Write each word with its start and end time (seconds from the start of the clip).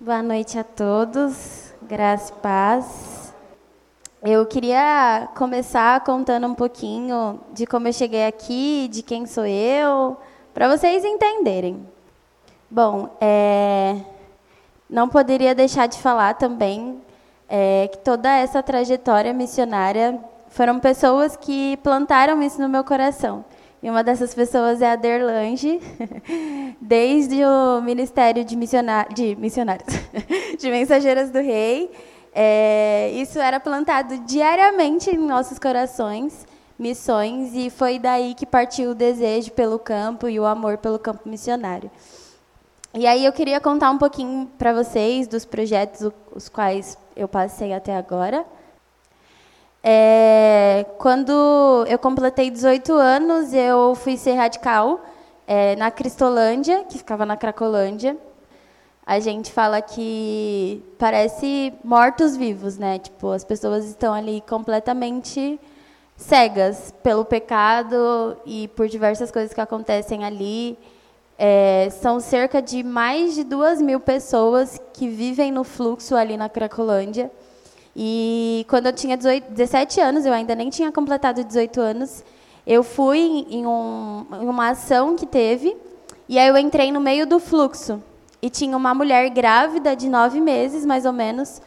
Boa 0.00 0.22
noite 0.22 0.56
a 0.56 0.62
todos, 0.62 1.74
graça 1.82 2.32
e 2.32 2.40
paz. 2.40 3.34
Eu 4.22 4.46
queria 4.46 5.28
começar 5.34 6.04
contando 6.04 6.46
um 6.46 6.54
pouquinho 6.54 7.40
de 7.52 7.66
como 7.66 7.88
eu 7.88 7.92
cheguei 7.92 8.24
aqui, 8.24 8.86
de 8.92 9.02
quem 9.02 9.26
sou 9.26 9.44
eu, 9.44 10.16
para 10.54 10.68
vocês 10.68 11.04
entenderem. 11.04 11.84
Bom, 12.70 13.10
é, 13.20 13.96
não 14.88 15.08
poderia 15.08 15.52
deixar 15.52 15.88
de 15.88 15.98
falar 15.98 16.34
também 16.34 17.02
é, 17.48 17.88
que 17.90 17.98
toda 17.98 18.32
essa 18.32 18.62
trajetória 18.62 19.32
missionária 19.32 20.16
foram 20.46 20.78
pessoas 20.78 21.36
que 21.36 21.76
plantaram 21.78 22.40
isso 22.40 22.62
no 22.62 22.68
meu 22.68 22.84
coração. 22.84 23.44
E 23.82 23.88
uma 23.88 24.02
dessas 24.02 24.34
pessoas 24.34 24.82
é 24.82 24.90
a 24.90 24.96
Derlange, 24.96 25.80
desde 26.80 27.44
o 27.44 27.80
Ministério 27.80 28.44
de, 28.44 28.56
de 28.56 29.36
Missionários, 29.36 29.94
de 30.58 30.70
Mensageiras 30.70 31.30
do 31.30 31.38
Rei. 31.38 31.90
É, 32.34 33.10
isso 33.14 33.38
era 33.38 33.60
plantado 33.60 34.18
diariamente 34.18 35.10
em 35.10 35.18
nossos 35.18 35.58
corações, 35.58 36.46
missões, 36.78 37.54
e 37.54 37.70
foi 37.70 37.98
daí 37.98 38.34
que 38.34 38.44
partiu 38.44 38.90
o 38.90 38.94
desejo 38.94 39.52
pelo 39.52 39.78
campo 39.78 40.28
e 40.28 40.38
o 40.40 40.44
amor 40.44 40.78
pelo 40.78 40.98
campo 40.98 41.28
missionário. 41.28 41.90
E 42.94 43.06
aí 43.06 43.24
eu 43.24 43.32
queria 43.32 43.60
contar 43.60 43.90
um 43.90 43.98
pouquinho 43.98 44.50
para 44.58 44.72
vocês 44.72 45.28
dos 45.28 45.44
projetos 45.44 46.10
os 46.34 46.48
quais 46.48 46.98
eu 47.14 47.28
passei 47.28 47.72
até 47.72 47.96
agora. 47.96 48.44
É, 49.82 50.84
quando 50.98 51.84
eu 51.88 51.98
completei 51.98 52.50
18 52.50 52.92
anos, 52.92 53.52
eu 53.54 53.94
fui 53.94 54.16
ser 54.16 54.34
radical 54.34 55.00
é, 55.46 55.76
na 55.76 55.90
Cristolândia, 55.90 56.84
que 56.84 56.98
ficava 56.98 57.24
na 57.24 57.36
Cracolândia. 57.36 58.16
A 59.06 59.20
gente 59.20 59.50
fala 59.50 59.80
que 59.80 60.82
parece 60.98 61.72
mortos-vivos, 61.82 62.76
né? 62.76 62.98
Tipo, 62.98 63.30
as 63.30 63.42
pessoas 63.42 63.86
estão 63.86 64.12
ali 64.12 64.42
completamente 64.46 65.58
cegas 66.14 66.92
pelo 67.02 67.24
pecado 67.24 68.36
e 68.44 68.68
por 68.68 68.88
diversas 68.88 69.30
coisas 69.30 69.54
que 69.54 69.60
acontecem 69.60 70.24
ali. 70.24 70.76
É, 71.38 71.88
são 71.90 72.20
cerca 72.20 72.60
de 72.60 72.82
mais 72.82 73.34
de 73.34 73.44
duas 73.44 73.80
mil 73.80 74.00
pessoas 74.00 74.78
que 74.92 75.08
vivem 75.08 75.52
no 75.52 75.64
fluxo 75.64 76.14
ali 76.14 76.36
na 76.36 76.48
Cracolândia. 76.48 77.30
E 77.96 78.64
quando 78.68 78.86
eu 78.86 78.92
tinha 78.92 79.16
18, 79.16 79.52
17 79.52 80.00
anos, 80.00 80.26
eu 80.26 80.32
ainda 80.32 80.54
nem 80.54 80.70
tinha 80.70 80.92
completado 80.92 81.42
18 81.42 81.80
anos, 81.80 82.24
eu 82.66 82.82
fui 82.82 83.46
em, 83.48 83.66
um, 83.66 84.26
em 84.40 84.46
uma 84.46 84.70
ação 84.70 85.16
que 85.16 85.26
teve, 85.26 85.76
e 86.28 86.38
aí 86.38 86.48
eu 86.48 86.56
entrei 86.58 86.92
no 86.92 87.00
meio 87.00 87.26
do 87.26 87.38
fluxo. 87.38 88.02
E 88.40 88.48
tinha 88.48 88.76
uma 88.76 88.94
mulher 88.94 89.28
grávida 89.30 89.96
de 89.96 90.08
nove 90.08 90.40
meses, 90.40 90.84
mais 90.86 91.04
ou 91.04 91.12
menos, 91.12 91.60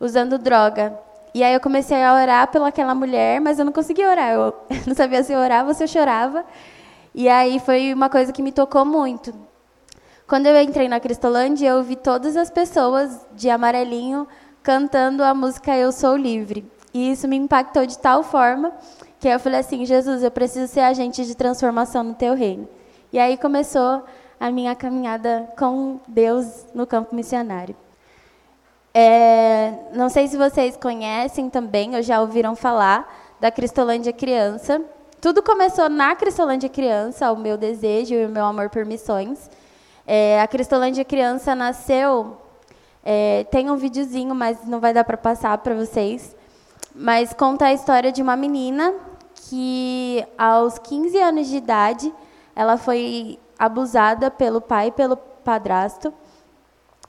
usando 0.00 0.38
droga. 0.38 0.98
E 1.34 1.42
aí 1.42 1.52
eu 1.52 1.60
comecei 1.60 2.02
a 2.02 2.14
orar 2.14 2.48
pelaquela 2.48 2.94
mulher, 2.94 3.40
mas 3.40 3.58
eu 3.58 3.64
não 3.64 3.72
conseguia 3.72 4.08
orar. 4.08 4.32
Eu 4.32 4.54
não 4.86 4.94
sabia 4.94 5.22
se 5.22 5.32
eu 5.32 5.38
orava 5.38 5.74
se 5.74 5.82
eu 5.82 5.88
chorava. 5.88 6.44
E 7.14 7.28
aí 7.28 7.58
foi 7.58 7.92
uma 7.92 8.08
coisa 8.08 8.32
que 8.32 8.42
me 8.42 8.52
tocou 8.52 8.84
muito. 8.84 9.34
Quando 10.26 10.46
eu 10.46 10.60
entrei 10.62 10.88
na 10.88 10.98
Cristolândia, 11.00 11.68
eu 11.68 11.82
vi 11.82 11.96
todas 11.96 12.36
as 12.36 12.50
pessoas 12.50 13.20
de 13.32 13.50
amarelinho 13.50 14.26
cantando 14.64 15.22
a 15.22 15.34
música 15.34 15.76
Eu 15.76 15.92
Sou 15.92 16.16
Livre. 16.16 16.66
E 16.92 17.12
isso 17.12 17.28
me 17.28 17.36
impactou 17.36 17.84
de 17.84 17.98
tal 17.98 18.22
forma 18.22 18.72
que 19.20 19.28
eu 19.28 19.38
falei 19.38 19.60
assim: 19.60 19.84
Jesus, 19.84 20.22
eu 20.22 20.30
preciso 20.30 20.72
ser 20.72 20.80
agente 20.80 21.24
de 21.24 21.36
transformação 21.36 22.02
no 22.02 22.14
teu 22.14 22.34
reino. 22.34 22.66
E 23.12 23.18
aí 23.18 23.36
começou 23.36 24.02
a 24.40 24.50
minha 24.50 24.74
caminhada 24.74 25.48
com 25.56 26.00
Deus 26.08 26.66
no 26.74 26.86
campo 26.86 27.14
missionário. 27.14 27.76
É, 28.92 29.74
não 29.92 30.08
sei 30.08 30.26
se 30.28 30.36
vocês 30.36 30.76
conhecem 30.76 31.50
também, 31.50 31.94
ou 31.94 32.02
já 32.02 32.20
ouviram 32.20 32.56
falar 32.56 33.36
da 33.40 33.50
Cristolândia 33.50 34.12
Criança. 34.12 34.80
Tudo 35.20 35.42
começou 35.42 35.88
na 35.88 36.14
Cristolândia 36.14 36.68
Criança, 36.68 37.30
o 37.32 37.36
meu 37.36 37.56
desejo 37.56 38.14
e 38.14 38.24
o 38.24 38.28
meu 38.28 38.44
amor 38.44 38.70
por 38.70 38.84
missões. 38.84 39.50
É, 40.06 40.40
a 40.40 40.46
Cristolândia 40.46 41.04
Criança 41.04 41.54
nasceu 41.54 42.36
é, 43.04 43.44
tem 43.50 43.70
um 43.70 43.76
videozinho, 43.76 44.34
mas 44.34 44.64
não 44.64 44.80
vai 44.80 44.94
dar 44.94 45.04
para 45.04 45.18
passar 45.18 45.58
para 45.58 45.74
vocês. 45.74 46.34
Mas 46.94 47.34
conta 47.34 47.66
a 47.66 47.72
história 47.72 48.10
de 48.10 48.22
uma 48.22 48.34
menina 48.34 48.94
que, 49.34 50.24
aos 50.38 50.78
15 50.78 51.18
anos 51.18 51.48
de 51.48 51.56
idade, 51.56 52.14
ela 52.56 52.78
foi 52.78 53.38
abusada 53.58 54.30
pelo 54.30 54.60
pai 54.60 54.88
e 54.88 54.92
pelo 54.92 55.16
padrasto. 55.16 56.14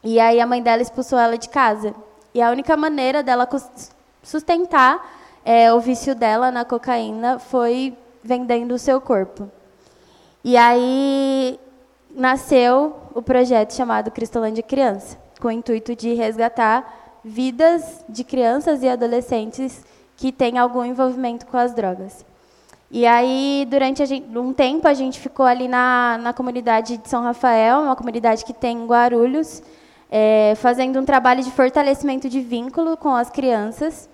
E 0.03 0.19
aí 0.19 0.41
a 0.41 0.45
mãe 0.45 0.61
dela 0.61 0.81
expulsou 0.81 1.17
ela 1.17 1.37
de 1.37 1.47
casa. 1.47 1.95
E 2.33 2.41
a 2.41 2.51
única 2.51 2.75
maneira 2.75 3.23
dela 3.23 3.47
sustentar 4.21 4.99
é, 5.45 5.71
o 5.73 5.79
vício 5.79 6.13
dela 6.13 6.51
na 6.51 6.65
cocaína 6.65 7.39
foi 7.39 7.95
vendendo 8.21 8.73
o 8.73 8.79
seu 8.79 8.99
corpo. 8.99 9.49
E 10.43 10.57
aí 10.57 11.57
nasceu 12.09 12.95
o 13.13 13.21
projeto 13.21 13.73
chamado 13.73 14.11
Cristolândia 14.11 14.63
Criança 14.63 15.24
com 15.39 15.47
o 15.47 15.51
intuito 15.51 15.95
de 15.95 16.13
resgatar 16.13 17.19
vidas 17.23 18.05
de 18.07 18.23
crianças 18.23 18.83
e 18.83 18.87
adolescentes 18.87 19.83
que 20.15 20.31
têm 20.31 20.57
algum 20.57 20.85
envolvimento 20.85 21.45
com 21.45 21.57
as 21.57 21.73
drogas. 21.73 22.25
E 22.91 23.05
aí, 23.05 23.67
durante 23.69 24.05
gente, 24.05 24.37
um 24.37 24.53
tempo, 24.53 24.87
a 24.87 24.93
gente 24.93 25.19
ficou 25.19 25.45
ali 25.45 25.67
na, 25.67 26.19
na 26.21 26.33
comunidade 26.33 26.97
de 26.97 27.09
São 27.09 27.23
Rafael, 27.23 27.81
uma 27.81 27.95
comunidade 27.95 28.45
que 28.45 28.53
tem 28.53 28.77
em 28.77 28.85
Guarulhos, 28.85 29.61
é, 30.09 30.53
fazendo 30.57 30.99
um 30.99 31.03
trabalho 31.03 31.43
de 31.43 31.51
fortalecimento 31.51 32.29
de 32.29 32.39
vínculo 32.39 32.95
com 32.95 33.15
as 33.15 33.29
crianças. 33.29 34.07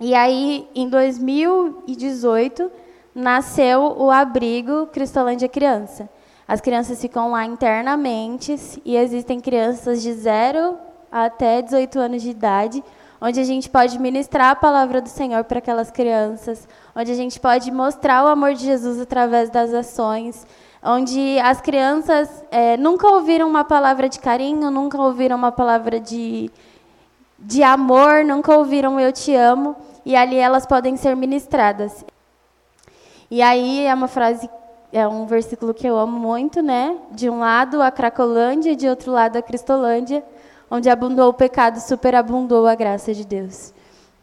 E 0.00 0.14
aí, 0.14 0.66
em 0.74 0.88
2018, 0.88 2.70
nasceu 3.14 3.94
o 3.98 4.10
abrigo 4.10 4.86
Cristolândia 4.86 5.48
Criança. 5.48 6.08
As 6.50 6.60
crianças 6.60 7.00
ficam 7.00 7.30
lá 7.30 7.44
internamente 7.44 8.58
e 8.84 8.96
existem 8.96 9.38
crianças 9.38 10.02
de 10.02 10.12
0 10.12 10.76
até 11.08 11.62
18 11.62 11.96
anos 12.00 12.22
de 12.22 12.30
idade, 12.30 12.82
onde 13.20 13.38
a 13.38 13.44
gente 13.44 13.70
pode 13.70 13.96
ministrar 14.00 14.50
a 14.50 14.56
palavra 14.56 15.00
do 15.00 15.08
Senhor 15.08 15.44
para 15.44 15.60
aquelas 15.60 15.92
crianças, 15.92 16.66
onde 16.92 17.12
a 17.12 17.14
gente 17.14 17.38
pode 17.38 17.70
mostrar 17.70 18.24
o 18.24 18.26
amor 18.26 18.54
de 18.54 18.64
Jesus 18.64 19.00
através 19.00 19.48
das 19.48 19.72
ações, 19.72 20.44
onde 20.82 21.38
as 21.38 21.60
crianças 21.60 22.28
é, 22.50 22.76
nunca 22.76 23.06
ouviram 23.06 23.48
uma 23.48 23.62
palavra 23.62 24.08
de 24.08 24.18
carinho, 24.18 24.72
nunca 24.72 25.00
ouviram 25.00 25.36
uma 25.36 25.52
palavra 25.52 26.00
de, 26.00 26.50
de 27.38 27.62
amor, 27.62 28.24
nunca 28.24 28.56
ouviram 28.56 28.98
eu 28.98 29.12
te 29.12 29.32
amo, 29.36 29.76
e 30.04 30.16
ali 30.16 30.34
elas 30.34 30.66
podem 30.66 30.96
ser 30.96 31.14
ministradas. 31.14 32.04
E 33.30 33.40
aí 33.40 33.86
é 33.86 33.94
uma 33.94 34.08
frase 34.08 34.50
é 34.92 35.06
um 35.06 35.26
versículo 35.26 35.72
que 35.72 35.86
eu 35.86 35.96
amo 35.96 36.18
muito, 36.18 36.62
né? 36.62 36.96
De 37.12 37.30
um 37.30 37.38
lado 37.38 37.80
a 37.80 37.90
Cracolândia 37.90 38.72
e 38.72 38.76
de 38.76 38.88
outro 38.88 39.12
lado 39.12 39.36
a 39.36 39.42
Cristolândia, 39.42 40.24
onde 40.70 40.90
abundou 40.90 41.28
o 41.28 41.32
pecado, 41.32 41.78
superabundou 41.78 42.66
a 42.66 42.74
graça 42.74 43.14
de 43.14 43.24
Deus. 43.24 43.72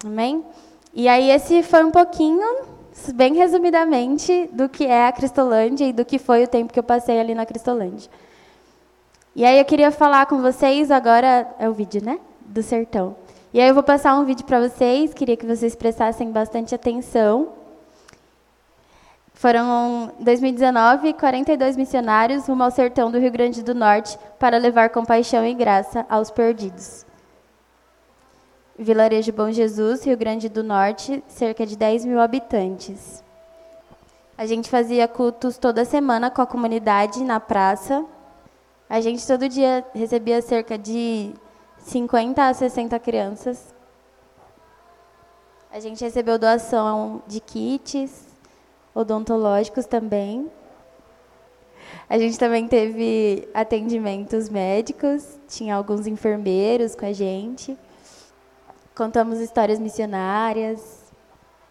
Amém? 0.06 0.44
E 0.94 1.08
aí 1.08 1.30
esse 1.32 1.64
foi 1.64 1.84
um 1.84 1.92
pouquinho, 1.92 2.66
bem 3.14 3.36
resumidamente, 3.36 4.50
do 4.52 4.68
que 4.68 4.86
é 4.86 5.08
a 5.08 5.12
Cristolândia 5.12 5.86
e 5.86 5.94
do 5.94 6.04
que 6.04 6.20
foi 6.20 6.44
o 6.44 6.48
tempo 6.48 6.74
que 6.74 6.80
eu 6.80 6.84
passei 6.84 7.20
ali 7.20 7.34
na 7.34 7.46
Cristolândia. 7.46 8.10
E 9.36 9.46
aí 9.46 9.60
eu 9.60 9.66
queria 9.66 9.92
falar 9.92 10.26
com 10.26 10.42
vocês 10.42 10.90
agora 10.90 11.48
é 11.60 11.70
o 11.70 11.74
vídeo, 11.74 12.04
né? 12.04 12.20
Do 12.42 12.64
sertão. 12.64 13.16
E 13.54 13.62
aí 13.62 13.68
eu 13.70 13.74
vou 13.74 13.84
passar 13.84 14.20
um 14.20 14.26
vídeo 14.26 14.46
para 14.46 14.68
vocês, 14.68 15.14
queria 15.14 15.38
que 15.38 15.46
vocês 15.46 15.76
prestassem 15.76 16.32
bastante 16.32 16.76
atenção. 16.76 17.57
Foram, 19.38 20.12
em 20.20 20.24
2019, 20.24 21.14
42 21.14 21.78
missionários 21.78 22.48
rumo 22.48 22.64
ao 22.64 22.72
sertão 22.72 23.12
do 23.12 23.20
Rio 23.20 23.32
Grande 23.32 23.62
do 23.62 23.76
Norte 23.76 24.18
para 24.40 24.58
levar 24.58 24.90
compaixão 24.90 25.46
e 25.46 25.54
graça 25.54 26.04
aos 26.10 26.32
perdidos. 26.32 27.06
Vilarejo 28.80 29.32
Bom 29.32 29.52
Jesus, 29.52 30.04
Rio 30.04 30.18
Grande 30.18 30.50
do 30.50 30.64
Norte, 30.64 31.24
cerca 31.28 31.68
de 31.68 31.78
10 31.78 32.06
mil 32.06 32.20
habitantes. 32.20 33.24
A 34.36 34.48
gente 34.48 34.72
fazia 34.72 35.08
cultos 35.08 35.60
toda 35.60 35.86
semana 35.86 36.32
com 36.32 36.42
a 36.42 36.48
comunidade 36.48 37.24
na 37.24 37.40
praça. 37.40 38.04
A 38.90 39.00
gente 39.00 39.26
todo 39.28 39.48
dia 39.48 39.86
recebia 39.94 40.42
cerca 40.42 40.80
de 40.80 41.32
50 41.78 42.44
a 42.44 42.52
60 42.56 42.98
crianças. 42.98 43.72
A 45.72 45.80
gente 45.80 46.04
recebeu 46.04 46.40
doação 46.40 47.22
de 47.28 47.40
kits, 47.40 48.27
odontológicos 48.98 49.86
também. 49.86 50.50
A 52.10 52.18
gente 52.18 52.40
também 52.40 52.68
teve 52.68 53.48
atendimentos 53.54 54.50
médicos, 54.50 55.38
tinha 55.48 55.76
alguns 55.76 56.08
enfermeiros 56.08 56.96
com 56.96 57.06
a 57.06 57.14
gente. 57.14 57.78
Contamos 58.96 59.40
histórias 59.40 59.78
missionárias. 59.78 61.06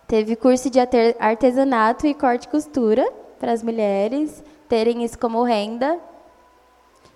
Teve 0.07 0.37
curso 0.37 0.71
de 0.71 0.79
artesanato 1.19 2.07
e 2.07 2.15
corte 2.15 2.45
e 2.45 2.49
costura 2.49 3.11
para 3.41 3.51
as 3.51 3.63
mulheres 3.63 4.45
terem 4.69 5.03
isso 5.03 5.19
como 5.19 5.43
renda. 5.43 5.99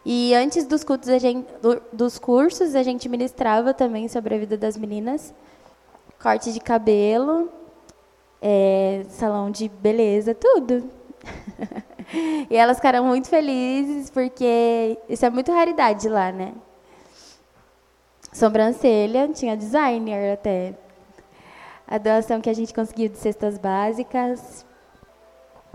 E 0.05 0.35
antes 0.35 0.67
dos, 0.67 0.83
cultos, 0.83 1.09
gente, 1.21 1.47
dos 1.93 2.19
cursos, 2.19 2.75
a 2.75 2.83
gente 2.83 3.09
ministrava 3.09 3.73
também 3.73 4.09
sobre 4.09 4.35
a 4.35 4.39
vida 4.39 4.57
das 4.57 4.77
meninas. 4.77 5.33
Corte 6.21 6.53
de 6.53 6.59
cabelo, 6.59 7.49
é, 8.41 9.05
salão 9.09 9.51
de 9.51 9.69
beleza, 9.69 10.35
tudo. 10.35 10.91
e 12.51 12.57
elas 12.57 12.79
ficaram 12.79 13.05
muito 13.05 13.29
felizes, 13.29 14.11
porque 14.11 14.99
isso 15.09 15.25
é 15.25 15.31
muito 15.31 15.53
raridade 15.53 16.09
lá, 16.09 16.33
né? 16.33 16.53
Sobrancelha, 18.33 19.29
tinha 19.29 19.57
designer 19.57 20.35
até. 20.35 20.75
A 21.87 21.99
doação 21.99 22.41
que 22.41 22.49
a 22.49 22.55
gente 22.55 22.73
conseguiu 22.73 23.09
de 23.09 23.19
cestas 23.19 23.59
básicas. 23.59 24.65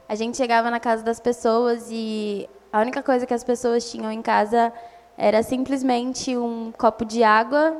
A 0.08 0.16
gente 0.16 0.38
chegava 0.38 0.72
na 0.72 0.80
casa 0.80 1.04
das 1.04 1.20
pessoas 1.20 1.90
e 1.92 2.48
a 2.72 2.80
única 2.80 3.04
coisa 3.04 3.26
que 3.26 3.34
as 3.34 3.44
pessoas 3.44 3.90
tinham 3.92 4.12
em 4.12 4.22
casa 4.22 4.72
era 5.18 5.44
simplesmente 5.44 6.36
um 6.38 6.72
copo 6.78 7.04
de 7.04 7.24
água 7.24 7.76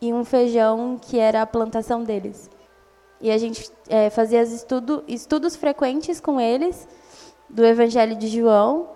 e 0.00 0.12
um 0.12 0.24
feijão 0.24 0.98
que 1.00 1.18
era 1.18 1.42
a 1.42 1.46
plantação 1.46 2.04
deles. 2.04 2.50
E 3.22 3.30
a 3.30 3.38
gente 3.38 3.70
é, 3.88 4.10
fazia 4.10 4.42
estudo, 4.42 5.04
estudos 5.06 5.54
frequentes 5.54 6.20
com 6.20 6.40
eles 6.40 6.88
do 7.48 7.64
Evangelho 7.64 8.16
de 8.16 8.26
João. 8.26 8.88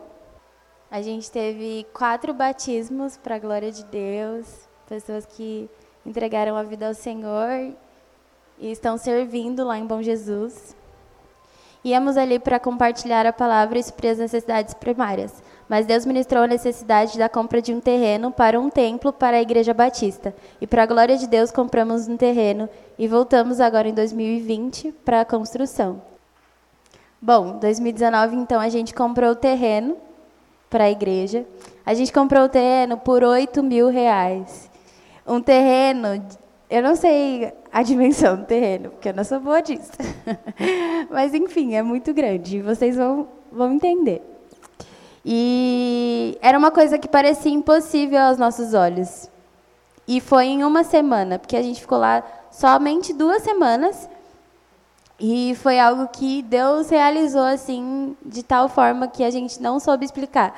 A 0.90 1.00
gente 1.00 1.30
teve 1.30 1.86
quatro 1.92 2.34
batismos 2.34 3.16
para 3.16 3.36
a 3.36 3.38
glória 3.38 3.70
de 3.70 3.84
Deus, 3.84 4.46
pessoas 4.88 5.24
que 5.24 5.70
entregaram 6.04 6.56
a 6.56 6.64
vida 6.64 6.88
ao 6.88 6.94
Senhor 6.94 7.72
e 8.58 8.72
estão 8.72 8.98
servindo 8.98 9.64
lá 9.64 9.78
em 9.78 9.86
Bom 9.86 10.02
Jesus. 10.02 10.74
Íamos 11.84 12.16
ali 12.16 12.40
para 12.40 12.58
compartilhar 12.58 13.26
a 13.26 13.32
palavra 13.32 13.78
e 13.78 13.82
suprir 13.82 14.10
as 14.10 14.18
necessidades 14.18 14.74
primárias. 14.74 15.40
Mas 15.68 15.86
Deus 15.86 16.06
ministrou 16.06 16.44
a 16.44 16.46
necessidade 16.46 17.18
da 17.18 17.28
compra 17.28 17.60
de 17.60 17.74
um 17.74 17.80
terreno 17.80 18.30
para 18.30 18.58
um 18.60 18.70
templo 18.70 19.12
para 19.12 19.36
a 19.36 19.42
Igreja 19.42 19.74
Batista. 19.74 20.34
E, 20.60 20.66
para 20.66 20.84
a 20.84 20.86
glória 20.86 21.16
de 21.16 21.26
Deus, 21.26 21.50
compramos 21.50 22.06
um 22.06 22.16
terreno 22.16 22.68
e 22.98 23.08
voltamos 23.08 23.60
agora 23.60 23.88
em 23.88 23.94
2020 23.94 24.92
para 25.04 25.20
a 25.22 25.24
construção. 25.24 26.00
Bom, 27.20 27.58
2019, 27.58 28.36
então, 28.36 28.60
a 28.60 28.68
gente 28.68 28.94
comprou 28.94 29.30
o 29.30 29.36
terreno 29.36 29.96
para 30.70 30.84
a 30.84 30.90
igreja. 30.90 31.44
A 31.84 31.94
gente 31.94 32.12
comprou 32.12 32.44
o 32.44 32.48
terreno 32.48 32.96
por 32.98 33.24
8 33.24 33.62
mil 33.62 33.88
reais. 33.88 34.70
Um 35.26 35.40
terreno 35.40 36.22
eu 36.68 36.82
não 36.82 36.96
sei 36.96 37.52
a 37.72 37.82
dimensão 37.82 38.36
do 38.36 38.44
terreno, 38.44 38.90
porque 38.90 39.08
eu 39.08 39.14
não 39.14 39.22
sou 39.22 39.38
boa 39.38 39.60
disso. 39.60 39.92
Mas, 41.10 41.32
enfim, 41.32 41.74
é 41.74 41.82
muito 41.82 42.12
grande. 42.12 42.60
Vocês 42.60 42.96
vão, 42.96 43.28
vão 43.52 43.72
entender. 43.72 44.20
E 45.28 46.38
era 46.40 46.56
uma 46.56 46.70
coisa 46.70 46.98
que 46.98 47.08
parecia 47.08 47.50
impossível 47.50 48.20
aos 48.20 48.38
nossos 48.38 48.74
olhos. 48.74 49.28
E 50.06 50.20
foi 50.20 50.44
em 50.46 50.62
uma 50.62 50.84
semana, 50.84 51.36
porque 51.36 51.56
a 51.56 51.62
gente 51.62 51.80
ficou 51.80 51.98
lá 51.98 52.22
somente 52.52 53.12
duas 53.12 53.42
semanas. 53.42 54.08
E 55.18 55.56
foi 55.56 55.80
algo 55.80 56.06
que 56.08 56.42
Deus 56.42 56.90
realizou 56.90 57.42
assim, 57.42 58.16
de 58.24 58.44
tal 58.44 58.68
forma 58.68 59.08
que 59.08 59.24
a 59.24 59.30
gente 59.30 59.60
não 59.60 59.80
soube 59.80 60.04
explicar. 60.04 60.56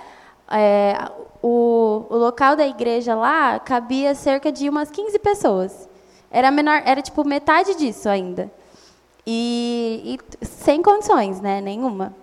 É, 0.50 0.98
o, 1.42 2.04
o 2.10 2.16
local 2.16 2.54
da 2.54 2.66
igreja 2.66 3.14
lá 3.14 3.58
cabia 3.58 4.14
cerca 4.14 4.52
de 4.52 4.68
umas 4.68 4.90
15 4.90 5.18
pessoas. 5.20 5.88
Era 6.30 6.50
menor, 6.50 6.82
era 6.84 7.00
tipo 7.00 7.24
metade 7.24 7.74
disso 7.74 8.06
ainda. 8.06 8.50
E, 9.26 10.18
e, 10.42 10.46
sem 10.46 10.82
condições, 10.82 11.40
né? 11.40 11.62
Nenhuma. 11.62 12.14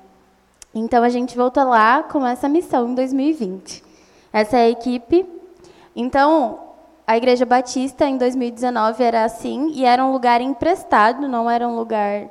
Então 0.78 1.02
a 1.06 1.10
gente 1.10 1.38
volta 1.38 1.64
lá 1.64 2.04
com 2.04 2.28
essa 2.28 2.50
missão 2.50 2.90
em 2.90 2.96
2020. 2.96 3.82
Essa 4.34 4.58
é 4.58 4.64
a 4.64 4.70
equipe. 4.70 5.26
Então, 5.96 6.60
a 7.08 7.16
Igreja 7.16 7.46
Batista 7.46 8.06
em 8.06 8.18
2019 8.18 9.02
era 9.02 9.24
assim, 9.24 9.72
e 9.72 9.86
era 9.86 10.04
um 10.04 10.12
lugar 10.12 10.42
emprestado, 10.42 11.30
não 11.30 11.50
era 11.50 11.66
um 11.66 11.78
lugar. 11.78 12.28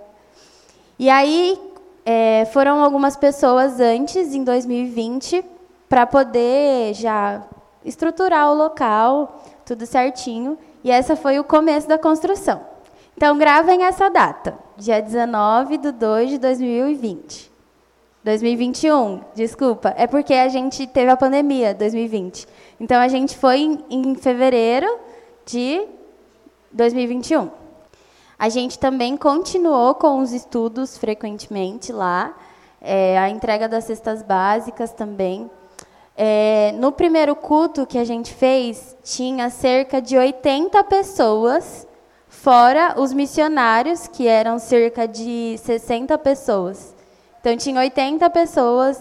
E 0.98 1.08
aí 1.08 1.58
é, 2.04 2.44
foram 2.52 2.84
algumas 2.84 3.16
pessoas 3.16 3.80
antes, 3.80 4.34
em 4.34 4.44
2020, 4.44 5.42
para 5.88 6.06
poder 6.06 6.92
já 6.92 7.42
estruturar 7.82 8.50
o 8.50 8.54
local, 8.54 9.42
tudo 9.64 9.86
certinho. 9.86 10.58
E 10.84 10.90
essa 10.90 11.16
foi 11.16 11.38
o 11.38 11.44
começo 11.44 11.88
da 11.88 11.96
construção. 11.96 12.60
Então, 13.16 13.38
gravem 13.38 13.84
essa 13.84 14.10
data, 14.10 14.58
dia 14.76 15.00
19 15.00 15.78
de 15.78 15.92
2 15.92 16.30
de 16.30 16.38
2020. 16.38 17.53
2021, 18.24 19.20
desculpa, 19.34 19.92
é 19.98 20.06
porque 20.06 20.32
a 20.32 20.48
gente 20.48 20.86
teve 20.86 21.10
a 21.10 21.16
pandemia, 21.16 21.74
2020. 21.74 22.48
Então, 22.80 22.98
a 22.98 23.06
gente 23.06 23.36
foi 23.36 23.58
em, 23.58 23.84
em 23.90 24.14
fevereiro 24.14 24.98
de 25.44 25.86
2021. 26.72 27.50
A 28.38 28.48
gente 28.48 28.78
também 28.78 29.14
continuou 29.14 29.94
com 29.94 30.20
os 30.20 30.32
estudos 30.32 30.96
frequentemente 30.96 31.92
lá, 31.92 32.34
é, 32.80 33.18
a 33.18 33.28
entrega 33.28 33.68
das 33.68 33.84
cestas 33.84 34.22
básicas 34.22 34.90
também. 34.90 35.50
É, 36.16 36.72
no 36.78 36.92
primeiro 36.92 37.36
culto 37.36 37.86
que 37.86 37.98
a 37.98 38.04
gente 38.04 38.32
fez, 38.32 38.96
tinha 39.04 39.50
cerca 39.50 40.00
de 40.00 40.16
80 40.16 40.82
pessoas, 40.84 41.86
fora 42.26 42.94
os 42.96 43.12
missionários, 43.12 44.08
que 44.08 44.26
eram 44.26 44.58
cerca 44.58 45.06
de 45.06 45.56
60 45.58 46.16
pessoas. 46.16 46.93
Então, 47.44 47.58
tinha 47.58 47.78
80 47.78 48.30
pessoas 48.30 48.98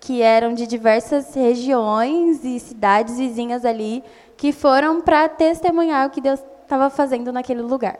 que 0.00 0.22
eram 0.22 0.54
de 0.54 0.66
diversas 0.66 1.34
regiões 1.34 2.42
e 2.42 2.58
cidades 2.58 3.18
vizinhas 3.18 3.66
ali, 3.66 4.02
que 4.34 4.50
foram 4.50 5.02
para 5.02 5.28
testemunhar 5.28 6.06
o 6.06 6.10
que 6.10 6.22
Deus 6.22 6.40
estava 6.62 6.88
fazendo 6.88 7.30
naquele 7.30 7.60
lugar. 7.60 7.98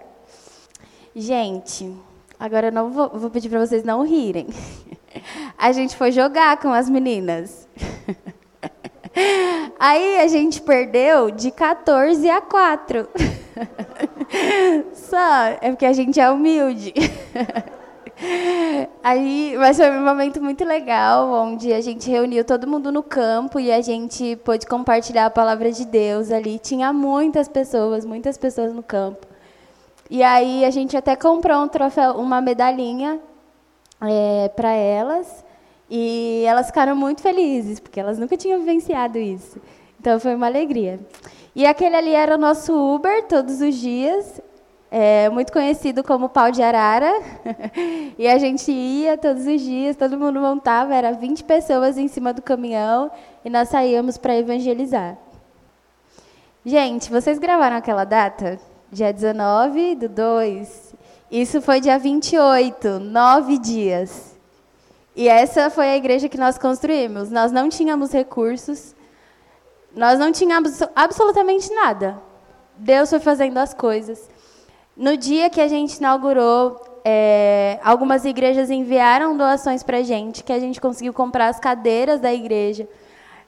Gente, 1.15 1.95
agora 2.41 2.69
eu 2.69 2.73
não 2.73 2.91
vou, 2.91 3.11
vou 3.11 3.29
pedir 3.29 3.51
para 3.51 3.61
vocês 3.61 3.85
não 3.85 4.03
rirem. 4.03 4.47
A 5.59 5.71
gente 5.73 5.95
foi 5.95 6.11
jogar 6.11 6.59
com 6.59 6.71
as 6.73 6.89
meninas. 6.89 7.69
Aí 9.79 10.21
a 10.21 10.27
gente 10.27 10.63
perdeu 10.63 11.31
de 11.31 11.51
14 11.51 12.31
a 12.31 12.41
4. 12.41 13.09
Só, 14.95 15.45
é 15.61 15.69
porque 15.69 15.85
a 15.85 15.93
gente 15.93 16.19
é 16.19 16.31
humilde. 16.31 16.95
Aí, 19.03 19.55
mas 19.59 19.77
foi 19.77 19.91
um 19.91 20.05
momento 20.05 20.43
muito 20.43 20.65
legal, 20.65 21.31
onde 21.31 21.73
a 21.73 21.81
gente 21.81 22.11
reuniu 22.11 22.45
todo 22.45 22.67
mundo 22.67 22.91
no 22.91 23.03
campo 23.03 23.61
e 23.61 23.71
a 23.71 23.81
gente 23.81 24.37
pôde 24.37 24.67
compartilhar 24.67 25.27
a 25.27 25.31
palavra 25.31 25.71
de 25.71 25.85
Deus 25.85 26.31
ali. 26.31 26.59
Tinha 26.59 26.93
muitas 26.93 27.49
pessoas, 27.49 28.05
muitas 28.05 28.37
pessoas 28.37 28.73
no 28.73 28.83
campo. 28.83 29.27
E 30.11 30.23
aí 30.23 30.65
a 30.65 30.71
gente 30.71 30.97
até 30.97 31.15
comprou 31.17 31.63
um 31.63 31.69
troféu, 31.69 32.13
uma 32.13 32.41
medalhinha 32.41 33.21
é, 34.01 34.49
para 34.49 34.73
elas. 34.73 35.45
E 35.89 36.43
elas 36.47 36.67
ficaram 36.67 36.97
muito 36.97 37.23
felizes, 37.23 37.79
porque 37.79 38.01
elas 38.01 38.19
nunca 38.19 38.37
tinham 38.37 38.59
vivenciado 38.59 39.19
isso. 39.19 39.61
Então 40.01 40.19
foi 40.19 40.35
uma 40.35 40.47
alegria. 40.47 40.99
E 41.55 41.65
aquele 41.65 41.97
ali 41.97 42.13
era 42.13 42.35
o 42.35 42.39
nosso 42.39 42.73
Uber 42.73 43.25
todos 43.29 43.61
os 43.61 43.75
dias, 43.77 44.41
é, 44.91 45.29
muito 45.31 45.53
conhecido 45.53 46.03
como 46.03 46.29
Pau 46.29 46.51
de 46.51 46.63
Arara. 46.63 47.13
e 48.19 48.27
a 48.29 48.39
gente 48.39 48.71
ia 48.71 49.17
todos 49.17 49.47
os 49.47 49.61
dias, 49.61 49.97
todo 49.97 50.19
mundo 50.19 50.41
montava, 50.41 50.95
era 50.95 51.13
20 51.13 51.45
pessoas 51.45 51.99
em 51.99 52.09
cima 52.09 52.33
do 52.33 52.43
caminhão 52.43 53.11
e 53.45 53.51
nós 53.51 53.69
saíamos 53.69 54.17
para 54.17 54.37
evangelizar. 54.37 55.17
Gente, 56.65 57.11
vocês 57.11 57.39
gravaram 57.39 57.77
aquela 57.77 58.05
data? 58.05 58.59
Dia 58.91 59.13
19 59.13 59.95
do 59.97 60.09
2. 60.09 60.95
Isso 61.31 61.61
foi 61.61 61.81
dia 61.81 61.99
28, 61.99 63.01
nove 63.01 63.59
dias. 63.59 64.37
E 65.15 65.29
essa 65.29 65.71
foi 65.71 65.87
a 65.87 65.97
igreja 65.97 66.29
que 66.29 66.37
nós 66.37 66.59
construímos. 66.59 67.31
Nós 67.31 67.51
não 67.51 67.69
tínhamos 67.69 68.13
recursos, 68.13 68.95
nós 69.95 70.19
não 70.19 70.31
tínhamos 70.31 70.81
absolutamente 70.95 71.73
nada. 71.75 72.21
Deus 72.77 73.11
foi 73.11 73.19
fazendo 73.19 73.59
as 73.59 73.73
coisas. 73.73 74.29
No 74.97 75.17
dia 75.17 75.51
que 75.51 75.61
a 75.61 75.69
gente 75.69 75.99
inaugurou, 75.99 76.81
é, 77.05 77.79
algumas 77.85 78.25
igrejas 78.25 78.71
enviaram 78.71 79.37
doações 79.37 79.83
para 79.83 79.99
a 79.99 80.03
gente, 80.03 80.43
que 80.43 80.53
a 80.53 80.59
gente 80.59 80.81
conseguiu 80.81 81.13
comprar 81.13 81.49
as 81.49 81.61
cadeiras 81.61 82.19
da 82.21 82.33
igreja. 82.33 82.89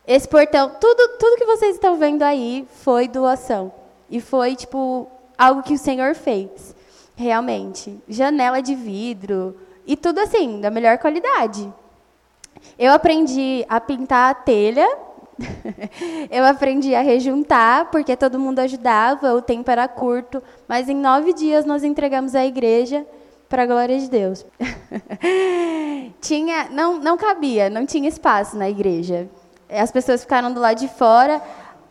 Esse 0.07 0.29
portão, 0.29 0.71
tudo, 0.79 1.17
tudo 1.19 1.39
que 1.39 1.47
vocês 1.47 1.75
estão 1.75 1.97
vendo 1.97 2.23
aí 2.23 2.69
foi 2.83 3.09
doação. 3.09 3.73
E 4.11 4.21
foi, 4.21 4.57
tipo, 4.57 5.09
algo 5.39 5.63
que 5.63 5.75
o 5.75 5.79
Senhor 5.79 6.15
fez, 6.15 6.75
realmente. 7.17 7.99
Janela 8.07 8.61
de 8.61 8.75
vidro, 8.75 9.57
e 9.87 9.97
tudo 9.97 10.19
assim, 10.19 10.61
da 10.61 10.71
melhor 10.71 10.99
qualidade. 10.99 11.73
Eu 12.79 12.93
aprendi 12.93 13.65
a 13.71 13.81
pintar 13.81 14.31
a 14.31 14.35
telha, 14.35 14.87
eu 16.31 16.45
aprendi 16.45 16.95
a 16.95 17.01
rejuntar, 17.01 17.91
porque 17.91 18.17
todo 18.17 18.39
mundo 18.39 18.59
ajudava, 18.61 19.35
o 19.35 19.43
tempo 19.43 19.71
era 19.71 19.87
curto, 19.87 20.43
mas 20.67 20.89
em 20.89 20.97
nove 20.97 21.33
dias 21.33 21.65
nós 21.65 21.85
entregamos 21.85 22.35
a 22.35 22.45
igreja 22.45 23.07
para 23.49 23.63
a 23.63 23.67
glória 23.67 23.99
de 23.99 24.09
Deus. 24.11 24.45
tinha, 26.21 26.69
não, 26.71 26.99
não 26.99 27.17
cabia, 27.17 27.71
não 27.71 27.87
tinha 27.87 28.09
espaço 28.09 28.57
na 28.57 28.69
igreja. 28.69 29.29
As 29.71 29.91
pessoas 29.91 30.23
ficaram 30.23 30.53
do 30.53 30.61
lado 30.61 30.79
de 30.79 30.89
fora, 30.89 31.41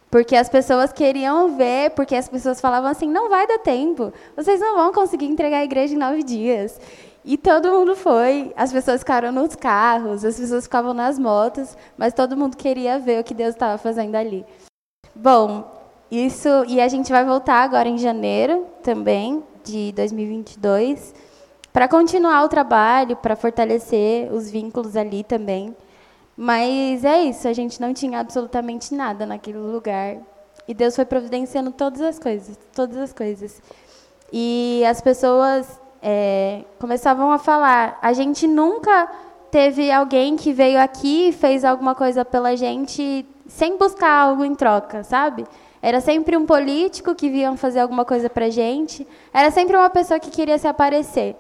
porque 0.10 0.36
as 0.36 0.50
pessoas 0.50 0.92
queriam 0.94 1.58
ver, 1.58 1.92
porque 1.92 2.16
as 2.16 2.28
pessoas 2.28 2.62
falavam 2.62 2.90
assim: 2.90 3.10
não 3.10 3.30
vai 3.30 3.48
dar 3.48 3.60
tempo, 3.60 4.14
vocês 4.36 4.60
não 4.60 4.76
vão 4.76 4.92
conseguir 4.92 5.26
entregar 5.26 5.60
a 5.60 5.64
igreja 5.64 5.96
em 5.96 5.98
nove 5.98 6.24
dias. 6.24 6.80
E 7.30 7.36
todo 7.38 7.70
mundo 7.70 7.94
foi, 7.94 8.54
as 8.56 8.72
pessoas 8.72 9.02
ficaram 9.02 9.34
nos 9.34 9.54
carros, 9.54 10.24
as 10.24 10.40
pessoas 10.40 10.64
ficavam 10.64 10.94
nas 10.94 11.20
motos, 11.20 11.76
mas 11.98 12.14
todo 12.14 12.38
mundo 12.38 12.56
queria 12.56 12.98
ver 12.98 13.20
o 13.20 13.24
que 13.24 13.34
Deus 13.34 13.50
estava 13.50 13.78
fazendo 13.78 14.16
ali. 14.16 14.46
Bom, 15.14 15.70
isso, 16.10 16.48
e 16.70 16.80
a 16.80 16.88
gente 16.88 17.12
vai 17.12 17.26
voltar 17.26 17.64
agora 17.64 17.90
em 17.90 17.98
janeiro 17.98 18.66
também, 18.82 19.44
de 19.62 19.92
2022, 19.92 21.14
para 21.74 21.86
continuar 21.90 22.46
o 22.46 22.48
trabalho, 22.48 23.18
para 23.18 23.36
fortalecer 23.36 24.32
os 24.32 24.50
vínculos 24.50 24.96
ali 24.96 25.22
também. 25.22 25.76
Mas 26.38 27.04
é 27.04 27.24
isso, 27.24 27.46
a 27.46 27.52
gente 27.52 27.82
não 27.82 27.94
tinha 27.94 28.22
absolutamente 28.22 28.96
nada 28.96 29.26
naquele 29.26 29.58
lugar. 29.58 30.16
E 30.66 30.74
Deus 30.74 30.96
foi 30.96 31.04
providenciando 31.04 31.72
todas 31.72 32.00
as 32.00 32.18
coisas, 32.18 32.58
todas 32.74 32.96
as 32.96 33.12
coisas. 33.12 33.62
E 34.32 34.82
as 34.86 35.02
pessoas 35.02 35.78
é, 36.10 36.64
começavam 36.80 37.34
a 37.34 37.38
falar: 37.38 38.00
a 38.02 38.14
gente 38.14 38.48
nunca 38.48 39.12
teve 39.52 39.92
alguém 39.92 40.38
que 40.38 40.54
veio 40.54 40.80
aqui 40.80 41.28
e 41.28 41.32
fez 41.34 41.66
alguma 41.66 41.94
coisa 41.94 42.24
pela 42.24 42.56
gente 42.56 43.26
sem 43.46 43.78
buscar 43.78 44.10
algo 44.10 44.46
em 44.46 44.56
troca, 44.56 45.04
sabe? 45.04 45.46
Era 45.82 46.00
sempre 46.00 46.38
um 46.38 46.46
político 46.46 47.14
que 47.14 47.30
vinha 47.30 47.58
fazer 47.58 47.82
alguma 47.82 48.06
coisa 48.06 48.30
para 48.30 48.50
gente. 48.50 49.06
Era 49.34 49.52
sempre 49.52 49.76
uma 49.76 49.90
pessoa 49.90 50.18
que 50.18 50.30
queria 50.30 50.58
se 50.58 50.66
aparecer. 50.68 51.36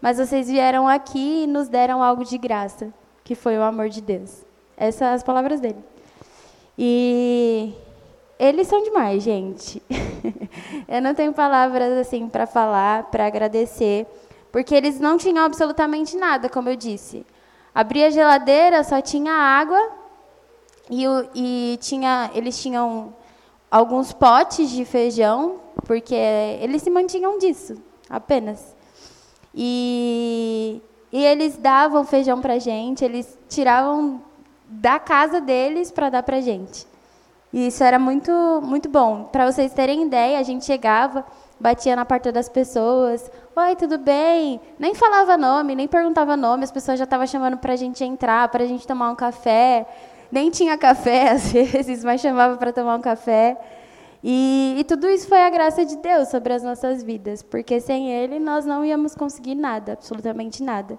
Mas 0.00 0.18
vocês 0.18 0.48
vieram 0.48 0.86
aqui 0.86 1.42
e 1.42 1.46
nos 1.48 1.68
deram 1.68 2.00
algo 2.00 2.24
de 2.24 2.38
graça 2.38 2.94
que 3.24 3.34
foi 3.34 3.58
o 3.58 3.62
amor 3.62 3.88
de 3.88 4.00
Deus. 4.00 4.44
Essas 4.76 4.94
são 4.94 5.08
as 5.08 5.22
palavras 5.24 5.58
dele. 5.58 5.78
E 6.78 7.72
eles 8.44 8.66
são 8.66 8.82
demais, 8.82 9.22
gente. 9.22 9.82
Eu 10.88 11.00
não 11.00 11.14
tenho 11.14 11.32
palavras 11.32 11.92
assim 11.98 12.28
para 12.28 12.46
falar, 12.46 13.04
para 13.04 13.26
agradecer, 13.26 14.06
porque 14.50 14.74
eles 14.74 15.00
não 15.00 15.16
tinham 15.16 15.44
absolutamente 15.44 16.16
nada, 16.16 16.48
como 16.48 16.68
eu 16.68 16.76
disse. 16.76 17.24
Abria 17.74 18.08
a 18.08 18.10
geladeira, 18.10 18.84
só 18.84 19.00
tinha 19.00 19.32
água 19.32 19.80
e, 20.90 21.04
e 21.34 21.78
tinha, 21.80 22.30
eles 22.34 22.60
tinham 22.60 23.14
alguns 23.70 24.12
potes 24.12 24.68
de 24.68 24.84
feijão, 24.84 25.60
porque 25.86 26.14
eles 26.14 26.82
se 26.82 26.90
mantinham 26.90 27.38
disso, 27.38 27.76
apenas. 28.10 28.76
E 29.54 30.82
e 31.12 31.22
eles 31.22 31.58
davam 31.58 32.04
feijão 32.04 32.40
para 32.40 32.58
gente, 32.58 33.04
eles 33.04 33.38
tiravam 33.46 34.22
da 34.66 34.98
casa 34.98 35.42
deles 35.42 35.90
para 35.90 36.08
dar 36.08 36.22
para 36.22 36.40
gente. 36.40 36.86
E 37.52 37.66
isso 37.66 37.84
era 37.84 37.98
muito, 37.98 38.32
muito 38.62 38.88
bom. 38.88 39.24
Para 39.24 39.50
vocês 39.50 39.72
terem 39.74 40.04
ideia, 40.04 40.38
a 40.38 40.42
gente 40.42 40.64
chegava, 40.64 41.24
batia 41.60 41.94
na 41.94 42.04
porta 42.04 42.32
das 42.32 42.48
pessoas. 42.48 43.30
Oi, 43.54 43.76
tudo 43.76 43.98
bem? 43.98 44.58
Nem 44.78 44.94
falava 44.94 45.36
nome, 45.36 45.74
nem 45.74 45.86
perguntava 45.86 46.34
nome. 46.34 46.64
As 46.64 46.72
pessoas 46.72 46.98
já 46.98 47.04
estavam 47.04 47.26
chamando 47.26 47.58
para 47.58 47.74
a 47.74 47.76
gente 47.76 48.02
entrar, 48.02 48.48
para 48.48 48.64
a 48.64 48.66
gente 48.66 48.86
tomar 48.86 49.10
um 49.10 49.14
café. 49.14 49.86
Nem 50.30 50.50
tinha 50.50 50.78
café 50.78 51.32
às 51.32 51.52
vezes, 51.52 52.02
mas 52.02 52.22
chamava 52.22 52.56
para 52.56 52.72
tomar 52.72 52.96
um 52.96 53.02
café. 53.02 53.58
E, 54.24 54.76
e, 54.78 54.84
tudo 54.84 55.08
isso 55.10 55.28
foi 55.28 55.42
a 55.42 55.50
graça 55.50 55.84
de 55.84 55.96
Deus 55.96 56.28
sobre 56.28 56.52
as 56.54 56.62
nossas 56.62 57.02
vidas, 57.02 57.42
porque 57.42 57.80
sem 57.80 58.12
Ele 58.12 58.38
nós 58.38 58.64
não 58.64 58.84
íamos 58.84 59.16
conseguir 59.16 59.56
nada, 59.56 59.94
absolutamente 59.94 60.62
nada. 60.62 60.96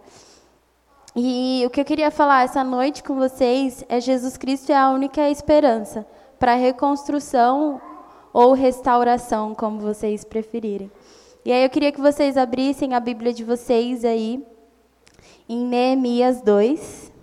E 1.15 1.63
o 1.65 1.69
que 1.69 1.79
eu 1.79 1.86
queria 1.86 2.12
falar 2.12 2.43
essa 2.43 2.65
noite 2.65 3.01
com 3.01 3.15
vocês 3.15 3.83
é 3.88 4.01
Jesus 4.01 4.36
Cristo 4.36 4.74
é 4.74 4.75
a 4.75 4.89
única 4.89 5.29
esperança 5.29 6.05
para 6.43 6.55
reconstrução 6.55 7.79
ou 8.33 8.51
restauração, 8.51 9.55
como 9.55 9.79
vocês 9.79 10.25
preferirem. 10.25 10.91
E 11.45 11.53
aí 11.53 11.63
eu 11.63 11.69
queria 11.69 11.89
que 11.89 12.01
vocês 12.01 12.35
abrissem 12.35 12.93
a 12.93 13.00
Bíblia 13.00 13.31
de 13.31 13.45
vocês 13.45 14.03
aí 14.03 14.45
em 15.47 15.65
Neemias 15.65 16.41
2. 16.41 17.13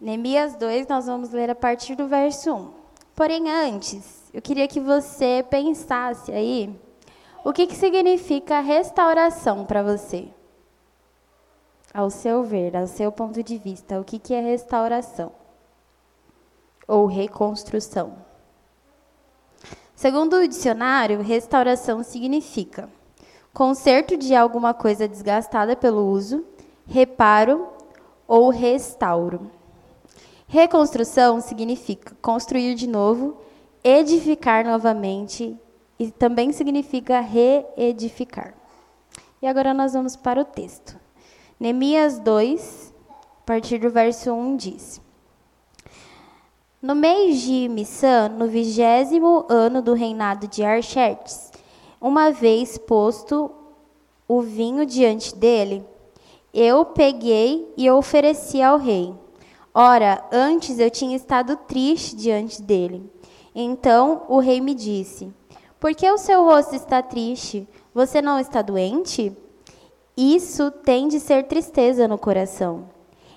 Neemias 0.00 0.54
2, 0.54 0.86
nós 0.86 1.06
vamos 1.06 1.30
ler 1.30 1.50
a 1.50 1.56
partir 1.56 1.96
do 1.96 2.06
verso 2.06 2.54
1. 2.54 2.70
Porém, 3.16 3.50
antes, 3.50 4.30
eu 4.32 4.40
queria 4.40 4.68
que 4.68 4.78
você 4.78 5.44
pensasse 5.50 6.30
aí 6.30 6.72
o 7.44 7.52
que, 7.52 7.66
que 7.66 7.74
significa 7.74 8.60
restauração 8.60 9.64
para 9.64 9.82
você. 9.82 10.28
Ao 11.92 12.08
seu 12.10 12.44
ver, 12.44 12.76
ao 12.76 12.86
seu 12.86 13.10
ponto 13.10 13.42
de 13.42 13.58
vista, 13.58 13.98
o 13.98 14.04
que, 14.04 14.20
que 14.20 14.32
é 14.32 14.40
restauração? 14.40 15.32
Ou 16.86 17.06
reconstrução? 17.06 18.24
Segundo 19.96 20.36
o 20.36 20.46
dicionário, 20.46 21.22
restauração 21.22 22.02
significa 22.02 22.86
conserto 23.54 24.14
de 24.14 24.34
alguma 24.34 24.74
coisa 24.74 25.08
desgastada 25.08 25.74
pelo 25.74 26.10
uso, 26.10 26.44
reparo 26.86 27.66
ou 28.28 28.50
restauro. 28.50 29.50
Reconstrução 30.46 31.40
significa 31.40 32.14
construir 32.20 32.74
de 32.74 32.86
novo, 32.86 33.38
edificar 33.82 34.66
novamente 34.66 35.58
e 35.98 36.10
também 36.10 36.52
significa 36.52 37.20
reedificar. 37.20 38.52
E 39.40 39.46
agora 39.46 39.72
nós 39.72 39.94
vamos 39.94 40.14
para 40.14 40.42
o 40.42 40.44
texto. 40.44 41.00
Neemias 41.58 42.18
2, 42.18 42.92
a 43.40 43.46
partir 43.46 43.78
do 43.78 43.88
verso 43.88 44.30
1 44.30 44.56
diz: 44.58 45.05
No 46.86 46.94
mês 46.94 47.40
de 47.40 47.68
Missan, 47.68 48.28
no 48.28 48.46
vigésimo 48.46 49.44
ano 49.48 49.82
do 49.82 49.92
reinado 49.92 50.46
de 50.46 50.62
Arxerxes, 50.62 51.50
uma 52.00 52.30
vez 52.30 52.78
posto 52.78 53.50
o 54.28 54.40
vinho 54.40 54.86
diante 54.86 55.34
dele, 55.34 55.84
eu 56.54 56.84
peguei 56.84 57.74
e 57.76 57.90
ofereci 57.90 58.62
ao 58.62 58.78
rei. 58.78 59.12
Ora, 59.74 60.24
antes 60.30 60.78
eu 60.78 60.88
tinha 60.88 61.16
estado 61.16 61.56
triste 61.56 62.14
diante 62.14 62.62
dele 62.62 63.10
então 63.58 64.22
o 64.28 64.38
rei 64.38 64.60
me 64.60 64.72
disse: 64.72 65.32
Por 65.80 65.92
que 65.92 66.08
o 66.08 66.18
seu 66.18 66.44
rosto 66.44 66.76
está 66.76 67.02
triste? 67.02 67.66
Você 67.92 68.22
não 68.22 68.38
está 68.38 68.62
doente? 68.62 69.36
Isso 70.16 70.70
tem 70.70 71.08
de 71.08 71.18
ser 71.18 71.48
tristeza 71.48 72.06
no 72.06 72.16
coração. 72.16 72.88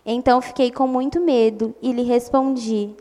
Então 0.05 0.39
fiquei 0.39 0.71
com 0.71 0.85
muito 0.85 1.21
medo 1.21 1.73
e 1.81 1.93
lhe 1.93 2.03
respondi: 2.03 2.93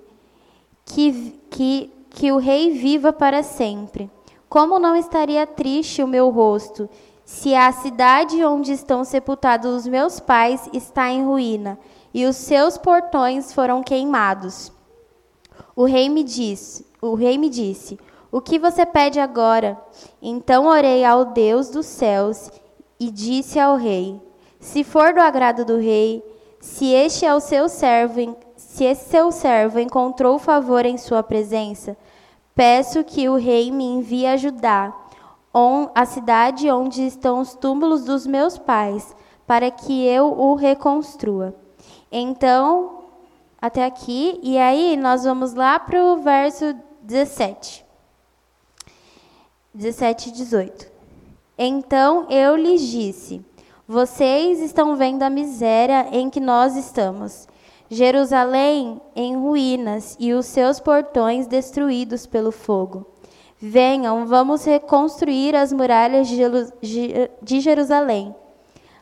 Que, 0.89 1.39
que, 1.51 1.93
que 2.11 2.33
o 2.33 2.39
rei 2.39 2.73
viva 2.73 3.13
para 3.13 3.43
sempre. 3.43 4.11
Como 4.49 4.79
não 4.79 4.97
estaria 4.97 5.47
triste 5.47 6.03
o 6.03 6.09
meu 6.09 6.31
rosto, 6.31 6.89
se 7.25 7.55
a 7.55 7.71
cidade 7.71 8.43
onde 8.45 8.73
estão 8.73 9.05
sepultados 9.05 9.75
os 9.75 9.87
meus 9.87 10.19
pais 10.19 10.69
está 10.73 11.11
em 11.11 11.25
ruína 11.25 11.79
e 12.13 12.25
os 12.25 12.37
seus 12.37 12.79
portões 12.79 13.53
foram 13.53 13.83
queimados? 13.83 14.73
O 15.77 15.85
rei 15.85 16.09
me 16.09 16.25
disse: 16.25 16.89
o 17.01 17.15
rei 17.15 17.39
me 17.39 17.49
disse: 17.49 17.99
O 18.31 18.41
que 18.41 18.59
você 18.59 18.85
pede 18.85 19.21
agora? 19.21 19.79
Então 20.21 20.67
orei 20.67 21.05
ao 21.05 21.27
Deus 21.27 21.69
dos 21.69 21.87
céus 21.87 22.51
e 22.99 23.11
disse 23.11 23.59
ao 23.59 23.77
rei: 23.77 24.21
Se 24.59 24.83
for 24.83 25.15
do 25.15 25.21
agrado 25.21 25.65
do 25.65 25.77
rei, 25.77 26.25
se 26.61 26.87
este 26.93 27.25
é 27.25 27.35
o 27.35 27.41
seu 27.41 27.69
servo, 27.69 28.37
se 28.79 28.85
esse 28.85 29.11
seu 29.11 29.33
servo 29.33 29.81
encontrou 29.81 30.39
favor 30.39 30.87
em 30.87 30.97
sua 30.97 31.21
presença, 31.21 31.97
peço 32.55 33.03
que 33.03 33.29
o 33.29 33.35
rei 33.35 33.73
me 33.73 33.83
envie 33.83 34.25
ajudar 34.25 34.97
a 35.93 36.07
cidade 36.07 36.71
onde 36.71 37.05
estão 37.05 37.41
os 37.41 37.57
túmulos 37.57 38.05
dos 38.05 38.25
meus 38.25 38.57
pais, 38.57 39.17
para 39.45 39.69
que 39.69 40.07
eu 40.07 40.27
o 40.27 40.55
reconstrua. 40.55 41.57
Então, 42.13 43.01
até 43.61 43.85
aqui, 43.85 44.39
e 44.45 44.57
aí 44.57 44.97
nós 44.97 45.25
vamos 45.25 45.55
lá 45.55 45.81
para 45.81 46.01
o 46.01 46.19
verso 46.19 46.73
17. 47.03 47.85
17 49.75 50.29
e 50.29 50.33
18. 50.33 50.87
Então 51.59 52.31
eu 52.31 52.55
lhes 52.55 52.83
disse: 52.83 53.45
Vocês 53.89 54.61
estão 54.61 54.95
vendo 54.95 55.25
a 55.25 55.31
miséria 55.31 56.07
em 56.13 56.31
que 56.31 56.39
nós 56.39 56.77
estamos. 56.77 57.49
Jerusalém 57.91 59.01
em 59.17 59.37
ruínas 59.37 60.17
e 60.21 60.33
os 60.33 60.47
seus 60.47 60.79
portões 60.79 61.47
destruídos 61.47 62.27
pelo 62.27 62.53
fogo. 62.53 63.07
Venham, 63.61 64.27
vamos 64.27 64.65
reconstruir 64.65 65.57
as 65.57 65.73
muralhas 65.73 66.29
de 66.29 67.61
Jerusalém, 67.61 68.35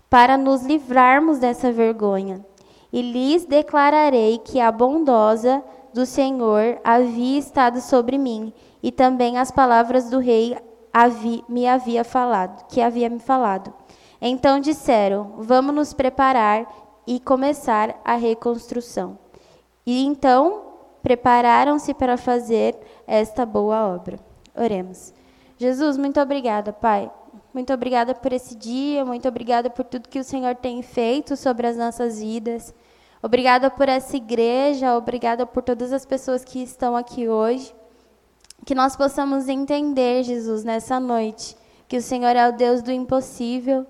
para 0.08 0.38
nos 0.38 0.62
livrarmos 0.62 1.38
dessa 1.38 1.70
vergonha. 1.70 2.44
E 2.92 3.02
lhes 3.02 3.44
declararei 3.44 4.38
que 4.38 4.60
a 4.60 4.72
bondosa 4.72 5.62
do 5.92 6.06
Senhor 6.06 6.78
havia 6.84 7.38
estado 7.38 7.80
sobre 7.80 8.16
mim, 8.16 8.52
e 8.82 8.92
também 8.92 9.36
as 9.36 9.50
palavras 9.50 10.08
do 10.08 10.18
rei 10.18 10.56
me 11.48 11.66
havia 11.66 12.04
falado, 12.04 12.66
que 12.68 12.80
havia 12.80 13.10
me 13.10 13.18
falado. 13.18 13.74
Então 14.22 14.58
disseram: 14.60 15.34
Vamos 15.36 15.74
nos 15.74 15.92
preparar 15.92 16.66
e 17.06 17.20
começar 17.20 18.00
a 18.04 18.14
reconstrução. 18.14 19.18
E 19.86 20.04
então 20.04 20.64
prepararam-se 21.02 21.94
para 21.94 22.16
fazer 22.16 22.76
esta 23.06 23.46
boa 23.46 23.86
obra. 23.86 24.18
Oremos. 24.56 25.14
Jesus, 25.56 25.96
muito 25.96 26.20
obrigada, 26.20 26.72
Pai. 26.72 27.10
Muito 27.54 27.72
obrigada 27.72 28.14
por 28.14 28.32
esse 28.32 28.54
dia, 28.54 29.04
muito 29.04 29.26
obrigada 29.26 29.70
por 29.70 29.84
tudo 29.84 30.08
que 30.08 30.18
o 30.18 30.24
Senhor 30.24 30.54
tem 30.56 30.82
feito 30.82 31.36
sobre 31.36 31.66
as 31.66 31.76
nossas 31.76 32.18
vidas. 32.20 32.74
Obrigada 33.22 33.70
por 33.70 33.88
essa 33.88 34.16
igreja, 34.16 34.96
obrigada 34.96 35.46
por 35.46 35.62
todas 35.62 35.92
as 35.92 36.04
pessoas 36.04 36.44
que 36.44 36.62
estão 36.62 36.94
aqui 36.94 37.28
hoje. 37.28 37.74
Que 38.64 38.74
nós 38.74 38.94
possamos 38.94 39.48
entender, 39.48 40.22
Jesus, 40.22 40.64
nessa 40.64 41.00
noite, 41.00 41.56
que 41.88 41.96
o 41.96 42.02
Senhor 42.02 42.36
é 42.36 42.48
o 42.48 42.52
Deus 42.52 42.82
do 42.82 42.92
impossível, 42.92 43.86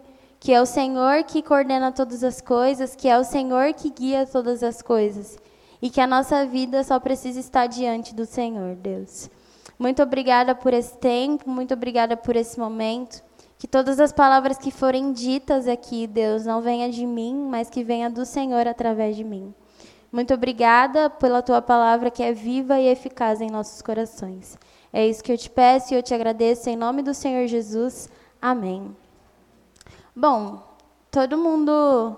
que 0.47 0.53
é 0.53 0.63
o 0.63 0.65
Senhor 0.65 1.25
que 1.25 1.43
coordena 1.43 1.91
todas 1.91 2.23
as 2.23 2.41
coisas, 2.41 2.95
que 2.95 3.09
é 3.09 3.19
o 3.19 3.25
Senhor 3.25 3.75
que 3.75 3.91
guia 3.91 4.25
todas 4.25 4.63
as 4.63 4.81
coisas, 4.81 5.37
e 5.83 5.91
que 5.91 6.01
a 6.01 6.07
nossa 6.07 6.47
vida 6.47 6.85
só 6.85 7.01
precisa 7.01 7.41
estar 7.41 7.67
diante 7.67 8.15
do 8.15 8.25
Senhor, 8.25 8.77
Deus. 8.77 9.29
Muito 9.77 10.01
obrigada 10.05 10.55
por 10.55 10.73
esse 10.73 10.97
tempo, 10.99 11.51
muito 11.51 11.75
obrigada 11.75 12.17
por 12.17 12.37
esse 12.37 12.61
momento. 12.61 13.25
Que 13.59 13.67
todas 13.67 13.99
as 13.99 14.13
palavras 14.13 14.57
que 14.57 14.71
forem 14.71 15.13
ditas 15.13 15.67
aqui, 15.67 16.07
Deus, 16.07 16.47
não 16.47 16.63
venha 16.63 16.89
de 16.91 17.05
mim, 17.05 17.49
mas 17.51 17.69
que 17.69 17.83
venha 17.83 18.09
do 18.09 18.25
Senhor 18.25 18.69
através 18.69 19.17
de 19.17 19.25
mim. 19.25 19.53
Muito 20.13 20.33
obrigada 20.33 21.11
pela 21.11 21.43
tua 21.43 21.61
palavra 21.61 22.09
que 22.09 22.23
é 22.23 22.33
viva 22.33 22.79
e 22.79 22.87
eficaz 22.87 23.41
em 23.41 23.51
nossos 23.51 23.83
corações. 23.83 24.57
É 24.93 25.05
isso 25.05 25.25
que 25.25 25.33
eu 25.33 25.39
te 25.39 25.51
peço 25.51 25.93
e 25.93 25.97
eu 25.97 26.05
te 26.05 26.15
agradeço 26.15 26.71
em 26.71 26.77
nome 26.77 27.03
do 27.03 27.13
Senhor 27.13 27.49
Jesus. 27.49 28.09
Amém. 28.41 28.95
Bom, 30.19 30.63
todo 31.11 31.37
mundo. 31.37 32.17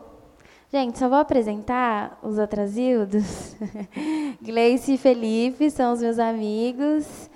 Gente, 0.72 1.00
só 1.00 1.08
vou 1.08 1.18
apresentar 1.18 2.16
os 2.22 2.38
atrasildos. 2.38 3.56
Gleice 4.40 4.94
e 4.94 4.96
Felipe 4.96 5.68
são 5.68 5.94
os 5.94 6.00
meus 6.00 6.16
amigos. 6.20 7.28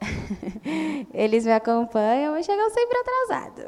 Eles 1.12 1.44
me 1.44 1.52
acompanham, 1.52 2.32
mas 2.32 2.46
chegam 2.46 2.70
sempre 2.70 2.98
atrasados. 2.98 3.64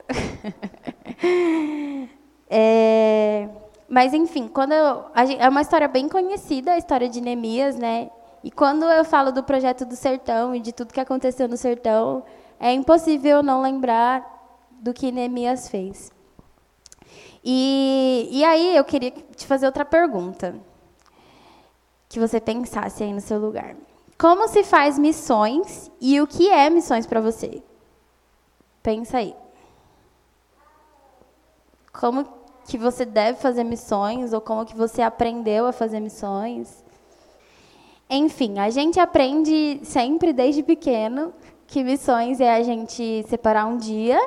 é, 2.49 3.47
mas, 3.87 4.15
enfim, 4.15 4.49
quando 4.49 4.73
eu, 4.73 5.05
é 5.39 5.47
uma 5.47 5.61
história 5.61 5.89
bem 5.89 6.09
conhecida, 6.09 6.73
a 6.73 6.79
história 6.79 7.11
de 7.11 7.21
Neemias, 7.21 7.77
né? 7.77 8.11
E 8.43 8.51
quando 8.51 8.87
eu 8.87 9.05
falo 9.05 9.31
do 9.31 9.43
projeto 9.43 9.85
do 9.85 9.95
sertão 9.95 10.55
e 10.55 10.61
de 10.61 10.73
tudo 10.73 10.95
que 10.95 11.01
aconteceu 11.01 11.47
no 11.47 11.59
sertão, 11.59 12.25
é 12.59 12.73
impossível 12.73 13.43
não 13.43 13.61
lembrar 13.61 14.25
do 14.71 14.95
que 14.95 15.13
Neemias 15.13 15.69
fez. 15.69 16.11
E, 17.45 18.29
e 18.31 18.45
aí 18.45 18.77
eu 18.77 18.85
queria 18.85 19.11
te 19.11 19.47
fazer 19.47 19.67
outra 19.67 19.85
pergunta. 19.85 20.55
Que 22.09 22.19
você 22.19 22.41
pensasse 22.41 23.03
aí 23.03 23.13
no 23.13 23.21
seu 23.21 23.39
lugar. 23.39 23.77
Como 24.19 24.49
se 24.49 24.63
faz 24.63 24.99
missões 24.99 25.91
e 26.01 26.21
o 26.21 26.27
que 26.27 26.51
é 26.51 26.69
missões 26.69 27.07
para 27.07 27.21
você? 27.21 27.63
Pensa 28.83 29.19
aí. 29.19 29.35
Como 31.93 32.27
que 32.67 32.77
você 32.77 33.05
deve 33.05 33.39
fazer 33.39 33.65
missões 33.65 34.33
ou 34.33 34.41
como 34.41 34.67
que 34.67 34.77
você 34.77 35.03
aprendeu 35.03 35.67
a 35.67 35.73
fazer 35.73 36.01
missões? 36.01 36.85
Enfim, 38.09 38.59
a 38.59 38.71
gente 38.71 38.99
aprende 38.99 39.81
sempre 39.85 40.33
desde 40.33 40.63
pequeno 40.63 41.33
que 41.67 41.85
missões 41.85 42.41
é 42.41 42.53
a 42.53 42.63
gente 42.63 43.25
separar 43.29 43.67
um 43.67 43.77
dia, 43.77 44.21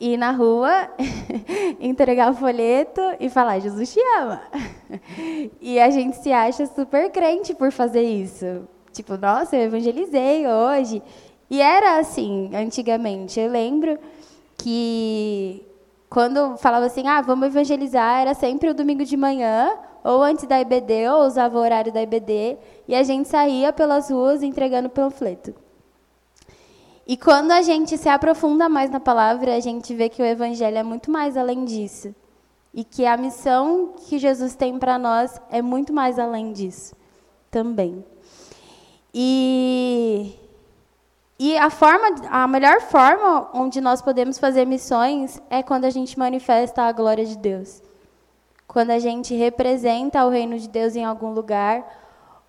ir 0.00 0.16
na 0.16 0.30
rua, 0.30 0.90
entregar 1.80 2.30
o 2.30 2.34
folheto 2.34 3.00
e 3.18 3.28
falar 3.28 3.58
Jesus 3.58 3.92
te 3.92 4.00
ama. 4.18 4.42
E 5.60 5.80
a 5.80 5.90
gente 5.90 6.16
se 6.16 6.32
acha 6.32 6.66
super 6.66 7.10
crente 7.10 7.54
por 7.54 7.72
fazer 7.72 8.02
isso. 8.02 8.68
Tipo, 8.92 9.16
nossa, 9.16 9.56
eu 9.56 9.62
evangelizei 9.62 10.46
hoje. 10.46 11.02
E 11.50 11.60
era 11.60 11.98
assim, 11.98 12.50
antigamente. 12.54 13.38
Eu 13.38 13.50
lembro 13.50 13.98
que 14.58 15.64
quando 16.08 16.56
falava 16.56 16.86
assim, 16.86 17.06
ah, 17.06 17.20
vamos 17.20 17.48
evangelizar, 17.48 18.20
era 18.20 18.34
sempre 18.34 18.70
o 18.70 18.74
domingo 18.74 19.04
de 19.04 19.16
manhã, 19.16 19.76
ou 20.04 20.22
antes 20.22 20.46
da 20.46 20.60
IBD, 20.60 21.08
ou 21.08 21.26
usava 21.26 21.58
o 21.58 21.60
horário 21.60 21.92
da 21.92 22.02
IBD, 22.02 22.56
e 22.86 22.94
a 22.94 23.02
gente 23.02 23.28
saía 23.28 23.72
pelas 23.72 24.10
ruas 24.10 24.42
entregando 24.42 24.88
panfleto. 24.88 25.54
E 27.06 27.16
quando 27.16 27.52
a 27.52 27.62
gente 27.62 27.96
se 27.96 28.08
aprofunda 28.08 28.68
mais 28.68 28.90
na 28.90 28.98
palavra, 28.98 29.54
a 29.54 29.60
gente 29.60 29.94
vê 29.94 30.08
que 30.08 30.20
o 30.20 30.24
evangelho 30.24 30.76
é 30.76 30.82
muito 30.82 31.10
mais 31.10 31.36
além 31.36 31.64
disso. 31.64 32.12
E 32.74 32.82
que 32.82 33.06
a 33.06 33.16
missão 33.16 33.94
que 34.08 34.18
Jesus 34.18 34.56
tem 34.56 34.78
para 34.78 34.98
nós 34.98 35.40
é 35.48 35.62
muito 35.62 35.92
mais 35.92 36.18
além 36.18 36.52
disso 36.52 36.96
também. 37.50 38.04
E, 39.14 40.34
e 41.38 41.56
a, 41.56 41.70
forma, 41.70 42.08
a 42.28 42.46
melhor 42.46 42.80
forma 42.82 43.48
onde 43.54 43.80
nós 43.80 44.02
podemos 44.02 44.38
fazer 44.38 44.66
missões 44.66 45.40
é 45.48 45.62
quando 45.62 45.84
a 45.84 45.90
gente 45.90 46.18
manifesta 46.18 46.82
a 46.82 46.92
glória 46.92 47.24
de 47.24 47.38
Deus. 47.38 47.82
Quando 48.66 48.90
a 48.90 48.98
gente 48.98 49.34
representa 49.34 50.26
o 50.26 50.28
reino 50.28 50.58
de 50.58 50.68
Deus 50.68 50.96
em 50.96 51.04
algum 51.04 51.32
lugar, 51.32 51.82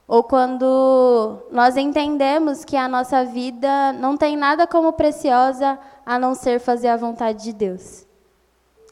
ou 0.08 0.24
quando 0.24 1.39
nós 1.52 1.76
entendemos 1.76 2.63
que 2.63 2.78
a 2.78 2.88
nossa 2.88 3.26
vida 3.26 3.91
não 3.93 4.15
tem 4.15 4.38
nada 4.38 4.65
como 4.65 4.93
preciosa 4.93 5.78
a 6.06 6.17
não 6.17 6.34
ser 6.34 6.60
fazer 6.60 6.88
a 6.88 6.98
vontade 6.98 7.43
de 7.43 7.52
Deus. 7.52 8.08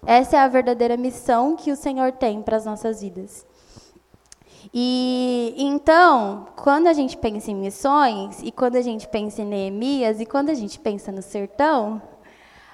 Essa 0.06 0.36
é 0.36 0.39
a 0.39 0.47
verdadeira 0.47 0.97
missão 0.97 1.56
que 1.56 1.71
o 1.71 1.75
Senhor 1.75 2.12
tem 2.12 2.41
para 2.41 2.58
as 2.58 2.65
nossas 2.65 3.01
vidas. 3.01 3.45
E 4.73 5.56
então, 5.58 6.47
quando 6.56 6.88
a 6.88 6.93
gente 6.93 7.15
pensa 7.15 7.49
em 7.49 7.56
missões, 7.56 8.41
e 8.43 8.51
quando 8.51 8.75
a 8.75 8.82
gente 8.82 9.08
pensa 9.08 9.41
em 9.41 9.45
Neemias, 9.45 10.19
e 10.19 10.25
quando 10.25 10.49
a 10.49 10.54
gente 10.54 10.80
pensa 10.80 11.12
no 11.12 11.21
sertão, 11.21 12.01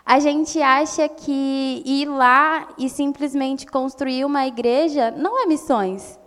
a 0.03 0.19
gente 0.19 0.59
acha 0.61 1.07
que 1.07 1.83
ir 1.85 2.07
lá 2.07 2.69
e 2.77 2.89
simplesmente 2.89 3.67
construir 3.67 4.25
uma 4.25 4.47
igreja 4.47 5.11
não 5.11 5.41
é 5.41 5.45
missões. 5.45 6.19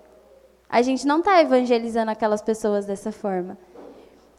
A 0.69 0.83
gente 0.83 1.07
não 1.07 1.19
está 1.19 1.41
evangelizando 1.41 2.11
aquelas 2.11 2.43
pessoas 2.43 2.87
dessa 2.87 3.13
forma. 3.13 3.57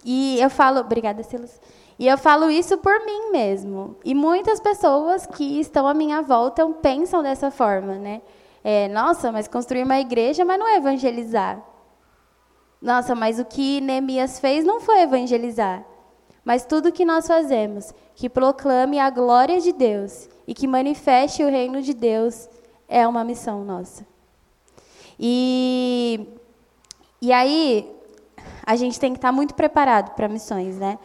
E 0.04 0.40
eu 0.40 0.50
falo, 0.50 0.80
obrigada, 0.80 1.24
Silas. 1.24 1.60
E 1.98 2.08
eu 2.08 2.18
falo 2.18 2.50
isso 2.50 2.78
por 2.78 3.06
mim 3.06 3.32
mesmo. 3.32 3.96
E 4.04 4.14
muitas 4.14 4.60
pessoas 4.60 5.26
que 5.26 5.60
estão 5.60 5.88
à 5.88 5.94
minha 5.94 6.22
volta 6.22 6.68
pensam 6.82 7.24
dessa 7.24 7.50
forma, 7.50 7.96
né? 7.96 8.22
é, 8.68 8.88
nossa, 8.88 9.32
mas 9.32 9.48
construir 9.48 9.84
uma 9.84 10.00
igreja, 10.00 10.44
mas 10.44 10.58
não 10.58 10.68
é 10.68 10.78
evangelizar. 10.78 11.64
Nossa, 12.82 13.14
mas 13.14 13.38
o 13.38 13.46
que 13.46 13.80
Neemias 13.80 14.40
fez 14.40 14.66
não 14.66 14.80
foi 14.80 15.04
evangelizar. 15.04 15.86
Mas 16.44 16.66
tudo 16.66 16.92
que 16.92 17.06
nós 17.06 17.28
fazemos, 17.28 17.94
que 18.16 18.28
proclame 18.28 18.98
a 18.98 19.12
glória 19.12 19.62
de 19.62 19.72
Deus 19.72 20.28
e 20.48 20.54
que 20.56 20.66
manifeste 20.66 21.44
o 21.44 21.50
reino 21.50 21.80
de 21.80 21.94
Deus, 21.94 22.50
é 22.88 23.08
uma 23.08 23.24
missão 23.24 23.64
nossa. 23.64 24.04
E, 25.20 26.28
e 27.22 27.32
aí, 27.32 27.92
a 28.66 28.76
gente 28.76 29.00
tem 29.00 29.12
que 29.12 29.18
estar 29.18 29.32
muito 29.32 29.54
preparado 29.54 30.16
para 30.16 30.28
missões, 30.28 30.78
né? 30.78 30.98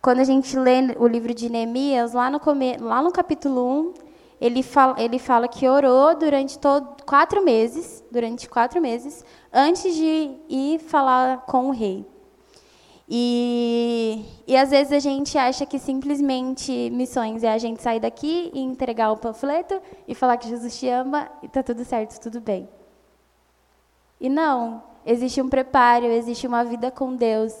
Quando 0.00 0.20
a 0.20 0.24
gente 0.24 0.56
lê 0.56 0.94
o 0.98 1.06
livro 1.06 1.34
de 1.34 1.50
Neemias, 1.50 2.12
lá 2.12 2.30
no, 2.30 2.40
lá 2.80 3.02
no 3.02 3.10
capítulo 3.10 3.90
1, 3.90 3.94
ele 4.40 4.62
fala, 4.62 5.00
ele 5.00 5.18
fala 5.18 5.48
que 5.48 5.68
orou 5.68 6.14
durante 6.16 6.58
todo, 6.58 7.02
quatro 7.04 7.44
meses, 7.44 8.04
durante 8.10 8.48
quatro 8.48 8.80
meses, 8.80 9.24
antes 9.52 9.94
de 9.94 10.30
ir 10.48 10.78
falar 10.78 11.38
com 11.46 11.68
o 11.68 11.70
rei. 11.70 12.06
E, 13.08 14.24
e 14.46 14.56
às 14.56 14.70
vezes 14.70 14.92
a 14.92 14.98
gente 14.98 15.38
acha 15.38 15.64
que 15.64 15.78
simplesmente 15.78 16.90
missões 16.90 17.44
é 17.44 17.52
a 17.52 17.58
gente 17.58 17.80
sair 17.80 18.00
daqui 18.00 18.50
e 18.52 18.60
entregar 18.60 19.12
o 19.12 19.16
panfleto 19.16 19.80
e 20.08 20.14
falar 20.14 20.36
que 20.36 20.48
Jesus 20.48 20.78
te 20.78 20.88
ama 20.88 21.30
e 21.42 21.46
está 21.46 21.62
tudo 21.62 21.84
certo, 21.84 22.20
tudo 22.20 22.40
bem. 22.40 22.68
E 24.20 24.28
não, 24.28 24.82
existe 25.04 25.40
um 25.40 25.48
preparo, 25.48 26.06
existe 26.06 26.46
uma 26.46 26.64
vida 26.64 26.90
com 26.90 27.14
Deus. 27.14 27.52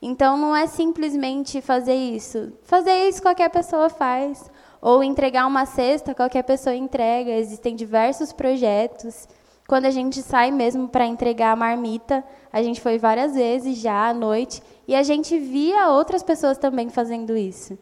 Então 0.00 0.36
não 0.36 0.54
é 0.54 0.66
simplesmente 0.66 1.60
fazer 1.60 1.94
isso. 1.94 2.52
Fazer 2.62 3.08
isso 3.08 3.22
qualquer 3.22 3.50
pessoa 3.50 3.88
faz. 3.88 4.50
Ou 4.80 5.02
entregar 5.02 5.46
uma 5.46 5.66
cesta, 5.66 6.14
qualquer 6.14 6.42
pessoa 6.42 6.74
entrega. 6.74 7.32
Existem 7.32 7.74
diversos 7.74 8.32
projetos. 8.32 9.26
Quando 9.66 9.86
a 9.86 9.90
gente 9.90 10.22
sai 10.22 10.50
mesmo 10.52 10.88
para 10.88 11.06
entregar 11.06 11.52
a 11.52 11.56
marmita, 11.56 12.24
a 12.52 12.62
gente 12.62 12.80
foi 12.80 12.98
várias 12.98 13.34
vezes 13.34 13.78
já 13.78 14.08
à 14.08 14.14
noite 14.14 14.62
e 14.86 14.94
a 14.94 15.02
gente 15.02 15.36
via 15.38 15.90
outras 15.90 16.22
pessoas 16.22 16.56
também 16.56 16.88
fazendo 16.88 17.36
isso. 17.36 17.76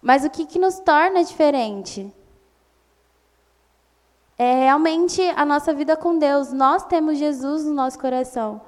Mas 0.00 0.24
o 0.24 0.30
que, 0.30 0.44
que 0.44 0.58
nos 0.58 0.80
torna 0.80 1.22
diferente? 1.22 2.12
É 4.44 4.64
realmente 4.64 5.22
a 5.36 5.44
nossa 5.46 5.72
vida 5.72 5.96
com 5.96 6.18
Deus. 6.18 6.52
Nós 6.52 6.84
temos 6.84 7.16
Jesus 7.16 7.64
no 7.64 7.72
nosso 7.72 7.96
coração. 7.96 8.60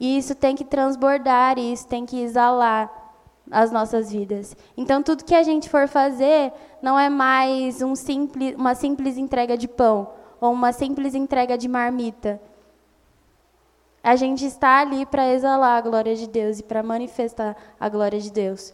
E 0.00 0.16
isso 0.16 0.34
tem 0.34 0.56
que 0.56 0.64
transbordar, 0.64 1.58
e 1.58 1.70
isso 1.70 1.86
tem 1.86 2.06
que 2.06 2.18
exalar 2.18 2.90
as 3.50 3.70
nossas 3.70 4.10
vidas. 4.10 4.56
Então, 4.74 5.02
tudo 5.02 5.22
que 5.22 5.34
a 5.34 5.42
gente 5.42 5.68
for 5.68 5.86
fazer 5.86 6.50
não 6.80 6.98
é 6.98 7.10
mais 7.10 7.82
um 7.82 7.94
simples, 7.94 8.54
uma 8.56 8.74
simples 8.74 9.18
entrega 9.18 9.54
de 9.54 9.68
pão 9.68 10.08
ou 10.40 10.50
uma 10.50 10.72
simples 10.72 11.14
entrega 11.14 11.58
de 11.58 11.68
marmita. 11.68 12.40
a 14.02 14.16
gente 14.16 14.46
está 14.46 14.80
ali 14.80 15.04
para 15.04 15.30
exalar 15.34 15.76
a 15.76 15.80
glória 15.82 16.16
de 16.16 16.26
Deus 16.26 16.60
e 16.60 16.62
para 16.62 16.82
manifestar 16.82 17.54
a 17.78 17.86
glória 17.90 18.18
de 18.18 18.32
Deus. 18.32 18.72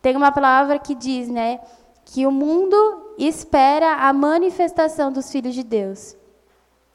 Tem 0.00 0.14
uma 0.14 0.30
palavra 0.30 0.78
que 0.78 0.94
diz, 0.94 1.28
né, 1.28 1.58
que 2.04 2.26
o 2.26 2.30
mundo 2.30 2.76
espera 3.18 3.94
a 3.94 4.12
manifestação 4.12 5.12
dos 5.12 5.30
filhos 5.30 5.54
de 5.54 5.62
Deus. 5.62 6.16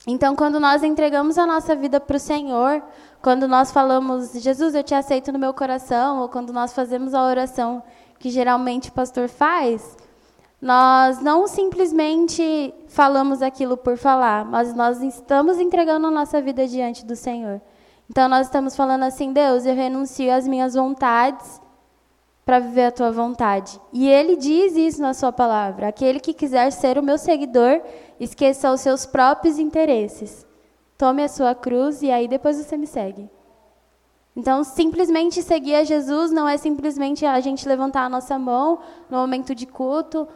Então, 0.07 0.35
quando 0.35 0.59
nós 0.59 0.83
entregamos 0.83 1.37
a 1.37 1.45
nossa 1.45 1.75
vida 1.75 1.99
para 1.99 2.15
o 2.15 2.19
Senhor, 2.19 2.81
quando 3.21 3.47
nós 3.47 3.71
falamos, 3.71 4.31
Jesus, 4.33 4.73
eu 4.73 4.83
te 4.83 4.95
aceito 4.95 5.31
no 5.31 5.39
meu 5.39 5.53
coração, 5.53 6.19
ou 6.19 6.29
quando 6.29 6.53
nós 6.53 6.73
fazemos 6.73 7.13
a 7.13 7.23
oração 7.23 7.83
que 8.17 8.29
geralmente 8.29 8.89
o 8.89 8.93
pastor 8.93 9.27
faz, 9.27 9.97
nós 10.61 11.21
não 11.21 11.47
simplesmente 11.47 12.73
falamos 12.87 13.41
aquilo 13.41 13.77
por 13.77 13.97
falar, 13.97 14.45
mas 14.45 14.73
nós 14.73 15.01
estamos 15.01 15.57
entregando 15.57 16.07
a 16.07 16.11
nossa 16.11 16.41
vida 16.41 16.67
diante 16.67 17.05
do 17.05 17.15
Senhor. 17.15 17.61
Então 18.09 18.27
nós 18.27 18.47
estamos 18.47 18.75
falando 18.75 19.03
assim, 19.03 19.31
Deus, 19.31 19.65
eu 19.65 19.75
renuncio 19.75 20.33
às 20.33 20.47
minhas 20.47 20.73
vontades 20.73 21.61
para 22.49 22.57
viver 22.57 22.85
a 22.85 22.91
tua 22.91 23.11
vontade. 23.11 23.79
E 23.93 24.09
ele 24.09 24.35
diz 24.35 24.75
isso 24.75 24.99
na 24.99 25.13
sua 25.13 25.31
palavra: 25.31 25.87
aquele 25.87 26.19
que 26.19 26.33
quiser 26.33 26.71
ser 26.71 26.97
o 26.97 27.03
meu 27.03 27.15
seguidor, 27.15 27.79
esqueça 28.19 28.71
os 28.71 28.81
seus 28.81 29.05
próprios 29.05 29.59
interesses. 29.59 30.47
Tome 30.97 31.23
a 31.23 31.27
sua 31.27 31.53
cruz 31.53 32.01
e 32.01 32.09
aí 32.09 32.27
depois 32.27 32.57
você 32.57 32.75
me 32.75 32.87
segue. 32.87 33.29
Então, 34.35 34.63
simplesmente 34.63 35.43
seguir 35.43 35.75
a 35.75 35.83
Jesus 35.83 36.31
não 36.31 36.49
é 36.49 36.57
simplesmente 36.57 37.23
a 37.23 37.39
gente 37.39 37.67
levantar 37.67 38.05
a 38.05 38.09
nossa 38.09 38.39
mão 38.39 38.79
no 39.11 39.17
momento 39.17 39.53
de 39.53 39.67
culto 39.67 40.27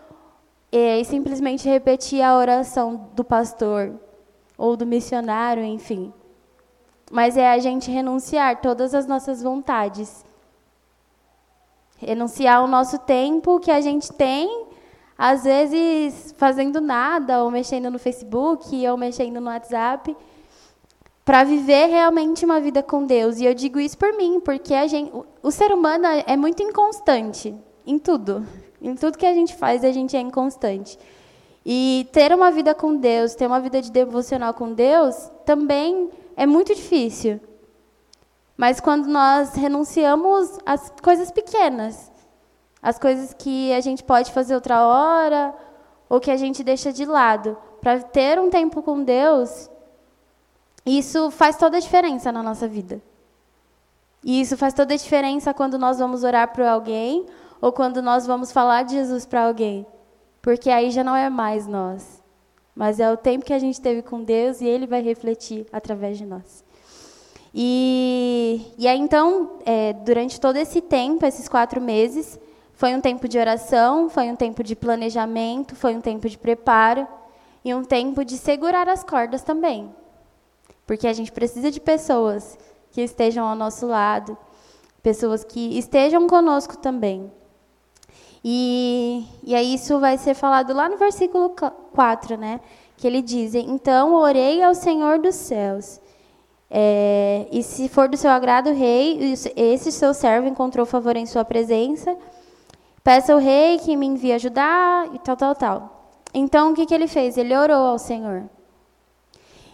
e 0.72 1.04
simplesmente 1.06 1.68
repetir 1.68 2.22
a 2.22 2.38
oração 2.38 3.10
do 3.16 3.24
pastor 3.24 3.92
ou 4.56 4.78
do 4.78 4.86
missionário, 4.86 5.64
enfim. 5.64 6.14
Mas 7.12 7.38
é 7.38 7.50
a 7.50 7.58
gente 7.58 7.90
renunciar 7.90 8.62
todas 8.62 8.94
as 8.94 9.08
nossas 9.08 9.42
vontades. 9.42 10.24
Renunciar 12.06 12.64
o 12.64 12.68
nosso 12.68 12.98
tempo 13.00 13.60
que 13.60 13.72
a 13.72 13.82
gente 13.82 14.12
tem, 14.14 14.66
às 15.18 15.44
vezes 15.44 16.34
fazendo 16.38 16.82
nada, 16.82 17.44
ou 17.44 17.52
mexendo 17.52 17.90
no 17.90 18.00
Facebook, 18.00 18.88
ou 18.88 18.98
mexendo 18.98 19.40
no 19.40 19.48
WhatsApp, 19.48 20.16
para 21.26 21.44
viver 21.44 21.88
realmente 21.88 22.44
uma 22.44 22.60
vida 22.60 22.84
com 22.84 23.06
Deus. 23.06 23.40
E 23.40 23.46
eu 23.46 23.54
digo 23.54 23.80
isso 23.80 23.98
por 23.98 24.14
mim, 24.14 24.40
porque 24.40 24.74
a 24.74 24.88
gente, 24.88 25.12
o 25.42 25.52
ser 25.52 25.72
humano 25.72 26.06
é 26.26 26.36
muito 26.36 26.62
inconstante 26.62 27.54
em 27.86 27.98
tudo. 27.98 28.46
Em 28.82 28.96
tudo 28.96 29.18
que 29.18 29.26
a 29.26 29.34
gente 29.34 29.56
faz, 29.56 29.84
a 29.84 29.92
gente 29.92 30.16
é 30.18 30.20
inconstante. 30.20 30.98
E 31.66 32.08
ter 32.12 32.34
uma 32.34 32.52
vida 32.52 32.76
com 32.76 32.96
Deus, 32.96 33.36
ter 33.36 33.48
uma 33.48 33.60
vida 33.60 33.82
de 33.82 33.90
devocional 33.90 34.54
com 34.54 34.74
Deus, 34.74 35.32
também 35.46 36.10
é 36.36 36.46
muito 36.46 36.76
difícil. 36.76 37.40
Mas 38.58 38.80
quando 38.80 39.08
nós 39.08 39.56
renunciamos 39.56 40.58
às 40.66 40.92
coisas 41.02 41.32
pequenas, 41.32 42.12
as 42.82 43.00
coisas 43.00 43.34
que 43.34 43.74
a 43.74 43.82
gente 43.82 44.04
pode 44.04 44.32
fazer 44.32 44.54
outra 44.54 44.86
hora, 44.86 45.54
ou 46.08 46.20
que 46.20 46.30
a 46.30 46.38
gente 46.38 46.64
deixa 46.64 46.94
de 46.94 47.06
lado, 47.06 47.58
para 47.82 48.00
ter 48.02 48.40
um 48.40 48.50
tempo 48.50 48.84
com 48.84 49.04
Deus, 49.04 49.70
isso 50.86 51.32
faz 51.32 51.58
toda 51.58 51.78
a 51.78 51.80
diferença 51.80 52.32
na 52.32 52.44
nossa 52.44 52.68
vida. 52.68 53.02
E 54.24 54.40
isso 54.40 54.56
faz 54.56 54.74
toda 54.74 54.94
a 54.94 54.98
diferença 54.98 55.54
quando 55.54 55.78
nós 55.78 56.00
vamos 56.00 56.24
orar 56.24 56.54
para 56.54 56.72
alguém 56.72 57.26
ou 57.60 57.72
quando 57.72 58.02
nós 58.02 58.26
vamos 58.28 58.52
falar 58.52 58.84
de 58.84 58.94
Jesus 58.94 59.26
para 59.26 59.46
alguém. 59.46 59.86
Porque 60.42 60.70
aí 60.70 60.92
já 60.92 61.04
não 61.04 61.16
é 61.16 61.30
mais 61.30 61.66
nós, 61.66 62.22
mas 62.76 63.00
é 63.00 63.12
o 63.12 63.18
tempo 63.18 63.46
que 63.46 63.54
a 63.54 63.60
gente 63.60 63.82
teve 63.82 64.02
com 64.02 64.24
Deus 64.24 64.62
e 64.62 64.66
Ele 64.66 64.86
vai 64.86 65.02
refletir 65.02 65.66
através 65.72 66.18
de 66.18 66.26
nós. 66.26 66.64
E, 67.54 68.74
e 68.78 68.88
aí, 68.88 69.00
então, 69.00 69.60
é, 69.66 69.94
durante 69.94 70.40
todo 70.42 70.56
esse 70.58 70.82
tempo, 70.82 71.26
esses 71.26 71.48
quatro 71.48 71.80
meses, 71.80 72.40
foi 72.74 72.96
um 72.96 73.02
tempo 73.02 73.28
de 73.28 73.38
oração, 73.38 74.10
foi 74.10 74.30
um 74.30 74.36
tempo 74.36 74.64
de 74.64 74.76
planejamento, 74.76 75.76
foi 75.76 75.96
um 75.96 76.02
tempo 76.02 76.28
de 76.28 76.38
preparo 76.38 77.08
e 77.64 77.74
um 77.74 77.84
tempo 77.84 78.26
de 78.26 78.38
segurar 78.38 78.90
as 78.90 79.04
cordas 79.04 79.44
também. 79.44 79.94
Porque 80.88 81.08
a 81.08 81.14
gente 81.14 81.32
precisa 81.32 81.70
de 81.70 81.80
pessoas 81.80 82.58
que 82.92 83.02
estejam 83.02 83.48
ao 83.48 83.56
nosso 83.56 83.86
lado, 83.86 84.38
pessoas 85.02 85.44
que 85.44 85.78
estejam 85.78 86.28
conosco 86.28 86.78
também. 86.78 87.32
E, 88.44 89.26
e 89.44 89.56
aí 89.56 89.76
isso 89.76 90.00
vai 90.00 90.18
ser 90.18 90.34
falado 90.34 90.74
lá 90.74 90.90
no 90.90 90.98
versículo 90.98 91.52
4, 91.94 92.36
né? 92.36 92.60
Que 92.98 93.08
ele 93.08 93.22
diz: 93.22 93.56
Então 93.56 94.14
orei 94.16 94.62
ao 94.62 94.76
Senhor 94.76 95.20
dos 95.20 95.36
céus. 95.36 96.02
É, 96.76 97.46
e 97.52 97.62
se 97.62 97.88
for 97.88 98.10
do 98.10 98.18
seu 98.18 98.32
agrado, 98.32 98.74
rei, 98.74 99.36
esse 99.56 99.92
seu 99.92 100.12
servo 100.12 100.48
encontrou 100.48 100.88
favor 100.88 101.16
em 101.16 101.28
sua 101.28 101.46
presença. 101.46 102.18
Peça 103.04 103.32
ao 103.32 103.38
rei 103.38 103.78
que 103.78 103.96
me 103.96 104.08
envie 104.08 104.34
ajudar 104.34 105.14
e 105.14 105.20
tal, 105.20 105.38
tal, 105.38 105.54
tal. 105.54 106.10
Então, 106.34 106.72
o 106.72 106.74
que, 106.74 106.88
que 106.88 106.94
ele 106.96 107.08
fez? 107.08 107.38
Ele 107.38 107.56
orou 107.56 107.86
ao 107.86 108.00
Senhor. 108.00 108.46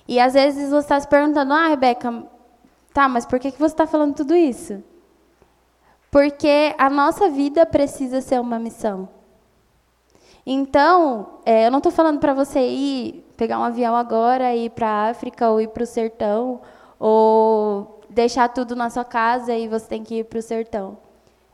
E 0.05 0.19
às 0.19 0.33
vezes 0.33 0.71
você 0.71 0.79
está 0.79 0.99
se 0.99 1.07
perguntando, 1.07 1.53
ah, 1.53 1.69
Rebeca, 1.69 2.21
tá, 2.93 3.07
mas 3.07 3.25
por 3.25 3.39
que, 3.39 3.49
que 3.49 3.59
você 3.59 3.73
está 3.73 3.87
falando 3.87 4.15
tudo 4.15 4.35
isso? 4.35 4.83
Porque 6.11 6.75
a 6.77 6.89
nossa 6.89 7.29
vida 7.29 7.65
precisa 7.65 8.19
ser 8.19 8.41
uma 8.41 8.59
missão. 8.59 9.07
Então, 10.45 11.39
é, 11.45 11.67
eu 11.67 11.71
não 11.71 11.77
estou 11.77 11.93
falando 11.93 12.19
para 12.19 12.33
você 12.33 12.59
ir 12.59 13.25
pegar 13.37 13.57
um 13.57 13.63
avião 13.63 13.95
agora 13.95 14.53
e 14.53 14.65
ir 14.65 14.71
para 14.71 14.87
a 14.89 15.09
África 15.11 15.49
ou 15.49 15.61
ir 15.61 15.69
para 15.69 15.83
o 15.83 15.87
sertão 15.87 16.59
ou 16.99 18.01
deixar 18.09 18.49
tudo 18.49 18.75
na 18.75 18.89
sua 18.89 19.05
casa 19.05 19.55
e 19.55 19.67
você 19.67 19.87
tem 19.87 20.03
que 20.03 20.19
ir 20.19 20.25
para 20.25 20.39
o 20.39 20.41
sertão. 20.41 20.97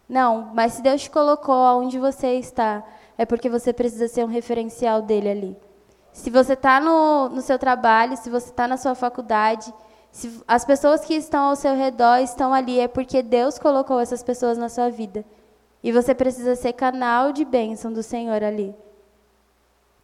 Não, 0.08 0.51
mas 0.53 0.73
se 0.73 0.81
Deus 0.81 1.03
te 1.03 1.10
colocou 1.10 1.79
onde 1.79 1.99
você 1.99 2.36
está, 2.36 2.84
é 3.17 3.25
porque 3.25 3.49
você 3.49 3.71
precisa 3.71 4.08
ser 4.08 4.23
um 4.23 4.27
referencial 4.27 5.01
dele 5.01 5.29
ali. 5.29 5.58
Se 6.12 6.29
você 6.29 6.53
está 6.53 6.79
no, 6.79 7.29
no 7.29 7.41
seu 7.41 7.60
trabalho, 7.60 8.15
se 8.17 8.29
você 8.29 8.49
está 8.49 8.67
na 8.67 8.77
sua 8.77 8.95
faculdade, 8.95 9.73
se 10.12 10.41
as 10.47 10.63
pessoas 10.63 11.03
que 11.03 11.13
estão 11.13 11.49
ao 11.49 11.55
seu 11.55 11.75
redor 11.75 12.19
estão 12.19 12.53
ali, 12.53 12.79
é 12.79 12.88
porque 12.88 13.21
Deus 13.21 13.60
colocou 13.60 13.99
essas 13.99 14.23
pessoas 14.23 14.58
na 14.58 14.69
sua 14.69 14.89
vida. 14.89 15.25
E 15.84 15.91
você 15.91 16.15
precisa 16.15 16.55
ser 16.55 16.73
canal 16.73 17.34
de 17.34 17.43
bênção 17.43 17.91
do 17.91 18.01
Senhor 18.01 18.41
ali. 18.43 18.73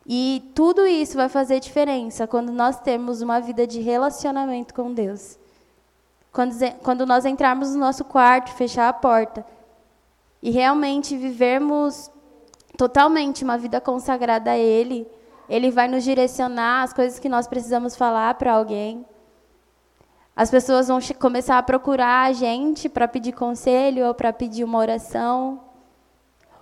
E 0.06 0.52
tudo 0.56 0.86
isso 0.86 1.16
vai 1.16 1.30
fazer 1.30 1.60
diferença 1.60 2.26
quando 2.26 2.52
nós 2.52 2.80
temos 2.80 3.22
uma 3.22 3.40
vida 3.40 3.68
de 3.68 3.80
relacionamento 3.80 4.74
com 4.74 4.94
Deus. 4.94 5.38
Quando, 6.32 6.56
quando 6.82 7.06
nós 7.06 7.26
entrarmos 7.26 7.74
no 7.74 7.80
nosso 7.80 8.04
quarto, 8.06 8.52
fechar 8.52 8.90
a 8.90 8.94
porta 8.94 9.46
e 10.42 10.50
realmente 10.50 11.16
vivermos 11.16 12.10
totalmente 12.78 13.44
uma 13.44 13.58
vida 13.58 13.80
consagrada 13.80 14.52
a 14.52 14.58
Ele, 14.58 15.08
Ele 15.48 15.70
vai 15.70 15.88
nos 15.88 16.04
direcionar 16.04 16.84
as 16.84 16.94
coisas 16.94 17.20
que 17.20 17.30
nós 17.30 17.48
precisamos 17.48 17.96
falar 17.96 18.34
para 18.36 18.54
alguém. 18.54 19.06
As 20.36 20.50
pessoas 20.50 20.88
vão 20.88 21.00
começar 21.20 21.58
a 21.58 21.64
procurar 21.64 22.28
a 22.28 22.34
gente 22.34 22.90
para 22.90 23.08
pedir 23.08 23.34
conselho 23.34 24.08
ou 24.08 24.14
para 24.14 24.34
pedir 24.34 24.64
uma 24.64 24.80
oração. 24.80 25.60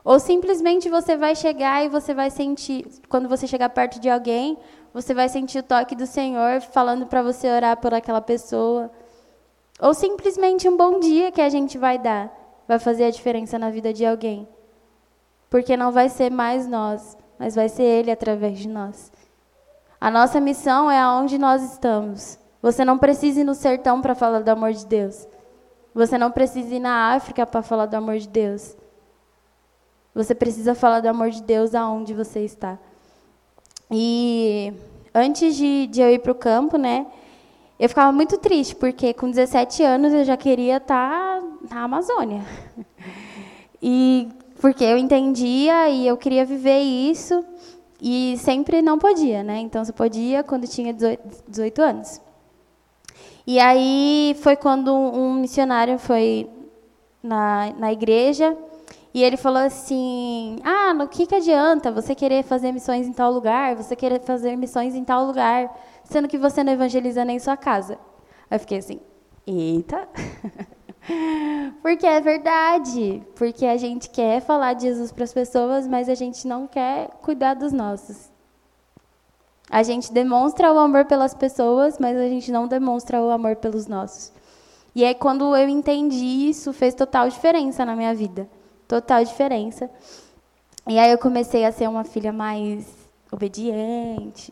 Ou 0.04 0.20
simplesmente 0.20 0.90
você 0.90 1.16
vai 1.18 1.36
chegar 1.36 1.84
e 1.84 1.90
você 1.90 2.14
vai 2.14 2.30
sentir, 2.30 2.86
quando 3.10 3.28
você 3.28 3.46
chegar 3.46 3.70
perto 3.70 4.00
de 4.00 4.10
alguém, 4.10 4.58
você 4.94 5.14
vai 5.14 5.30
sentir 5.30 5.60
o 5.60 5.64
toque 5.64 5.96
do 5.96 6.06
Senhor 6.06 6.62
falando 6.62 7.06
para 7.06 7.22
você 7.22 7.50
orar 7.50 7.78
por 7.78 7.94
aquela 7.94 8.22
pessoa. 8.22 8.90
Ou 9.80 9.94
simplesmente 9.94 10.68
um 10.68 10.76
bom 10.76 11.00
dia 11.00 11.32
que 11.32 11.42
a 11.42 11.50
gente 11.50 11.78
vai 11.78 11.98
dar 11.98 12.32
vai 12.68 12.80
fazer 12.80 13.06
a 13.06 13.12
diferença 13.12 13.58
na 13.58 13.70
vida 13.70 13.94
de 13.94 14.06
alguém. 14.06 14.48
Porque 15.50 15.76
não 15.76 15.92
vai 15.92 16.10
ser 16.10 16.30
mais 16.30 16.68
nós, 16.68 17.18
mas 17.38 17.56
vai 17.56 17.68
ser 17.68 17.84
Ele 17.84 18.12
através 18.12 18.60
de 18.60 18.68
nós. 18.68 19.12
A 20.00 20.10
nossa 20.10 20.40
missão 20.40 20.90
é 20.90 21.00
aonde 21.00 21.38
nós 21.38 21.62
estamos. 21.74 22.40
Você 22.62 22.86
não 22.86 22.98
precisa 22.98 23.42
ir 23.42 23.44
no 23.44 23.56
sertão 23.56 24.02
para 24.02 24.16
falar 24.16 24.42
do 24.42 24.50
amor 24.50 24.72
de 24.72 24.86
Deus. 24.86 25.28
Você 25.94 26.18
não 26.18 26.32
precisa 26.32 26.76
ir 26.76 26.80
na 26.80 27.14
África 27.14 27.46
para 27.46 27.62
falar 27.62 27.86
do 27.86 27.96
amor 27.96 28.18
de 28.18 28.28
Deus. 28.28 28.78
Você 30.20 30.36
precisa 30.36 30.76
falar 30.76 31.00
do 31.00 31.08
amor 31.08 31.30
de 31.30 31.42
Deus 31.42 31.74
aonde 31.74 32.14
você 32.14 32.42
está. 32.42 32.78
E 33.90 34.74
antes 35.16 35.56
de, 35.56 35.88
de 35.88 36.02
eu 36.02 36.10
ir 36.12 36.20
para 36.20 36.34
o 36.34 36.36
campo, 36.36 36.78
né, 36.78 37.08
eu 37.80 37.88
ficava 37.88 38.12
muito 38.12 38.38
triste, 38.38 38.76
porque 38.76 39.14
com 39.14 39.30
17 39.30 39.82
anos 39.82 40.12
eu 40.12 40.26
já 40.26 40.36
queria 40.36 40.76
estar 40.76 41.42
na 41.72 41.84
Amazônia. 41.84 42.44
E 43.82 44.28
porque 44.60 44.84
eu 44.84 44.98
entendia 44.98 45.88
e 45.88 46.06
eu 46.06 46.18
queria 46.18 46.44
viver 46.44 46.80
isso 46.80 47.46
e 48.02 48.36
sempre 48.40 48.82
não 48.82 49.00
podia, 49.00 49.42
né? 49.42 49.60
Então 49.60 49.86
só 49.86 49.94
podia 49.94 50.44
quando 50.44 50.68
tinha 50.68 50.94
18 51.48 51.82
anos. 51.82 52.20
E 53.48 53.58
aí 53.58 54.36
foi 54.42 54.58
quando 54.58 54.94
um 54.94 55.36
missionário 55.36 55.98
foi 55.98 56.50
na, 57.24 57.72
na 57.80 57.94
igreja 57.94 58.58
e 59.20 59.24
ele 59.24 59.36
falou 59.36 59.62
assim: 59.62 60.60
Ah, 60.64 60.94
no 60.94 61.06
que, 61.06 61.26
que 61.26 61.36
adianta 61.36 61.92
você 61.92 62.16
querer 62.16 62.42
fazer 62.42 62.72
missões 62.72 63.06
em 63.06 63.12
tal 63.12 63.34
lugar, 63.34 63.76
você 63.76 63.94
querer 63.94 64.22
fazer 64.22 64.56
missões 64.56 64.96
em 64.96 65.04
tal 65.04 65.26
lugar, 65.26 65.78
sendo 66.06 66.28
que 66.28 66.38
você 66.38 66.64
não 66.64 66.72
evangeliza 66.72 67.26
nem 67.26 67.38
sua 67.38 67.58
casa? 67.58 68.00
Aí 68.50 68.56
eu 68.56 68.60
fiquei 68.62 68.78
assim: 68.78 69.02
Eita! 69.46 70.08
Porque 71.84 72.08
é 72.08 72.22
verdade. 72.22 73.22
Porque 73.36 73.66
a 73.66 73.76
gente 73.76 74.10
quer 74.10 74.40
falar 74.40 74.74
de 74.74 74.84
Jesus 74.84 75.12
para 75.12 75.26
as 75.26 75.34
pessoas, 75.34 75.86
mas 75.86 76.08
a 76.08 76.16
gente 76.16 76.48
não 76.48 76.66
quer 76.66 77.10
cuidar 77.22 77.56
dos 77.56 77.74
nossos. 77.74 78.32
A 79.70 79.84
gente 79.84 80.14
demonstra 80.14 80.72
o 80.72 80.80
amor 80.80 81.06
pelas 81.06 81.34
pessoas, 81.34 82.00
mas 82.00 82.16
a 82.18 82.28
gente 82.30 82.54
não 82.54 82.70
demonstra 82.70 83.22
o 83.22 83.30
amor 83.30 83.58
pelos 83.58 83.86
nossos. 83.86 84.32
E 84.96 85.04
aí, 85.04 85.14
quando 85.14 85.56
eu 85.58 85.68
entendi 85.68 86.48
isso, 86.50 86.72
fez 86.72 86.94
total 86.94 87.28
diferença 87.28 87.84
na 87.84 87.98
minha 87.98 88.16
vida. 88.16 88.50
Total 88.90 89.24
diferença. 89.24 89.88
E 90.88 90.98
aí, 90.98 91.12
eu 91.12 91.18
comecei 91.20 91.64
a 91.64 91.72
ser 91.72 91.88
uma 91.88 92.04
filha 92.04 92.34
mais 92.34 92.88
obediente. 93.32 94.52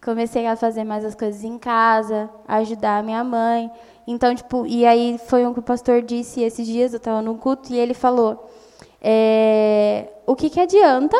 Comecei 0.00 0.46
a 0.46 0.54
fazer 0.54 0.84
mais 0.84 1.04
as 1.04 1.16
coisas 1.16 1.42
em 1.42 1.58
casa, 1.58 2.30
ajudar 2.46 2.98
a 2.98 3.02
minha 3.02 3.24
mãe. 3.24 3.68
Então, 4.06 4.32
tipo, 4.36 4.64
e 4.66 4.86
aí 4.86 5.18
foi 5.26 5.44
o 5.44 5.52
que 5.52 5.58
o 5.58 5.62
pastor 5.62 6.00
disse 6.00 6.42
esses 6.42 6.64
dias, 6.64 6.92
eu 6.92 6.98
estava 6.98 7.20
no 7.20 7.36
culto, 7.36 7.72
e 7.72 7.76
ele 7.78 7.92
falou: 7.92 8.48
é, 9.00 10.08
o 10.26 10.36
que, 10.36 10.48
que 10.48 10.60
adianta 10.60 11.16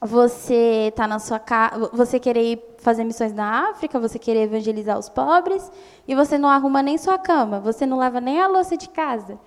você 0.00 0.90
tá 0.96 1.06
na 1.06 1.18
sua 1.18 1.38
casa, 1.38 1.90
você 1.92 2.18
querer 2.18 2.52
ir 2.52 2.62
fazer 2.78 3.04
missões 3.04 3.34
na 3.34 3.68
África, 3.68 4.00
você 4.00 4.18
querer 4.18 4.44
evangelizar 4.44 4.98
os 4.98 5.10
pobres, 5.10 5.70
e 6.08 6.14
você 6.14 6.38
não 6.38 6.48
arruma 6.48 6.82
nem 6.82 6.96
sua 6.96 7.18
cama, 7.18 7.60
você 7.60 7.84
não 7.84 7.98
lava 7.98 8.18
nem 8.18 8.40
a 8.40 8.48
louça 8.48 8.78
de 8.78 8.88
casa. 8.88 9.38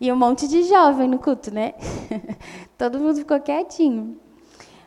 E 0.00 0.12
um 0.12 0.16
monte 0.16 0.46
de 0.46 0.62
jovem 0.62 1.08
no 1.08 1.18
culto, 1.18 1.52
né? 1.52 1.74
Todo 2.78 3.00
mundo 3.00 3.16
ficou 3.16 3.40
quietinho. 3.40 4.16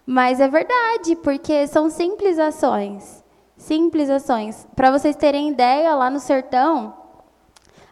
Mas 0.05 0.39
é 0.39 0.47
verdade, 0.47 1.15
porque 1.17 1.67
são 1.67 1.89
simples 1.89 2.39
ações. 2.39 3.23
Simples 3.57 4.09
ações. 4.09 4.65
Para 4.75 4.89
vocês 4.91 5.15
terem 5.15 5.49
ideia, 5.49 5.95
lá 5.95 6.09
no 6.09 6.19
sertão, 6.19 6.93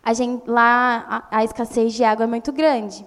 a 0.01 0.13
gente, 0.13 0.49
lá 0.49 1.27
a, 1.29 1.39
a 1.39 1.43
escassez 1.43 1.93
de 1.93 2.03
água 2.03 2.23
é 2.23 2.27
muito 2.27 2.53
grande. 2.53 3.05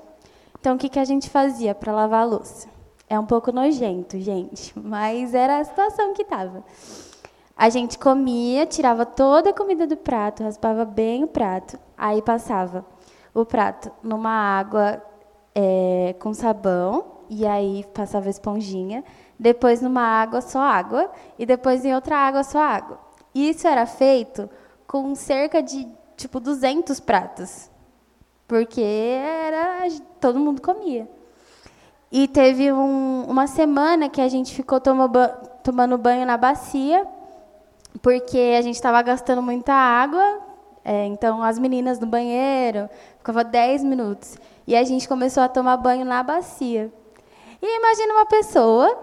Então, 0.61 0.77
o 0.77 0.79
que, 0.79 0.91
que 0.91 0.99
a 0.99 1.05
gente 1.05 1.31
fazia 1.31 1.75
para 1.75 1.93
lavar 1.93 2.21
a 2.23 2.25
louça? 2.25 2.69
É 3.09 3.19
um 3.19 3.27
pouco 3.27 3.51
nojento, 3.51 4.21
gente, 4.21 4.73
mas 4.79 5.35
era 5.35 5.59
a 5.59 5.65
situação 5.65 6.13
que 6.13 6.23
estava. 6.23 6.63
A 7.57 7.69
gente 7.69 7.99
comia, 7.99 8.67
tirava 8.67 9.05
toda 9.05 9.51
a 9.51 9.55
comida 9.55 9.87
do 9.87 9.97
prato, 9.97 10.43
raspava 10.43 10.85
bem 10.85 11.25
o 11.25 11.29
prato, 11.29 11.79
aí 11.97 12.23
passava 12.23 12.85
o 13.35 13.45
prato 13.45 13.91
numa 14.03 14.31
água 14.31 15.03
é, 15.55 16.15
com 16.19 16.33
sabão, 16.35 17.13
e 17.29 17.47
aí 17.47 17.85
passava 17.95 18.29
esponjinha, 18.29 19.03
depois 19.39 19.81
numa 19.81 20.03
água 20.03 20.41
só 20.41 20.61
água 20.61 21.11
e 21.39 21.47
depois 21.47 21.85
em 21.85 21.95
outra 21.95 22.17
água 22.17 22.45
só 22.45 22.61
água. 22.61 22.99
E 23.35 23.49
isso 23.49 23.67
era 23.67 23.87
feito 23.87 24.49
com 24.87 25.15
cerca 25.15 25.63
de 25.63 25.89
tipo 26.17 26.39
200 26.39 27.01
pratos, 27.01 27.71
porque 28.47 28.83
era 28.83 29.89
todo 30.21 30.39
mundo 30.39 30.61
comia. 30.61 31.09
E 32.11 32.29
teve 32.29 32.71
um, 32.71 33.25
uma 33.27 33.47
semana 33.47 34.11
que 34.11 34.21
a 34.21 34.29
gente 34.29 34.55
ficou 34.55 34.79
tomando 34.79 35.97
banho 35.97 36.27
na 36.27 36.37
bacia, 36.37 37.07
porque 38.03 38.55
a 38.59 38.61
gente 38.61 38.75
estava 38.75 39.01
gastando 39.01 39.41
muita 39.41 39.73
água. 39.73 40.52
É, 40.85 41.07
então, 41.07 41.43
as 41.43 41.59
meninas 41.59 41.99
no 42.01 42.07
banheiro, 42.07 42.89
ficava 43.19 43.45
10 43.45 43.85
minutos. 43.85 44.37
E 44.67 44.77
a 44.77 44.83
gente 44.85 45.09
começou 45.09 45.43
a 45.43 45.49
tomar 45.49 45.77
banho 45.77 46.05
na 46.05 46.23
bacia. 46.23 46.93
E 47.61 47.79
imagina 47.79 48.15
uma 48.15 48.27
pessoa 48.27 48.99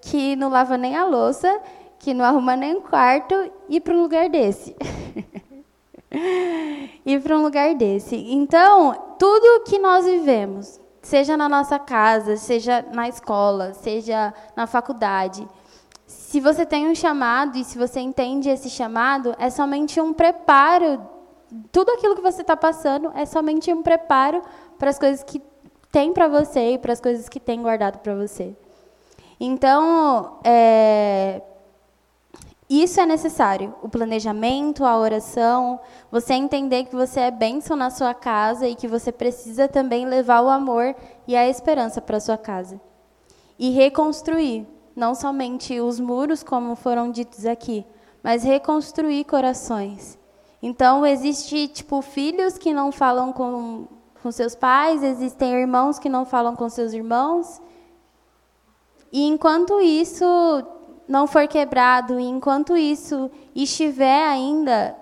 que 0.00 0.36
não 0.36 0.48
lava 0.50 0.76
nem 0.76 0.96
a 0.96 1.04
louça, 1.04 1.60
que 1.98 2.14
não 2.14 2.24
arruma 2.24 2.56
nem 2.56 2.76
o 2.76 2.80
quarto, 2.82 3.34
ir 3.68 3.80
para 3.80 3.94
um 3.94 4.02
lugar 4.02 4.28
desse. 4.28 4.76
ir 7.04 7.22
para 7.22 7.36
um 7.36 7.42
lugar 7.42 7.74
desse. 7.74 8.16
Então, 8.16 9.14
tudo 9.18 9.64
que 9.64 9.78
nós 9.78 10.04
vivemos, 10.04 10.80
seja 11.02 11.36
na 11.36 11.48
nossa 11.48 11.78
casa, 11.78 12.36
seja 12.36 12.84
na 12.92 13.08
escola, 13.08 13.74
seja 13.74 14.32
na 14.54 14.66
faculdade, 14.66 15.48
se 16.28 16.40
você 16.40 16.66
tem 16.66 16.86
um 16.86 16.94
chamado 16.94 17.56
e 17.56 17.64
se 17.64 17.78
você 17.78 18.00
entende 18.00 18.50
esse 18.50 18.68
chamado, 18.68 19.34
é 19.38 19.48
somente 19.48 19.98
um 19.98 20.12
preparo. 20.12 21.00
Tudo 21.72 21.90
aquilo 21.92 22.14
que 22.14 22.20
você 22.20 22.42
está 22.42 22.54
passando 22.54 23.10
é 23.14 23.24
somente 23.24 23.72
um 23.72 23.82
preparo 23.82 24.42
para 24.78 24.90
as 24.90 24.98
coisas 24.98 25.22
que 25.22 25.40
tem 25.90 26.12
para 26.12 26.28
você 26.28 26.74
e 26.74 26.78
para 26.78 26.92
as 26.92 27.00
coisas 27.00 27.30
que 27.30 27.40
tem 27.40 27.62
guardado 27.62 28.00
para 28.00 28.14
você. 28.14 28.54
Então, 29.40 30.38
é, 30.44 31.40
isso 32.68 33.00
é 33.00 33.06
necessário, 33.06 33.74
o 33.82 33.88
planejamento, 33.88 34.84
a 34.84 34.98
oração, 34.98 35.80
você 36.12 36.34
entender 36.34 36.84
que 36.84 36.94
você 36.94 37.20
é 37.20 37.30
bênção 37.30 37.74
na 37.74 37.88
sua 37.88 38.12
casa 38.12 38.68
e 38.68 38.74
que 38.74 38.86
você 38.86 39.10
precisa 39.10 39.66
também 39.66 40.04
levar 40.04 40.42
o 40.42 40.50
amor 40.50 40.94
e 41.26 41.34
a 41.34 41.48
esperança 41.48 42.02
para 42.02 42.20
sua 42.20 42.36
casa. 42.36 42.78
E 43.58 43.70
reconstruir, 43.70 44.66
não 44.98 45.14
somente 45.14 45.80
os 45.80 46.00
muros, 46.00 46.42
como 46.42 46.74
foram 46.74 47.10
ditos 47.10 47.46
aqui, 47.46 47.86
mas 48.22 48.42
reconstruir 48.42 49.24
corações. 49.24 50.18
Então, 50.60 51.06
existe, 51.06 51.68
tipo, 51.68 52.02
filhos 52.02 52.58
que 52.58 52.74
não 52.74 52.90
falam 52.90 53.32
com, 53.32 53.86
com 54.20 54.32
seus 54.32 54.56
pais, 54.56 55.04
existem 55.04 55.54
irmãos 55.54 56.00
que 56.00 56.08
não 56.08 56.24
falam 56.24 56.56
com 56.56 56.68
seus 56.68 56.92
irmãos, 56.92 57.62
e 59.12 59.24
enquanto 59.24 59.80
isso 59.80 60.24
não 61.06 61.28
for 61.28 61.46
quebrado, 61.46 62.18
e 62.18 62.24
enquanto 62.24 62.76
isso 62.76 63.30
estiver 63.54 64.26
ainda, 64.26 64.96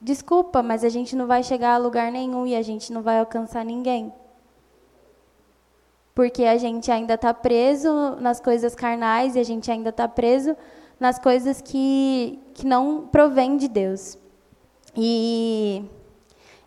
desculpa, 0.00 0.62
mas 0.62 0.84
a 0.84 0.88
gente 0.88 1.16
não 1.16 1.26
vai 1.26 1.42
chegar 1.42 1.74
a 1.74 1.78
lugar 1.78 2.12
nenhum 2.12 2.46
e 2.46 2.54
a 2.54 2.62
gente 2.62 2.92
não 2.92 3.02
vai 3.02 3.18
alcançar 3.18 3.64
ninguém. 3.64 4.12
Porque 6.14 6.44
a 6.44 6.56
gente 6.56 6.90
ainda 6.90 7.14
está 7.14 7.32
preso 7.32 8.16
nas 8.20 8.40
coisas 8.40 8.74
carnais 8.74 9.34
e 9.34 9.40
a 9.40 9.44
gente 9.44 9.70
ainda 9.70 9.90
está 9.90 10.06
preso 10.06 10.56
nas 11.00 11.18
coisas 11.18 11.60
que, 11.60 12.38
que 12.54 12.66
não 12.66 13.08
provém 13.10 13.56
de 13.56 13.66
Deus. 13.66 14.18
E 14.94 15.84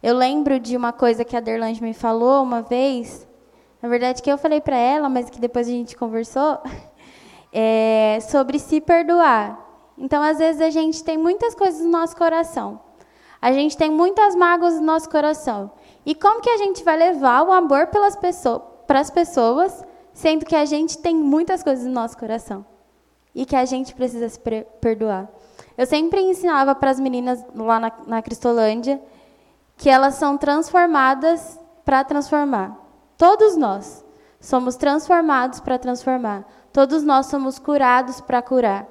eu 0.02 0.16
lembro 0.16 0.60
de 0.60 0.76
uma 0.76 0.92
coisa 0.92 1.24
que 1.24 1.38
a 1.38 1.40
Derlange 1.40 1.82
me 1.82 1.94
falou 1.94 2.44
uma 2.44 2.62
vez, 2.62 3.28
na 3.82 3.88
verdade, 3.88 4.22
que 4.22 4.32
eu 4.32 4.38
falei 4.38 4.60
para 4.60 4.76
ela, 4.76 5.08
mas 5.08 5.30
que 5.30 5.40
depois 5.40 5.68
a 5.68 5.72
gente 5.72 5.96
conversou, 5.96 6.60
é 7.54 8.20
sobre 8.22 8.60
se 8.60 8.82
perdoar. 8.82 9.64
Então, 9.98 10.22
às 10.22 10.40
vezes, 10.40 10.62
a 10.62 10.70
gente 10.70 11.04
tem 11.04 11.18
muitas 11.18 11.56
coisas 11.56 11.82
no 11.82 11.92
nosso 11.92 12.18
coração. 12.18 12.82
A 13.42 13.52
gente 13.52 13.78
tem 13.78 13.92
muitas 13.92 14.36
mágoas 14.36 14.76
no 14.76 14.82
nosso 14.82 15.10
coração. 15.10 15.72
E 16.06 16.14
como 16.14 16.42
que 16.42 16.50
a 16.50 16.58
gente 16.58 16.84
vai 16.84 16.98
levar 16.98 17.44
o 17.44 17.52
amor 17.52 17.88
pelas 17.88 18.16
pessoas, 18.16 18.62
para 18.86 19.00
as 19.00 19.10
pessoas, 19.10 19.84
sendo 20.14 20.46
que 20.46 20.56
a 20.56 20.66
gente 20.66 20.98
tem 20.98 21.16
muitas 21.16 21.64
coisas 21.64 21.86
no 21.86 21.92
nosso 21.92 22.18
coração? 22.18 22.66
E 23.34 23.46
que 23.46 23.56
a 23.56 23.66
gente 23.66 23.94
precisa 23.94 24.30
se 24.30 24.40
perdoar. 24.80 25.28
Eu 25.78 25.86
sempre 25.86 26.22
ensinava 26.22 26.74
para 26.74 26.92
as 26.92 27.00
meninas 27.00 27.44
lá 27.54 27.80
na, 27.80 27.92
na 28.08 28.22
Cristolândia 28.22 29.02
que 29.78 29.90
elas 29.90 30.16
são 30.16 30.38
transformadas 30.38 31.60
para 31.84 32.04
transformar. 32.04 32.78
Todos 33.18 33.58
nós 33.58 34.06
somos 34.40 34.76
transformados 34.76 35.60
para 35.60 35.78
transformar. 35.78 36.46
Todos 36.72 37.04
nós 37.04 37.26
somos 37.28 37.60
curados 37.60 38.22
para 38.22 38.42
curar. 38.42 38.88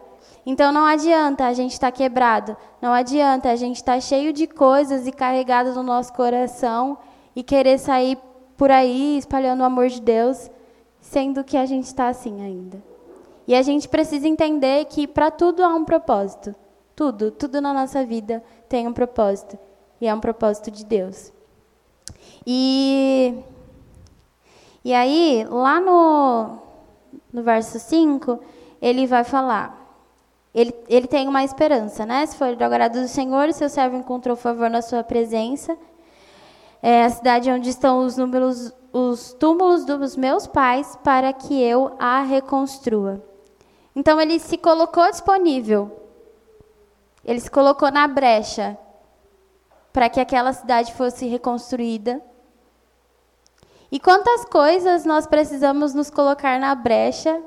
Então 0.47 0.73
não 0.73 0.85
adianta 0.85 1.47
a 1.47 1.55
gente 1.55 1.73
estar 1.73 1.91
tá 1.91 1.97
quebrado, 1.97 2.57
não 2.81 2.93
adianta 2.93 3.51
a 3.51 3.57
gente 3.57 3.77
estar 3.77 3.95
tá 3.95 4.01
cheio 4.01 4.33
de 4.33 4.47
coisas 4.47 5.07
e 5.07 5.13
carregado 5.13 5.73
no 5.73 5.83
nosso 5.83 6.13
coração 6.13 6.99
e 7.35 7.43
querer 7.43 7.79
sair 7.79 8.19
por 8.57 8.71
aí 8.71 9.19
espalhando 9.19 9.61
o 9.61 9.65
amor 9.65 9.89
de 9.89 10.01
Deus, 10.01 10.51
sendo 11.01 11.45
que 11.45 11.57
a 11.57 11.67
gente 11.67 11.85
está 11.85 12.09
assim 12.09 12.43
ainda. 12.43 12.83
E 13.47 13.55
a 13.55 13.63
gente 13.63 13.89
precisa 13.89 14.27
entender 14.27 14.87
que 14.87 15.07
para 15.07 15.31
tudo 15.31 15.63
há 15.63 15.69
um 15.69 15.85
propósito. 15.85 16.55
Tudo, 16.97 17.31
tudo 17.31 17.61
na 17.61 17.73
nossa 17.73 18.05
vida 18.05 18.43
tem 18.69 18.87
um 18.87 18.93
propósito. 18.93 19.59
E 20.01 20.07
é 20.07 20.15
um 20.15 20.21
propósito 20.21 20.71
de 20.71 20.85
Deus. 20.85 21.33
E 22.47 23.45
e 24.85 24.93
aí, 24.93 25.47
lá 25.49 25.81
no, 25.81 26.59
no 27.33 27.43
verso 27.43 27.79
5, 27.79 28.39
ele 28.83 29.07
vai 29.07 29.25
falar. 29.25 29.81
Ele, 30.55 30.75
ele 30.89 31.07
tem 31.07 31.27
uma 31.27 31.43
esperança, 31.43 32.05
né? 32.05 32.27
Se 32.27 32.37
for 32.37 32.55
do 32.55 32.63
agrado 32.63 33.01
do 33.01 33.09
Senhor, 33.09 33.51
seu 33.55 33.71
servo 33.71 33.97
encontrou 33.97 34.37
favor 34.37 34.69
na 34.69 34.83
sua 34.83 35.03
presença. 35.03 35.77
É 36.87 37.05
a 37.07 37.09
cidade 37.09 37.51
onde 37.51 37.71
estão 37.71 38.05
os 38.05 38.19
números, 38.19 38.71
os 38.93 39.33
túmulos 39.33 39.87
dos 39.87 40.17
meus 40.17 40.47
pais, 40.47 40.99
para 41.03 41.33
que 41.33 41.59
eu 41.63 41.97
a 41.99 42.21
reconstrua. 42.21 43.25
Então 43.97 44.21
ele 44.21 44.39
se 44.39 44.59
colocou 44.59 45.11
disponível. 45.11 45.91
Ele 47.25 47.41
se 47.41 47.51
colocou 47.51 47.91
na 47.91 48.07
brecha 48.07 48.77
para 49.95 50.11
que 50.11 50.21
aquela 50.21 50.53
cidade 50.53 50.93
fosse 50.93 51.27
reconstruída 51.27 52.21
e 53.91 53.99
quantas 53.99 54.45
coisas 54.45 55.07
nós 55.07 55.27
precisamos 55.27 55.95
nos 55.95 56.11
colocar 56.11 56.61
na 56.61 56.75
brecha 56.75 57.41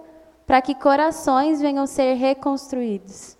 para 0.47 0.61
que 0.61 0.73
corações 0.73 1.61
venham 1.61 1.85
ser 1.85 2.13
reconstruídos? 2.15 3.37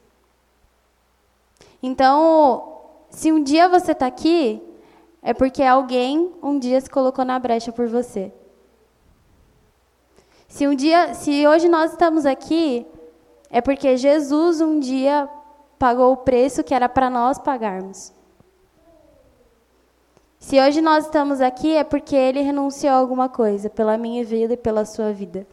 Então, 1.81 2.75
Se 3.09 3.31
um 3.31 3.41
dia 3.41 3.69
você 3.69 3.93
está 3.93 4.05
aqui, 4.05 4.61
é 5.27 5.33
porque 5.33 5.61
alguém 5.61 6.31
um 6.41 6.57
dia 6.57 6.79
se 6.79 6.89
colocou 6.89 7.25
na 7.25 7.37
brecha 7.37 7.69
por 7.69 7.85
você. 7.85 8.31
Se 10.47 10.65
um 10.65 10.73
dia, 10.73 11.13
se 11.13 11.45
hoje 11.45 11.67
nós 11.67 11.91
estamos 11.91 12.25
aqui, 12.25 12.87
é 13.49 13.59
porque 13.59 13.97
Jesus 13.97 14.61
um 14.61 14.79
dia 14.79 15.27
pagou 15.77 16.13
o 16.13 16.17
preço 16.29 16.63
que 16.63 16.73
era 16.73 16.87
para 16.87 17.09
nós 17.09 17.37
pagarmos. 17.37 18.13
Se 20.39 20.61
hoje 20.61 20.81
nós 20.81 21.03
estamos 21.03 21.41
aqui, 21.41 21.75
é 21.75 21.83
porque 21.83 22.15
ele 22.15 22.39
renunciou 22.39 22.93
a 22.93 22.97
alguma 22.97 23.27
coisa 23.27 23.69
pela 23.69 23.97
minha 23.97 24.23
vida 24.23 24.53
e 24.53 24.57
pela 24.57 24.85
sua 24.85 25.11
vida. 25.11 25.45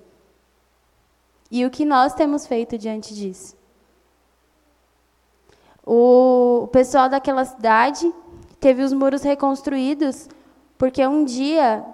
E 1.51 1.67
o 1.67 1.71
que 1.71 1.85
nós 1.85 2.15
temos 2.15 2.47
feito 2.47 2.79
diante 2.79 3.13
disso? 3.13 3.57
O, 5.85 6.69
pessoal 6.71 7.09
daquela 7.09 7.45
cidade 7.45 8.09
teve 8.65 8.83
os 8.83 8.95
muros 8.95 9.23
reconstruídos 9.23 10.27
porque 10.79 11.07
um 11.07 11.23
dia 11.23 11.85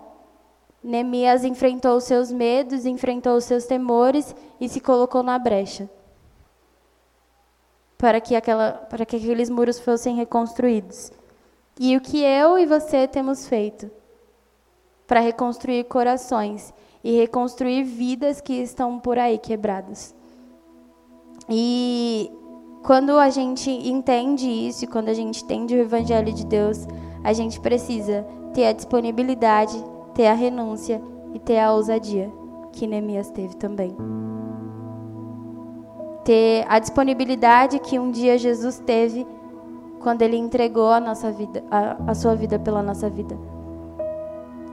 Neemias 0.85 1.43
enfrentou 1.43 1.97
os 1.97 2.05
seus 2.05 2.31
medos, 2.31 2.87
enfrentou 2.87 3.37
os 3.37 3.43
seus 3.43 3.65
temores 3.65 4.33
e 4.61 4.69
se 4.69 4.81
colocou 4.81 5.21
na 5.25 5.37
brecha 5.37 5.91
para 7.99 8.21
que, 8.21 8.37
aquela, 8.37 8.71
para 8.89 9.05
que 9.05 9.17
aqueles 9.17 9.51
muros 9.51 9.81
fossem 9.81 10.15
reconstruídos. 10.15 11.11
E 11.77 11.97
o 11.97 12.01
que 12.01 12.23
eu 12.23 12.57
e 12.57 12.67
você 12.67 13.09
temos 13.09 13.49
feito 13.49 13.91
para 15.09 15.19
reconstruir 15.19 15.83
corações 15.85 16.73
e 17.03 17.17
reconstruir 17.17 17.83
vidas 17.83 18.41
que 18.41 18.53
estão 18.53 19.01
por 19.01 19.19
aí 19.19 19.39
quebradas. 19.39 20.15
E 21.49 22.31
quando 22.83 23.19
a 23.19 23.29
gente 23.29 23.71
entende 23.71 24.49
isso, 24.49 24.87
quando 24.89 25.09
a 25.09 25.15
gente 25.15 25.45
entende 25.45 25.75
o 25.75 25.81
Evangelho 25.81 26.33
de 26.33 26.47
Deus, 26.47 26.87
a 27.23 27.33
gente 27.33 27.61
precisa 27.61 28.27
ter 28.55 28.67
a 28.67 28.73
disponibilidade, 28.73 29.77
ter 30.15 30.27
a 30.27 30.35
renúncia 30.35 31.01
e 31.35 31.39
ter 31.39 31.59
a 31.59 31.73
ousadia 31.73 32.33
que 32.73 32.87
Neemias 32.87 33.31
teve 33.31 33.55
também. 33.57 33.95
Ter 36.25 36.65
a 36.69 36.79
disponibilidade 36.79 37.79
que 37.81 37.99
um 37.99 38.11
dia 38.11 38.39
Jesus 38.39 38.79
teve 38.79 39.27
quando 40.01 40.23
ele 40.23 40.37
entregou 40.37 40.91
a 40.91 41.01
nossa 41.01 41.31
vida, 41.31 41.63
a, 41.71 42.11
a 42.11 42.15
sua 42.15 42.35
vida 42.35 42.59
pela 42.59 42.83
nossa 42.83 43.11
vida. 43.11 43.39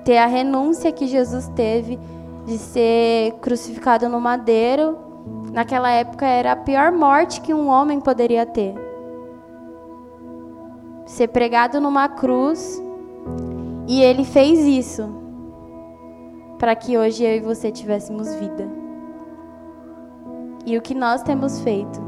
Ter 0.06 0.18
a 0.18 0.26
renúncia 0.26 0.92
que 0.92 1.08
Jesus 1.08 1.50
teve 1.50 2.00
de 2.46 2.58
ser 2.58 3.34
crucificado 3.42 4.08
no 4.08 4.22
madeiro 4.22 5.07
naquela 5.52 5.90
época 5.90 6.26
era 6.26 6.52
a 6.52 6.56
pior 6.56 6.92
morte 6.92 7.42
que 7.42 7.54
um 7.54 7.68
homem 7.68 8.00
poderia 8.00 8.46
ter. 8.46 8.76
Ser 11.06 11.30
pregado 11.30 11.80
numa 11.80 12.08
cruz. 12.08 12.82
E 13.88 14.02
ele 14.02 14.24
fez 14.24 14.60
isso 14.60 15.10
para 16.60 16.76
que 16.76 16.98
hoje 16.98 17.24
eu 17.24 17.38
e 17.38 17.40
você 17.40 17.72
tivéssemos 17.72 18.36
vida. 18.36 18.68
E 20.66 20.78
o 20.78 20.82
que 20.82 20.94
nós 20.94 21.24
temos 21.24 21.62
feito? 21.62 22.00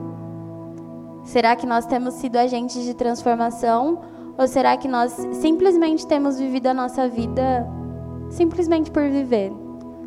Será 1.23 1.55
que 1.55 1.65
nós 1.65 1.85
temos 1.85 2.15
sido 2.15 2.37
agentes 2.37 2.83
de 2.83 2.93
transformação? 2.93 4.01
Ou 4.37 4.47
será 4.47 4.75
que 4.77 4.87
nós 4.87 5.11
simplesmente 5.33 6.05
temos 6.05 6.37
vivido 6.37 6.67
a 6.67 6.73
nossa 6.73 7.07
vida 7.07 7.67
simplesmente 8.29 8.91
por 8.91 9.03
viver? 9.03 9.51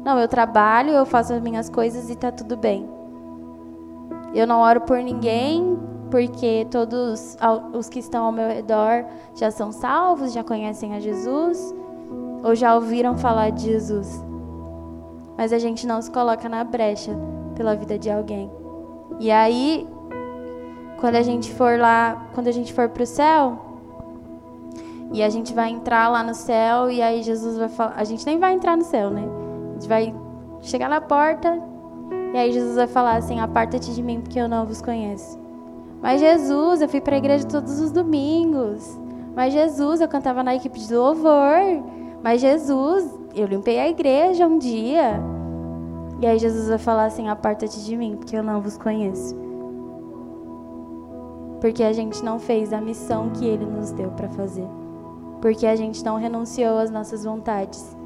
Não, 0.04 0.18
eu 0.18 0.28
trabalho, 0.28 0.90
eu 0.90 1.06
faço 1.06 1.32
as 1.32 1.40
minhas 1.40 1.70
coisas 1.70 2.08
e 2.08 2.12
está 2.12 2.30
tudo 2.30 2.56
bem. 2.56 3.01
Eu 4.34 4.46
não 4.46 4.60
oro 4.60 4.80
por 4.82 4.98
ninguém, 4.98 5.78
porque 6.10 6.66
todos 6.70 7.36
os 7.72 7.88
que 7.88 7.98
estão 7.98 8.26
ao 8.26 8.32
meu 8.32 8.48
redor 8.48 9.04
já 9.34 9.50
são 9.50 9.72
salvos, 9.72 10.32
já 10.32 10.42
conhecem 10.44 10.94
a 10.94 11.00
Jesus, 11.00 11.74
ou 12.44 12.54
já 12.54 12.74
ouviram 12.74 13.16
falar 13.16 13.50
de 13.50 13.62
Jesus. 13.62 14.22
Mas 15.36 15.52
a 15.52 15.58
gente 15.58 15.86
não 15.86 16.00
se 16.02 16.10
coloca 16.10 16.48
na 16.48 16.64
brecha 16.64 17.12
pela 17.54 17.74
vida 17.74 17.98
de 17.98 18.10
alguém. 18.10 18.50
E 19.18 19.30
aí, 19.30 19.88
quando 21.00 21.16
a 21.16 21.22
gente 21.22 21.52
for 21.52 21.78
lá, 21.78 22.26
quando 22.34 22.48
a 22.48 22.52
gente 22.52 22.72
for 22.72 22.88
para 22.88 23.02
o 23.02 23.06
céu, 23.06 23.58
e 25.12 25.22
a 25.22 25.28
gente 25.28 25.52
vai 25.52 25.70
entrar 25.70 26.08
lá 26.08 26.22
no 26.22 26.34
céu, 26.34 26.90
e 26.90 27.02
aí 27.02 27.22
Jesus 27.22 27.58
vai 27.58 27.68
falar. 27.68 27.94
A 27.96 28.04
gente 28.04 28.24
nem 28.24 28.38
vai 28.38 28.54
entrar 28.54 28.76
no 28.76 28.84
céu, 28.84 29.10
né? 29.10 29.22
A 29.70 29.72
gente 29.74 29.88
vai 29.88 30.14
chegar 30.60 30.88
na 30.88 31.00
porta, 31.00 31.60
e 32.32 32.36
aí 32.36 32.50
Jesus 32.50 32.76
vai 32.76 32.86
falar 32.86 33.16
assim: 33.16 33.40
Aparta-te 33.40 33.94
de 33.94 34.02
mim, 34.02 34.20
porque 34.20 34.38
eu 34.38 34.48
não 34.48 34.66
vos 34.66 34.80
conheço. 34.80 35.38
Mas 36.00 36.20
Jesus, 36.20 36.80
eu 36.80 36.88
fui 36.88 37.00
para 37.00 37.14
a 37.14 37.18
igreja 37.18 37.46
todos 37.46 37.78
os 37.78 37.92
domingos. 37.92 38.98
Mas 39.36 39.52
Jesus, 39.52 40.00
eu 40.00 40.08
cantava 40.08 40.42
na 40.42 40.54
equipe 40.54 40.78
de 40.80 40.94
louvor. 40.94 41.82
Mas 42.22 42.40
Jesus, 42.40 43.08
eu 43.34 43.46
limpei 43.46 43.78
a 43.78 43.88
igreja 43.88 44.46
um 44.46 44.58
dia. 44.58 45.20
E 46.20 46.26
aí 46.26 46.38
Jesus 46.38 46.68
vai 46.68 46.78
falar 46.78 47.04
assim: 47.06 47.28
Aparta-te 47.28 47.84
de 47.84 47.96
mim, 47.96 48.16
porque 48.16 48.36
eu 48.36 48.42
não 48.42 48.60
vos 48.60 48.78
conheço. 48.78 49.36
Porque 51.60 51.84
a 51.84 51.92
gente 51.92 52.24
não 52.24 52.38
fez 52.40 52.72
a 52.72 52.80
missão 52.80 53.30
que 53.30 53.44
ele 53.44 53.64
nos 53.64 53.92
deu 53.92 54.10
para 54.10 54.28
fazer. 54.30 54.66
Porque 55.40 55.66
a 55.66 55.76
gente 55.76 56.04
não 56.04 56.16
renunciou 56.16 56.78
às 56.78 56.90
nossas 56.90 57.24
vontades. 57.24 57.96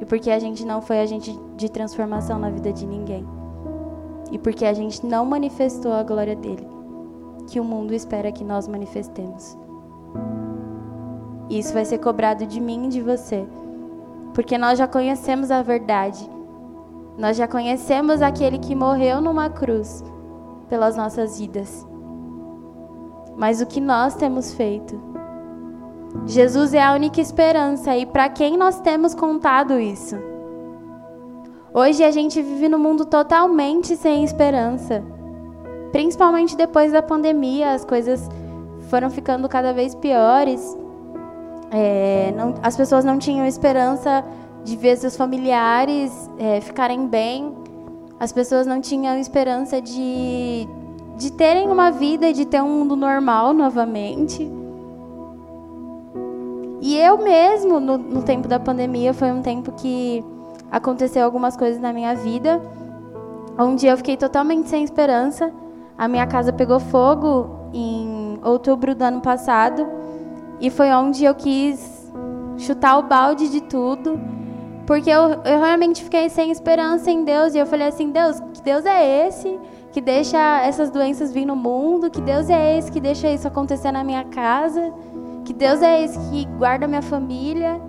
E 0.00 0.04
porque 0.04 0.30
a 0.30 0.38
gente 0.38 0.64
não 0.64 0.82
foi 0.82 1.00
agente 1.00 1.38
de 1.56 1.68
transformação 1.70 2.38
na 2.38 2.50
vida 2.50 2.72
de 2.72 2.86
ninguém. 2.86 3.26
E 4.30 4.38
porque 4.38 4.64
a 4.64 4.72
gente 4.72 5.04
não 5.06 5.24
manifestou 5.24 5.92
a 5.92 6.02
glória 6.02 6.36
dele, 6.36 6.66
que 7.48 7.60
o 7.60 7.64
mundo 7.64 7.94
espera 7.94 8.32
que 8.32 8.44
nós 8.44 8.66
manifestemos. 8.66 9.56
E 11.48 11.58
isso 11.58 11.72
vai 11.72 11.84
ser 11.84 11.98
cobrado 11.98 12.44
de 12.46 12.60
mim 12.60 12.86
e 12.86 12.88
de 12.88 13.00
você. 13.00 13.46
Porque 14.34 14.58
nós 14.58 14.78
já 14.78 14.86
conhecemos 14.86 15.50
a 15.50 15.62
verdade. 15.62 16.28
Nós 17.16 17.36
já 17.36 17.48
conhecemos 17.48 18.20
aquele 18.20 18.58
que 18.58 18.74
morreu 18.74 19.20
numa 19.20 19.48
cruz 19.48 20.04
pelas 20.68 20.96
nossas 20.96 21.38
vidas. 21.38 21.86
Mas 23.36 23.60
o 23.60 23.66
que 23.66 23.80
nós 23.80 24.14
temos 24.14 24.52
feito? 24.52 25.15
Jesus 26.24 26.72
é 26.72 26.82
a 26.82 26.92
única 26.94 27.20
esperança 27.20 27.96
e 27.96 28.06
para 28.06 28.28
quem 28.28 28.56
nós 28.56 28.80
temos 28.80 29.14
contado 29.14 29.78
isso? 29.78 30.16
Hoje 31.74 32.02
a 32.02 32.10
gente 32.10 32.40
vive 32.40 32.68
num 32.68 32.78
mundo 32.78 33.04
totalmente 33.04 33.96
sem 33.96 34.24
esperança. 34.24 35.04
Principalmente 35.92 36.56
depois 36.56 36.90
da 36.92 37.02
pandemia, 37.02 37.72
as 37.72 37.84
coisas 37.84 38.28
foram 38.88 39.10
ficando 39.10 39.48
cada 39.48 39.72
vez 39.72 39.94
piores. 39.94 40.76
É, 41.70 42.32
não, 42.36 42.54
as 42.62 42.76
pessoas 42.76 43.04
não 43.04 43.18
tinham 43.18 43.46
esperança 43.46 44.24
de 44.64 44.76
ver 44.76 44.96
seus 44.96 45.16
familiares 45.16 46.30
é, 46.38 46.60
ficarem 46.60 47.06
bem. 47.06 47.54
As 48.18 48.32
pessoas 48.32 48.66
não 48.66 48.80
tinham 48.80 49.16
esperança 49.18 49.80
de, 49.80 50.66
de 51.16 51.30
terem 51.32 51.68
uma 51.70 51.90
vida 51.90 52.28
e 52.28 52.32
de 52.32 52.46
ter 52.46 52.62
um 52.62 52.68
mundo 52.68 52.96
normal 52.96 53.52
novamente. 53.52 54.50
E 56.86 56.96
eu 56.96 57.18
mesmo, 57.18 57.80
no, 57.80 57.98
no 57.98 58.22
tempo 58.22 58.46
da 58.46 58.60
pandemia, 58.60 59.12
foi 59.12 59.32
um 59.32 59.42
tempo 59.42 59.72
que 59.72 60.24
aconteceu 60.70 61.24
algumas 61.24 61.56
coisas 61.56 61.80
na 61.80 61.92
minha 61.92 62.14
vida. 62.14 62.62
Dia 63.76 63.90
eu 63.90 63.96
fiquei 63.96 64.16
totalmente 64.16 64.68
sem 64.68 64.84
esperança. 64.84 65.52
A 65.98 66.06
minha 66.06 66.24
casa 66.28 66.52
pegou 66.52 66.78
fogo 66.78 67.50
em 67.74 68.38
outubro 68.40 68.94
do 68.94 69.02
ano 69.02 69.20
passado. 69.20 69.84
E 70.60 70.70
foi 70.70 70.92
onde 70.92 71.24
eu 71.24 71.34
quis 71.34 72.08
chutar 72.56 72.98
o 72.98 73.02
balde 73.02 73.48
de 73.48 73.62
tudo. 73.62 74.20
Porque 74.86 75.10
eu, 75.10 75.42
eu 75.44 75.58
realmente 75.58 76.04
fiquei 76.04 76.28
sem 76.28 76.52
esperança 76.52 77.10
em 77.10 77.24
Deus. 77.24 77.56
E 77.56 77.58
eu 77.58 77.66
falei 77.66 77.88
assim: 77.88 78.12
Deus, 78.12 78.38
que 78.54 78.62
Deus 78.62 78.86
é 78.86 79.26
esse 79.26 79.58
que 79.90 80.00
deixa 80.00 80.60
essas 80.60 80.88
doenças 80.88 81.32
vir 81.32 81.46
no 81.46 81.56
mundo? 81.56 82.08
Que 82.10 82.20
Deus 82.20 82.48
é 82.48 82.78
esse 82.78 82.92
que 82.92 83.00
deixa 83.00 83.28
isso 83.28 83.48
acontecer 83.48 83.90
na 83.90 84.04
minha 84.04 84.22
casa? 84.22 84.94
Que 85.46 85.52
Deus 85.52 85.80
é 85.80 86.02
esse 86.02 86.18
que 86.28 86.44
guarda 86.58 86.88
minha 86.88 87.00
família. 87.00 87.80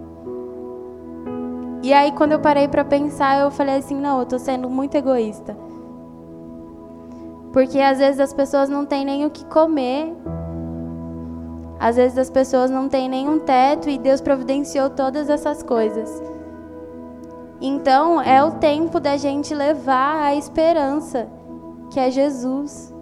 E 1.82 1.92
aí 1.92 2.12
quando 2.12 2.34
eu 2.34 2.40
parei 2.40 2.68
para 2.68 2.86
pensar, 2.86 3.40
eu 3.40 3.50
falei 3.50 3.78
assim, 3.78 3.96
não, 3.96 4.20
eu 4.20 4.28
tô 4.28 4.38
sendo 4.38 4.70
muito 4.70 4.94
egoísta. 4.96 5.58
Porque 7.52 7.80
às 7.80 7.98
vezes 7.98 8.20
as 8.20 8.32
pessoas 8.32 8.70
não 8.70 8.86
têm 8.86 9.04
nem 9.04 9.26
o 9.26 9.32
que 9.32 9.44
comer. 9.46 10.16
Às 11.80 11.96
vezes 11.96 12.16
as 12.20 12.30
pessoas 12.30 12.70
não 12.70 12.88
têm 12.88 13.10
nenhum 13.10 13.40
teto 13.40 13.90
e 13.90 13.98
Deus 13.98 14.22
providenciou 14.22 14.92
todas 14.92 15.28
essas 15.28 15.64
coisas. 15.64 16.22
Então 17.60 18.22
é 18.22 18.44
o 18.44 18.52
tempo 18.52 19.00
da 19.00 19.18
gente 19.18 19.56
levar 19.56 20.26
a 20.26 20.36
esperança, 20.36 21.28
que 21.90 22.00
é 22.00 22.12
Jesus. 22.12 22.94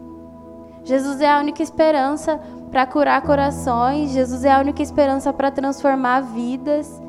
Jesus 0.86 1.20
é 1.20 1.30
a 1.30 1.40
única 1.40 1.62
esperança 1.62 2.40
para 2.76 2.86
curar 2.86 3.22
corações. 3.22 4.12
Jesus 4.12 4.44
é 4.44 4.52
a 4.52 4.60
única 4.60 4.84
esperança 4.84 5.32
para 5.32 5.50
transformar 5.50 6.20
vidas. 6.20 7.02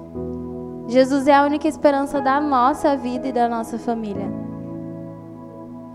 Jesus 0.86 1.26
é 1.26 1.34
a 1.34 1.42
única 1.42 1.66
esperança 1.66 2.20
da 2.20 2.40
nossa 2.40 2.96
vida 2.96 3.26
e 3.26 3.32
da 3.32 3.48
nossa 3.48 3.76
família. 3.76 4.32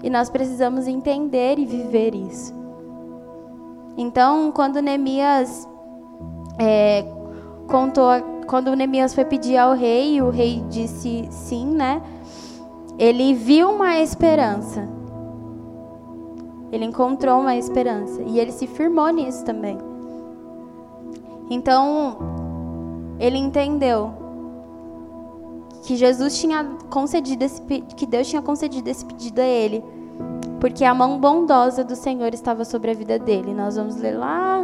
E 0.04 0.10
nós 0.10 0.30
precisamos 0.30 0.88
entender 0.88 1.58
e 1.58 1.66
viver 1.66 2.14
isso. 2.14 2.54
Então, 3.96 4.52
quando 4.52 4.82
Neemias 4.82 5.66
é, 6.60 7.06
contou 7.70 8.10
quando 8.48 8.76
Neemias 8.76 9.16
foi 9.16 9.24
pedir 9.24 9.56
ao 9.56 9.74
rei, 9.74 10.22
o 10.22 10.30
rei 10.30 10.62
disse 10.70 11.30
sim, 11.32 11.66
né? 11.66 12.02
Ele 13.00 13.34
viu 13.34 13.72
uma 13.72 14.00
esperança. 14.00 14.86
Ele 16.72 16.86
encontrou 16.86 17.42
uma 17.42 17.56
esperança 17.56 18.22
e 18.22 18.40
ele 18.40 18.52
se 18.52 18.66
firmou 18.66 19.10
nisso 19.10 19.44
também. 19.44 19.78
Então, 21.50 22.18
ele 23.20 23.38
entendeu 23.38 24.12
que 25.84 25.96
Jesus 25.96 26.40
tinha 26.40 26.64
concedido 26.90 27.44
esse 27.44 27.62
que 27.62 28.06
Deus 28.06 28.28
tinha 28.28 28.42
concedido 28.42 28.90
esse 28.90 29.04
pedido 29.04 29.42
a 29.42 29.46
ele, 29.46 29.84
porque 30.60 30.86
a 30.86 30.94
mão 30.94 31.20
bondosa 31.20 31.84
do 31.84 31.96
Senhor 31.96 32.34
estava 32.34 32.64
sobre 32.64 32.92
a 32.92 32.94
vida 32.94 33.20
dele. 33.20 33.54
Nós 33.54 33.76
vamos 33.76 33.98
ler 33.98 34.18
lá 34.18 34.62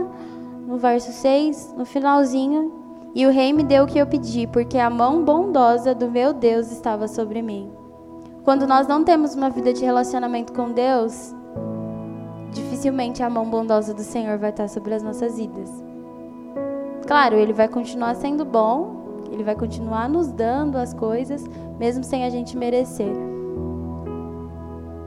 no 0.66 0.78
verso 0.78 1.12
6, 1.12 1.76
no 1.78 1.86
finalzinho, 1.86 2.72
e 3.16 3.26
o 3.26 3.32
rei 3.32 3.52
me 3.52 3.64
deu 3.64 3.84
o 3.84 3.88
que 3.88 3.98
eu 3.98 4.06
pedi, 4.06 4.48
porque 4.48 4.78
a 4.78 4.90
mão 4.90 5.24
bondosa 5.24 5.96
do 5.96 6.10
meu 6.10 6.34
Deus 6.34 6.72
estava 6.72 7.08
sobre 7.08 7.42
mim. 7.42 7.72
Quando 8.44 8.68
nós 8.68 8.88
não 8.88 9.04
temos 9.04 9.34
uma 9.34 9.50
vida 9.50 9.74
de 9.74 9.84
relacionamento 9.84 10.54
com 10.54 10.72
Deus, 10.72 11.34
dificilmente 12.78 13.24
a 13.24 13.30
mão 13.30 13.50
bondosa 13.50 13.92
do 13.92 14.04
Senhor 14.04 14.38
vai 14.38 14.52
estar 14.52 14.68
sobre 14.70 14.94
as 14.94 15.02
nossas 15.02 15.38
vidas. 15.38 15.84
Claro, 17.08 17.36
ele 17.36 17.52
vai 17.52 17.68
continuar 17.68 18.16
sendo 18.16 18.46
bom, 18.46 19.24
ele 19.32 19.44
vai 19.44 19.56
continuar 19.56 20.08
nos 20.08 20.32
dando 20.32 20.78
as 20.78 20.94
coisas, 20.94 21.44
mesmo 21.80 22.04
sem 22.04 22.24
a 22.24 22.30
gente 22.30 22.56
merecer. 22.56 23.12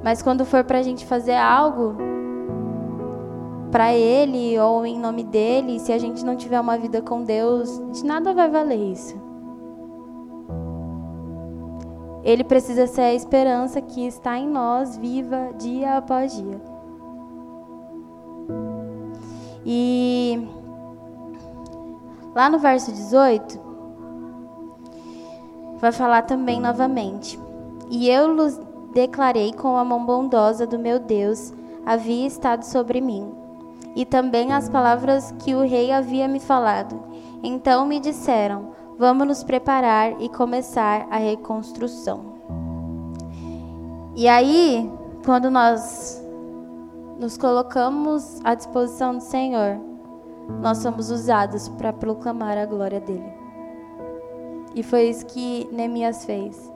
Mas 0.03 0.21
quando 0.21 0.45
for 0.45 0.65
para 0.65 0.79
a 0.79 0.83
gente 0.83 1.07
fazer 1.07 1.37
algo 1.37 1.95
para 3.71 3.95
Ele 3.95 4.59
ou 4.59 4.85
em 4.85 4.99
nome 4.99 5.23
dele, 5.23 5.79
se 5.79 5.93
a 5.93 5.99
gente 5.99 6.25
não 6.25 6.35
tiver 6.35 6.59
uma 6.59 6.77
vida 6.77 7.01
com 7.01 7.23
Deus, 7.23 7.81
de 7.93 8.05
nada 8.05 8.35
vai 8.35 8.51
valer 8.51 8.93
isso. 8.93 9.15
Ele 12.25 12.43
precisa 12.43 12.87
ser 12.87 13.03
a 13.03 13.15
esperança 13.15 13.81
que 13.81 14.05
está 14.07 14.37
em 14.37 14.49
nós, 14.49 14.97
viva 14.97 15.53
dia 15.57 15.99
após 15.99 16.35
dia. 16.35 16.70
E 19.65 20.49
lá 22.35 22.49
no 22.49 22.59
verso 22.59 22.91
18, 22.93 23.59
vai 25.79 25.93
falar 25.93 26.23
também 26.23 26.61
novamente. 26.61 27.39
E 27.91 28.09
eu 28.09 28.35
lhes 28.35 28.61
declarei 28.93 29.53
com 29.53 29.77
a 29.77 29.85
mão 29.85 30.05
bondosa 30.05 30.67
do 30.67 30.79
meu 30.79 30.99
Deus 30.99 31.53
havia 31.85 32.27
estado 32.27 32.63
sobre 32.65 33.01
mim, 33.01 33.33
e 33.97 34.05
também 34.05 34.53
as 34.53 34.69
palavras 34.69 35.33
que 35.41 35.55
o 35.55 35.63
rei 35.63 35.91
havia 35.91 36.29
me 36.29 36.39
falado. 36.39 37.03
Então 37.43 37.87
me 37.87 37.99
disseram: 37.99 38.71
Vamos 38.99 39.27
nos 39.27 39.43
preparar 39.43 40.21
e 40.21 40.29
começar 40.29 41.07
a 41.11 41.17
reconstrução. 41.17 42.35
E 44.15 44.29
aí, 44.29 44.91
quando 45.25 45.51
nós 45.51 46.20
nos 47.21 47.37
colocamos 47.37 48.41
à 48.43 48.55
disposição 48.55 49.19
do 49.19 49.23
Senhor, 49.23 49.79
nós 50.63 50.79
somos 50.79 51.11
usados 51.11 51.69
para 51.69 51.93
proclamar 51.93 52.57
a 52.57 52.65
glória 52.65 52.99
dele. 52.99 53.31
E 54.75 54.83
foi 54.83 55.11
isso 55.11 55.27
que 55.27 55.69
Neemias 55.71 56.25
fez. 56.25 56.73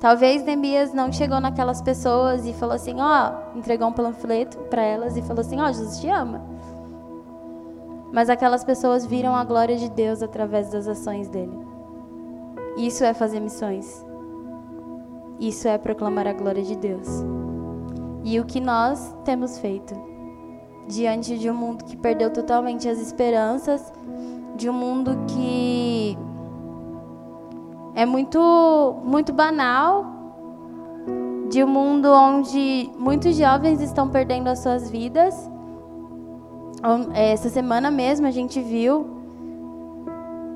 Talvez 0.00 0.42
Neemias 0.42 0.92
não 0.92 1.12
chegou 1.12 1.40
naquelas 1.40 1.80
pessoas 1.80 2.44
e 2.44 2.52
falou 2.52 2.74
assim, 2.74 3.00
ó, 3.00 3.30
oh, 3.30 3.58
entregou 3.58 3.86
um 3.86 3.92
panfleto 3.92 4.58
para 4.64 4.82
elas 4.82 5.16
e 5.16 5.22
falou 5.22 5.42
assim, 5.42 5.60
ó, 5.60 5.68
oh, 5.68 5.72
Jesus 5.72 6.00
te 6.00 6.08
ama. 6.08 6.42
Mas 8.12 8.28
aquelas 8.28 8.64
pessoas 8.64 9.06
viram 9.06 9.36
a 9.36 9.44
glória 9.44 9.76
de 9.76 9.88
Deus 9.90 10.24
através 10.24 10.70
das 10.70 10.88
ações 10.88 11.28
dele. 11.28 11.56
Isso 12.76 13.04
é 13.04 13.14
fazer 13.14 13.38
missões. 13.38 14.04
Isso 15.38 15.68
é 15.68 15.78
proclamar 15.78 16.26
a 16.26 16.32
glória 16.32 16.64
de 16.64 16.74
Deus. 16.74 17.06
E 18.30 18.38
o 18.38 18.44
que 18.44 18.60
nós 18.60 19.16
temos 19.24 19.58
feito 19.58 19.94
diante 20.86 21.38
de 21.38 21.50
um 21.50 21.54
mundo 21.54 21.82
que 21.82 21.96
perdeu 21.96 22.30
totalmente 22.30 22.86
as 22.86 23.00
esperanças, 23.00 23.90
de 24.54 24.68
um 24.68 24.72
mundo 24.74 25.12
que 25.28 26.14
é 27.94 28.04
muito, 28.04 29.00
muito 29.02 29.32
banal 29.32 30.04
de 31.48 31.64
um 31.64 31.66
mundo 31.66 32.12
onde 32.12 32.90
muitos 32.98 33.34
jovens 33.34 33.80
estão 33.80 34.10
perdendo 34.10 34.48
as 34.48 34.58
suas 34.58 34.90
vidas. 34.90 35.50
Essa 37.14 37.48
semana 37.48 37.90
mesmo 37.90 38.26
a 38.26 38.30
gente 38.30 38.60
viu 38.60 39.06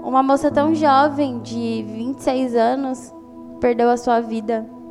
uma 0.05 0.23
moça 0.23 0.51
tão 0.51 0.75
jovem, 0.75 1.39
de 1.39 1.87
26 1.89 2.55
anos, 2.55 3.15
perdeu 3.61 3.89
a 3.89 3.97
sua 3.97 4.21
vida. 4.21 4.82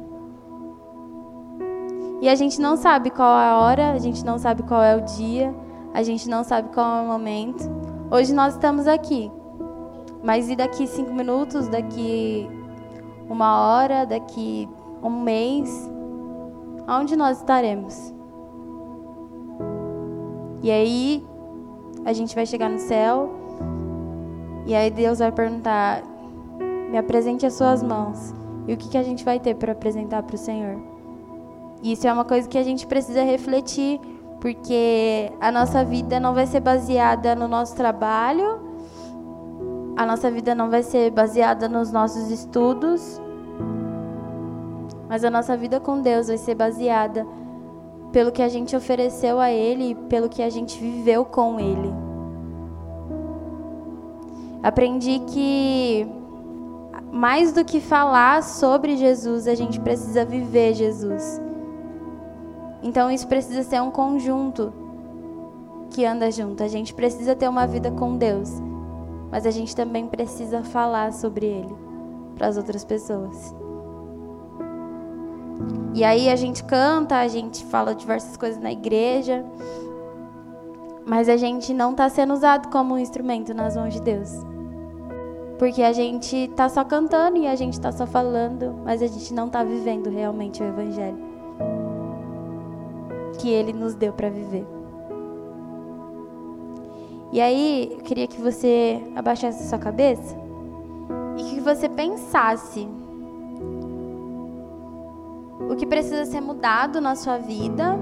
E 2.21 2.29
a 2.29 2.35
gente 2.35 2.61
não 2.61 2.77
sabe 2.77 3.09
qual 3.09 3.35
é 3.39 3.47
a 3.47 3.57
hora, 3.57 3.93
a 3.93 3.97
gente 3.97 4.23
não 4.23 4.37
sabe 4.37 4.61
qual 4.61 4.83
é 4.83 4.95
o 4.95 5.01
dia, 5.01 5.51
a 5.91 6.03
gente 6.03 6.29
não 6.29 6.43
sabe 6.43 6.69
qual 6.71 6.99
é 6.99 7.01
o 7.01 7.07
momento. 7.07 7.67
Hoje 8.11 8.31
nós 8.31 8.53
estamos 8.53 8.87
aqui, 8.87 9.31
mas 10.23 10.47
e 10.47 10.55
daqui 10.55 10.85
cinco 10.85 11.11
minutos, 11.11 11.67
daqui 11.67 12.47
uma 13.27 13.59
hora, 13.61 14.05
daqui 14.05 14.69
um 15.01 15.09
mês, 15.09 15.89
aonde 16.85 17.15
nós 17.15 17.39
estaremos? 17.39 18.13
E 20.61 20.69
aí 20.69 21.25
a 22.05 22.13
gente 22.13 22.35
vai 22.35 22.45
chegar 22.45 22.69
no 22.69 22.77
céu 22.77 23.31
e 24.67 24.75
aí 24.75 24.91
Deus 24.91 25.17
vai 25.17 25.31
perguntar: 25.31 26.03
me 26.91 26.99
apresente 26.99 27.47
as 27.47 27.53
suas 27.53 27.81
mãos. 27.81 28.31
E 28.67 28.73
o 28.73 28.77
que, 28.77 28.89
que 28.89 28.97
a 28.97 29.03
gente 29.03 29.25
vai 29.25 29.39
ter 29.39 29.55
para 29.55 29.71
apresentar 29.71 30.21
para 30.21 30.35
o 30.35 30.37
Senhor? 30.37 30.90
Isso 31.83 32.07
é 32.07 32.13
uma 32.13 32.25
coisa 32.25 32.47
que 32.47 32.57
a 32.57 32.63
gente 32.63 32.85
precisa 32.85 33.23
refletir, 33.23 33.99
porque 34.39 35.31
a 35.39 35.51
nossa 35.51 35.83
vida 35.83 36.19
não 36.19 36.33
vai 36.33 36.45
ser 36.45 36.59
baseada 36.59 37.35
no 37.35 37.47
nosso 37.47 37.75
trabalho 37.75 38.71
a 39.95 40.05
nossa 40.05 40.31
vida 40.31 40.55
não 40.55 40.69
vai 40.69 40.83
ser 40.83 41.11
baseada 41.11 41.67
nos 41.67 41.91
nossos 41.91 42.31
estudos, 42.31 43.21
mas 45.07 45.23
a 45.23 45.29
nossa 45.29 45.55
vida 45.57 45.79
com 45.79 46.01
Deus 46.01 46.27
vai 46.27 46.37
ser 46.37 46.55
baseada 46.55 47.25
pelo 48.11 48.31
que 48.31 48.41
a 48.41 48.49
gente 48.49 48.75
ofereceu 48.75 49.39
a 49.39 49.51
Ele 49.51 49.95
pelo 50.09 50.29
que 50.29 50.41
a 50.41 50.49
gente 50.49 50.79
viveu 50.79 51.23
com 51.25 51.59
Ele. 51.59 51.93
Aprendi 54.63 55.19
que 55.27 56.07
mais 57.11 57.51
do 57.51 57.65
que 57.65 57.79
falar 57.79 58.41
sobre 58.41 58.95
Jesus, 58.95 59.47
a 59.47 59.55
gente 59.55 59.79
precisa 59.79 60.23
viver 60.23 60.73
Jesus. 60.73 61.41
Então 62.81 63.11
isso 63.11 63.27
precisa 63.27 63.63
ser 63.63 63.81
um 63.81 63.91
conjunto 63.91 64.73
que 65.89 66.05
anda 66.05 66.31
junto. 66.31 66.63
A 66.63 66.67
gente 66.67 66.93
precisa 66.93 67.35
ter 67.35 67.47
uma 67.47 67.67
vida 67.67 67.91
com 67.91 68.17
Deus 68.17 68.61
mas 69.31 69.45
a 69.45 69.51
gente 69.51 69.73
também 69.73 70.05
precisa 70.07 70.61
falar 70.61 71.13
sobre 71.13 71.45
ele 71.45 71.75
para 72.35 72.47
as 72.47 72.57
outras 72.57 72.83
pessoas. 72.83 73.55
E 75.93 76.03
aí 76.03 76.29
a 76.29 76.35
gente 76.35 76.63
canta, 76.65 77.17
a 77.17 77.27
gente 77.27 77.65
fala 77.65 77.95
diversas 77.95 78.35
coisas 78.35 78.61
na 78.61 78.71
igreja, 78.71 79.45
mas 81.05 81.29
a 81.29 81.37
gente 81.37 81.73
não 81.73 81.91
está 81.91 82.09
sendo 82.09 82.33
usado 82.33 82.69
como 82.69 82.95
um 82.95 82.97
instrumento 82.97 83.53
nas 83.53 83.77
mãos 83.77 83.93
de 83.93 84.01
Deus. 84.01 84.29
Porque 85.57 85.81
a 85.81 85.93
gente 85.93 86.35
está 86.35 86.67
só 86.67 86.83
cantando 86.83 87.37
e 87.37 87.47
a 87.47 87.55
gente 87.55 87.73
está 87.73 87.91
só 87.91 88.05
falando, 88.05 88.75
mas 88.83 89.01
a 89.01 89.07
gente 89.07 89.33
não 89.33 89.47
está 89.47 89.63
vivendo 89.63 90.09
realmente 90.09 90.61
o 90.61 90.65
Evangelho 90.65 91.30
que 93.39 93.49
Ele 93.49 93.73
nos 93.73 93.95
deu 93.95 94.13
para 94.13 94.29
viver. 94.29 94.65
E 97.31 97.39
aí, 97.39 97.89
eu 97.91 97.99
queria 97.99 98.27
que 98.27 98.41
você 98.41 99.01
abaixasse 99.15 99.63
a 99.63 99.67
sua 99.67 99.79
cabeça 99.79 100.35
e 101.37 101.43
que 101.43 101.61
você 101.61 101.87
pensasse 101.87 102.87
o 105.69 105.75
que 105.75 105.85
precisa 105.85 106.25
ser 106.25 106.41
mudado 106.41 106.99
na 106.99 107.15
sua 107.15 107.37
vida, 107.37 107.97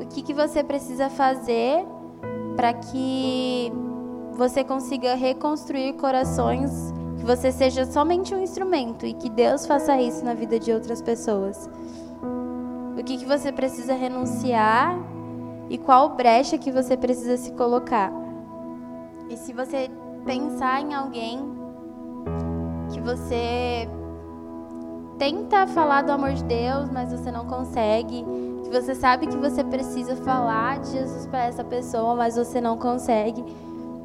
o 0.00 0.06
que, 0.06 0.22
que 0.22 0.34
você 0.34 0.64
precisa 0.64 1.08
fazer 1.08 1.86
para 2.56 2.72
que 2.72 3.72
você 4.32 4.64
consiga 4.64 5.14
reconstruir 5.14 5.92
corações, 5.94 6.92
que 7.18 7.24
você 7.24 7.52
seja 7.52 7.86
somente 7.86 8.34
um 8.34 8.42
instrumento 8.42 9.06
e 9.06 9.14
que 9.14 9.30
Deus 9.30 9.66
faça 9.66 10.00
isso 10.00 10.24
na 10.24 10.34
vida 10.34 10.58
de 10.58 10.72
outras 10.72 11.00
pessoas. 11.00 11.70
O 13.04 13.06
que, 13.06 13.18
que 13.18 13.26
você 13.26 13.52
precisa 13.52 13.92
renunciar 13.92 14.98
e 15.68 15.76
qual 15.76 16.08
brecha 16.08 16.56
que 16.56 16.72
você 16.72 16.96
precisa 16.96 17.36
se 17.36 17.52
colocar. 17.52 18.10
E 19.28 19.36
se 19.36 19.52
você 19.52 19.90
pensar 20.24 20.80
em 20.80 20.94
alguém 20.94 21.38
que 22.90 23.00
você 23.02 23.86
tenta 25.18 25.66
falar 25.66 26.00
do 26.00 26.12
amor 26.12 26.32
de 26.32 26.44
Deus, 26.44 26.88
mas 26.90 27.12
você 27.12 27.30
não 27.30 27.44
consegue, 27.44 28.24
que 28.62 28.70
você 28.70 28.94
sabe 28.94 29.26
que 29.26 29.36
você 29.36 29.62
precisa 29.62 30.16
falar 30.16 30.78
de 30.78 30.92
Jesus 30.92 31.26
para 31.26 31.44
essa 31.44 31.62
pessoa, 31.62 32.14
mas 32.14 32.36
você 32.36 32.58
não 32.58 32.78
consegue, 32.78 33.44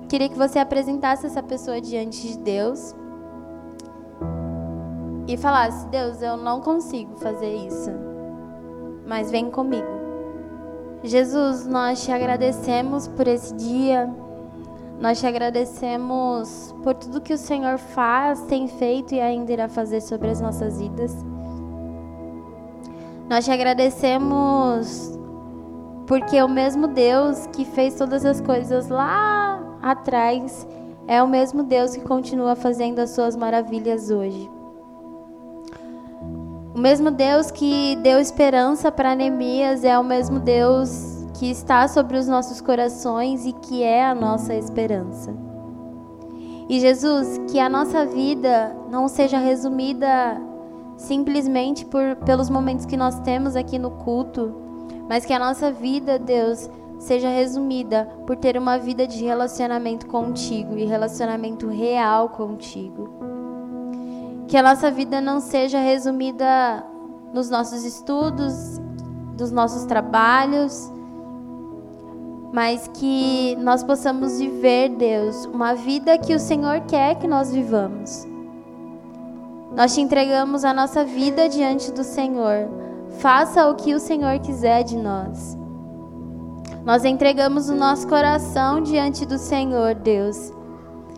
queria 0.09 0.27
que 0.27 0.37
você 0.37 0.59
apresentasse 0.59 1.25
essa 1.25 1.41
pessoa 1.41 1.79
diante 1.79 2.27
de 2.27 2.37
Deus 2.39 2.93
e 5.25 5.37
falasse: 5.37 5.87
Deus, 5.87 6.21
eu 6.21 6.35
não 6.35 6.59
consigo 6.59 7.15
fazer 7.15 7.55
isso, 7.55 8.08
mas 9.09 9.31
vem 9.31 9.49
comigo. 9.49 9.87
Jesus, 11.03 11.65
nós 11.65 12.05
te 12.05 12.11
agradecemos 12.11 13.07
por 13.07 13.27
esse 13.27 13.55
dia. 13.55 14.07
Nós 15.01 15.19
te 15.19 15.25
agradecemos 15.25 16.75
por 16.83 16.93
tudo 16.93 17.19
que 17.19 17.33
o 17.33 17.37
Senhor 17.37 17.79
faz, 17.79 18.41
tem 18.43 18.67
feito 18.67 19.15
e 19.15 19.19
ainda 19.19 19.51
irá 19.51 19.67
fazer 19.67 20.01
sobre 20.01 20.29
as 20.29 20.39
nossas 20.39 20.79
vidas. 20.79 21.25
Nós 23.27 23.45
te 23.45 23.51
agradecemos 23.51 25.17
porque 26.05 26.41
o 26.43 26.47
mesmo 26.47 26.87
Deus 26.87 27.47
que 27.47 27.65
fez 27.65 27.95
todas 27.95 28.23
as 28.25 28.39
coisas 28.39 28.89
lá 28.89 29.59
atrás 29.81 30.67
é 31.07 31.23
o 31.23 31.27
mesmo 31.27 31.63
Deus 31.63 31.95
que 31.95 32.03
continua 32.03 32.55
fazendo 32.55 32.99
as 32.99 33.11
suas 33.11 33.35
maravilhas 33.35 34.11
hoje. 34.11 34.58
O 36.79 36.81
mesmo 36.81 37.11
Deus 37.11 37.51
que 37.51 37.97
deu 37.97 38.19
esperança 38.19 38.89
para 38.89 39.13
Neemias 39.13 39.83
é 39.83 39.99
o 39.99 40.03
mesmo 40.03 40.39
Deus 40.39 41.27
que 41.37 41.51
está 41.51 41.85
sobre 41.89 42.17
os 42.17 42.25
nossos 42.25 42.61
corações 42.61 43.45
e 43.45 43.51
que 43.51 43.83
é 43.83 44.05
a 44.05 44.15
nossa 44.15 44.55
esperança. 44.55 45.35
E 46.69 46.79
Jesus, 46.79 47.37
que 47.51 47.59
a 47.59 47.67
nossa 47.67 48.05
vida 48.05 48.73
não 48.89 49.09
seja 49.09 49.37
resumida 49.37 50.41
simplesmente 50.95 51.85
por, 51.85 52.15
pelos 52.25 52.49
momentos 52.49 52.85
que 52.85 52.95
nós 52.95 53.19
temos 53.19 53.57
aqui 53.57 53.77
no 53.77 53.91
culto, 53.91 54.55
mas 55.09 55.25
que 55.25 55.33
a 55.33 55.39
nossa 55.39 55.73
vida, 55.73 56.17
Deus, 56.17 56.69
seja 56.97 57.27
resumida 57.27 58.07
por 58.25 58.37
ter 58.37 58.57
uma 58.57 58.77
vida 58.77 59.05
de 59.05 59.21
relacionamento 59.25 60.07
contigo 60.07 60.77
e 60.77 60.85
relacionamento 60.85 61.67
real 61.67 62.29
contigo. 62.29 63.38
Que 64.49 64.57
a 64.57 64.63
nossa 64.63 64.91
vida 64.91 65.21
não 65.21 65.39
seja 65.39 65.79
resumida 65.79 66.83
nos 67.33 67.49
nossos 67.49 67.85
estudos, 67.85 68.81
dos 69.37 69.51
nossos 69.51 69.85
trabalhos, 69.85 70.91
mas 72.51 72.89
que 72.95 73.55
nós 73.57 73.83
possamos 73.83 74.39
viver, 74.39 74.89
Deus, 74.89 75.45
uma 75.45 75.75
vida 75.75 76.17
que 76.17 76.33
o 76.33 76.39
Senhor 76.39 76.81
quer 76.81 77.15
que 77.15 77.27
nós 77.27 77.51
vivamos. 77.51 78.27
Nós 79.75 79.93
te 79.93 80.01
entregamos 80.01 80.65
a 80.65 80.73
nossa 80.73 81.05
vida 81.05 81.47
diante 81.47 81.91
do 81.91 82.03
Senhor. 82.03 82.67
Faça 83.19 83.69
o 83.69 83.75
que 83.75 83.93
o 83.93 83.99
Senhor 83.99 84.39
quiser 84.39 84.83
de 84.83 84.97
nós. 84.97 85.55
Nós 86.83 87.05
entregamos 87.05 87.69
o 87.69 87.75
nosso 87.75 88.07
coração 88.07 88.81
diante 88.81 89.27
do 89.27 89.37
Senhor, 89.37 89.93
Deus. 89.93 90.51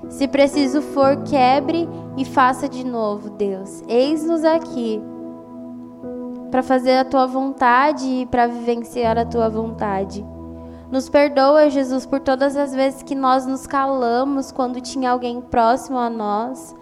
Se 0.10 0.28
preciso 0.28 0.82
for, 0.82 1.24
quebre 1.24 1.88
e 2.18 2.26
faça 2.26 2.68
de 2.68 2.84
novo, 2.84 3.30
Deus. 3.30 3.84
Eis-nos 3.88 4.44
aqui 4.44 5.02
para 6.50 6.62
fazer 6.62 6.98
a 6.98 7.06
tua 7.06 7.26
vontade 7.26 8.06
e 8.06 8.26
para 8.26 8.48
vivenciar 8.48 9.18
a 9.18 9.26
tua 9.26 9.50
vontade. 9.50 10.26
Nos 10.92 11.08
perdoa, 11.08 11.70
Jesus, 11.70 12.06
por 12.06 12.20
todas 12.20 12.58
as 12.58 12.74
vezes 12.76 13.02
que 13.02 13.16
nós 13.16 13.46
nos 13.46 13.66
calamos 13.66 14.52
quando 14.52 14.82
tinha 14.82 15.10
alguém 15.10 15.40
próximo 15.40 15.98
a 15.98 16.10
nós. 16.10 16.76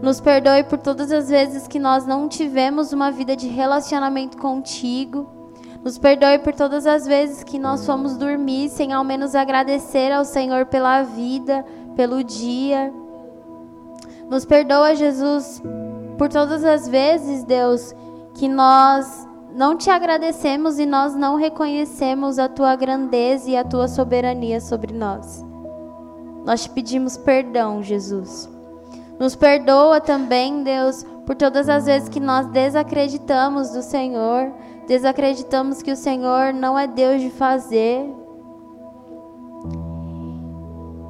Nos 0.00 0.20
perdoe 0.20 0.64
por 0.64 0.78
todas 0.78 1.12
as 1.12 1.28
vezes 1.28 1.68
que 1.68 1.78
nós 1.78 2.06
não 2.06 2.28
tivemos 2.28 2.94
uma 2.94 3.10
vida 3.10 3.36
de 3.36 3.46
relacionamento 3.48 4.38
contigo. 4.38 5.28
Nos 5.84 5.98
perdoe 5.98 6.38
por 6.38 6.54
todas 6.54 6.86
as 6.86 7.06
vezes 7.06 7.44
que 7.44 7.58
nós 7.58 7.84
fomos 7.84 8.16
dormir 8.16 8.70
sem 8.70 8.92
ao 8.92 9.04
menos 9.04 9.34
agradecer 9.34 10.10
ao 10.12 10.24
Senhor 10.24 10.66
pela 10.66 11.02
vida, 11.02 11.64
pelo 11.94 12.22
dia. 12.22 12.92
Nos 14.28 14.44
perdoa, 14.44 14.94
Jesus, 14.94 15.62
por 16.18 16.28
todas 16.28 16.64
as 16.64 16.88
vezes, 16.88 17.44
Deus, 17.44 17.94
que 18.34 18.48
nós 18.48 19.28
não 19.54 19.76
te 19.76 19.90
agradecemos 19.90 20.78
e 20.78 20.86
nós 20.86 21.14
não 21.14 21.36
reconhecemos 21.36 22.38
a 22.38 22.48
tua 22.48 22.74
grandeza 22.74 23.50
e 23.50 23.56
a 23.56 23.64
tua 23.64 23.88
soberania 23.88 24.60
sobre 24.60 24.94
nós. 24.94 25.44
Nós 26.44 26.62
te 26.62 26.70
pedimos 26.70 27.16
perdão, 27.16 27.82
Jesus. 27.82 28.48
Nos 29.18 29.36
perdoa 29.36 30.00
também, 30.00 30.62
Deus, 30.62 31.04
por 31.26 31.36
todas 31.36 31.68
as 31.68 31.86
vezes 31.86 32.08
que 32.08 32.18
nós 32.18 32.46
desacreditamos 32.46 33.70
do 33.70 33.82
Senhor, 33.82 34.52
desacreditamos 34.86 35.82
que 35.82 35.92
o 35.92 35.96
Senhor 35.96 36.52
não 36.52 36.78
é 36.78 36.86
Deus 36.86 37.20
de 37.20 37.30
fazer, 37.30 38.08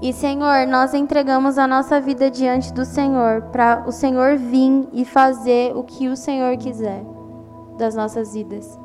e 0.03 0.13
Senhor, 0.13 0.67
nós 0.67 0.93
entregamos 0.95 1.57
a 1.59 1.69
nossa 1.69 2.01
vida 2.01 2.29
diante 2.29 2.73
do 2.73 2.85
Senhor, 2.85 3.43
para 3.53 3.85
o 3.87 3.93
Senhor 3.93 4.37
vir 4.37 4.89
e 4.93 5.05
fazer 5.05 5.77
o 5.77 5.85
que 5.85 6.09
o 6.09 6.17
Senhor 6.17 6.57
quiser 6.57 7.05
das 7.79 7.95
nossas 7.95 8.35
vidas. 8.35 8.77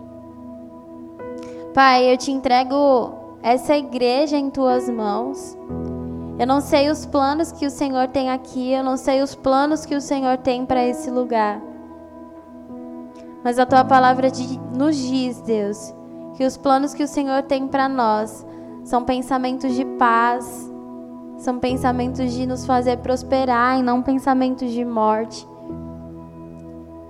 Pai, 1.73 2.13
eu 2.13 2.15
te 2.17 2.31
entrego 2.31 3.15
essa 3.41 3.75
igreja 3.75 4.37
em 4.37 4.51
tuas 4.51 4.87
mãos. 4.87 5.57
Eu 6.37 6.45
não 6.45 6.61
sei 6.61 6.87
os 6.91 7.03
planos 7.07 7.51
que 7.51 7.65
o 7.65 7.71
Senhor 7.71 8.09
tem 8.09 8.29
aqui, 8.29 8.71
eu 8.71 8.83
não 8.83 8.95
sei 8.95 9.23
os 9.23 9.33
planos 9.33 9.87
que 9.87 9.95
o 9.95 10.01
Senhor 10.01 10.37
tem 10.37 10.67
para 10.67 10.85
esse 10.85 11.09
lugar. 11.09 11.59
Mas 13.43 13.57
a 13.57 13.65
tua 13.65 13.83
palavra 13.83 14.27
nos 14.71 14.95
diz, 14.95 15.41
Deus, 15.41 15.95
que 16.35 16.45
os 16.45 16.57
planos 16.57 16.93
que 16.93 17.01
o 17.01 17.07
Senhor 17.07 17.41
tem 17.41 17.67
para 17.67 17.89
nós 17.89 18.45
são 18.83 19.03
pensamentos 19.03 19.73
de 19.73 19.83
paz, 19.83 20.76
são 21.37 21.59
pensamentos 21.59 22.33
de 22.33 22.45
nos 22.45 22.65
fazer 22.65 22.97
prosperar 22.97 23.79
e 23.79 23.83
não 23.83 24.01
pensamentos 24.01 24.71
de 24.71 24.83
morte. 24.83 25.47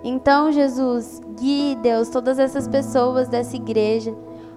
Então, 0.03 0.51
Jesus, 0.51 1.21
guie, 1.35 1.75
Deus, 1.75 2.09
todas 2.09 2.37
essas 2.37 2.67
pessoas 2.67 3.27
dessa 3.27 3.55
igreja, 3.55 4.13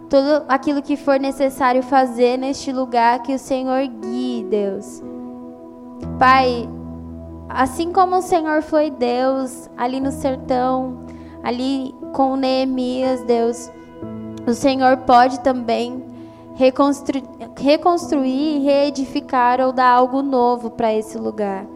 tudo 0.09 0.45
aquilo 0.49 0.83
que 0.83 0.97
for 0.97 1.19
necessário 1.19 1.83
fazer 1.83 2.37
neste 2.37 2.73
lugar, 2.73 3.23
que 3.23 3.35
o 3.35 3.39
Senhor 3.39 3.87
guie, 3.87 4.45
Deus. 4.51 5.03
Pai, 6.19 6.69
assim 7.49 7.93
como 7.93 8.17
o 8.17 8.23
Senhor 8.23 8.63
foi 8.63 8.91
Deus 8.91 9.71
ali 9.77 10.01
no 10.01 10.11
sertão, 10.11 11.05
ali 11.43 11.95
com 12.13 12.37
Neemias, 12.37 13.23
Deus, 13.23 13.71
o 14.47 14.53
Senhor 14.53 14.97
pode 14.99 15.41
também 15.41 16.10
reconstru 16.61 17.23
reconstruir, 17.59 18.59
reedificar 18.61 19.61
ou 19.61 19.73
dar 19.73 19.91
algo 19.91 20.21
novo 20.21 20.71
para 20.71 20.93
esse 20.93 21.17
lugar. 21.17 21.67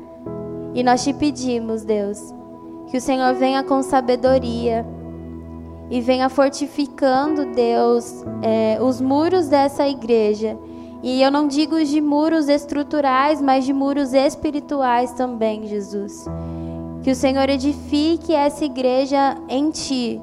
E 0.74 0.82
nós 0.82 1.02
te 1.02 1.14
pedimos, 1.14 1.84
Deus, 1.84 2.34
que 2.88 2.98
o 2.98 3.00
Senhor 3.00 3.34
venha 3.34 3.62
com 3.62 3.82
sabedoria 3.82 4.86
e 5.90 6.00
venha 6.00 6.28
fortificando, 6.28 7.46
Deus, 7.46 8.24
é, 8.42 8.78
os 8.82 9.00
muros 9.00 9.48
dessa 9.48 9.88
igreja. 9.88 10.58
E 11.02 11.22
eu 11.22 11.30
não 11.30 11.46
digo 11.48 11.82
de 11.82 12.00
muros 12.00 12.48
estruturais, 12.48 13.40
mas 13.40 13.64
de 13.64 13.72
muros 13.72 14.12
espirituais 14.12 15.12
também, 15.12 15.66
Jesus. 15.66 16.26
Que 17.02 17.10
o 17.10 17.14
Senhor 17.14 17.48
edifique 17.48 18.32
essa 18.32 18.64
igreja 18.64 19.36
em 19.48 19.70
Ti. 19.70 20.20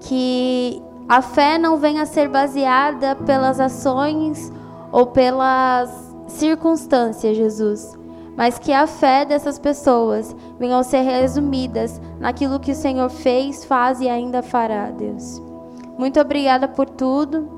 Que 0.00 0.80
a 1.08 1.22
fé 1.22 1.56
não 1.56 1.78
venha 1.78 2.02
a 2.02 2.06
ser 2.06 2.28
baseada 2.28 3.16
pelas 3.16 3.58
ações 3.58 4.52
ou 4.92 5.06
pelas 5.06 5.90
circunstâncias, 6.26 7.36
Jesus, 7.36 7.98
mas 8.36 8.58
que 8.58 8.72
a 8.72 8.86
fé 8.86 9.24
dessas 9.24 9.58
pessoas 9.58 10.36
venham 10.58 10.78
a 10.78 10.84
ser 10.84 11.00
resumidas 11.00 12.00
naquilo 12.20 12.60
que 12.60 12.72
o 12.72 12.76
Senhor 12.76 13.08
fez, 13.08 13.64
faz 13.64 14.00
e 14.00 14.08
ainda 14.08 14.42
fará, 14.42 14.90
Deus. 14.90 15.40
Muito 15.98 16.20
obrigada 16.20 16.68
por 16.68 16.88
tudo. 16.88 17.48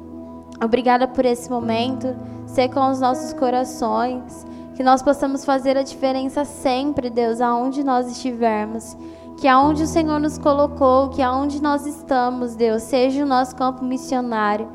Obrigada 0.62 1.06
por 1.06 1.26
esse 1.26 1.50
momento. 1.50 2.16
Ser 2.46 2.68
com 2.68 2.90
os 2.90 3.00
nossos 3.00 3.32
corações. 3.34 4.46
Que 4.74 4.82
nós 4.82 5.02
possamos 5.02 5.44
fazer 5.44 5.76
a 5.76 5.82
diferença 5.82 6.46
sempre, 6.46 7.10
Deus, 7.10 7.40
aonde 7.40 7.84
nós 7.84 8.10
estivermos 8.10 8.96
que 9.40 9.48
aonde 9.48 9.84
o 9.84 9.86
Senhor 9.86 10.20
nos 10.20 10.36
colocou, 10.36 11.08
que 11.08 11.22
aonde 11.22 11.62
nós 11.62 11.86
estamos, 11.86 12.54
Deus, 12.54 12.82
seja 12.82 13.24
o 13.24 13.26
nosso 13.26 13.56
campo 13.56 13.82
missionário. 13.82 14.68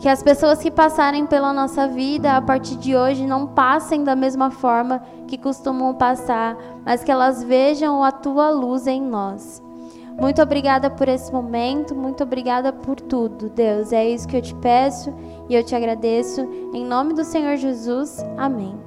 Que 0.00 0.08
as 0.08 0.22
pessoas 0.22 0.58
que 0.58 0.70
passarem 0.70 1.24
pela 1.24 1.50
nossa 1.50 1.88
vida 1.88 2.36
a 2.36 2.42
partir 2.42 2.76
de 2.76 2.94
hoje 2.94 3.26
não 3.26 3.46
passem 3.46 4.04
da 4.04 4.14
mesma 4.14 4.50
forma 4.50 5.02
que 5.26 5.38
costumam 5.38 5.94
passar, 5.94 6.58
mas 6.84 7.02
que 7.02 7.10
elas 7.10 7.42
vejam 7.42 8.04
a 8.04 8.12
tua 8.12 8.50
luz 8.50 8.86
em 8.86 9.00
nós. 9.00 9.62
Muito 10.20 10.42
obrigada 10.42 10.90
por 10.90 11.08
esse 11.08 11.32
momento, 11.32 11.94
muito 11.94 12.22
obrigada 12.22 12.74
por 12.74 13.00
tudo, 13.00 13.48
Deus. 13.48 13.92
É 13.92 14.06
isso 14.06 14.28
que 14.28 14.36
eu 14.36 14.42
te 14.42 14.54
peço 14.56 15.12
e 15.48 15.54
eu 15.54 15.64
te 15.64 15.74
agradeço. 15.74 16.42
Em 16.74 16.84
nome 16.84 17.14
do 17.14 17.24
Senhor 17.24 17.56
Jesus, 17.56 18.22
amém. 18.36 18.85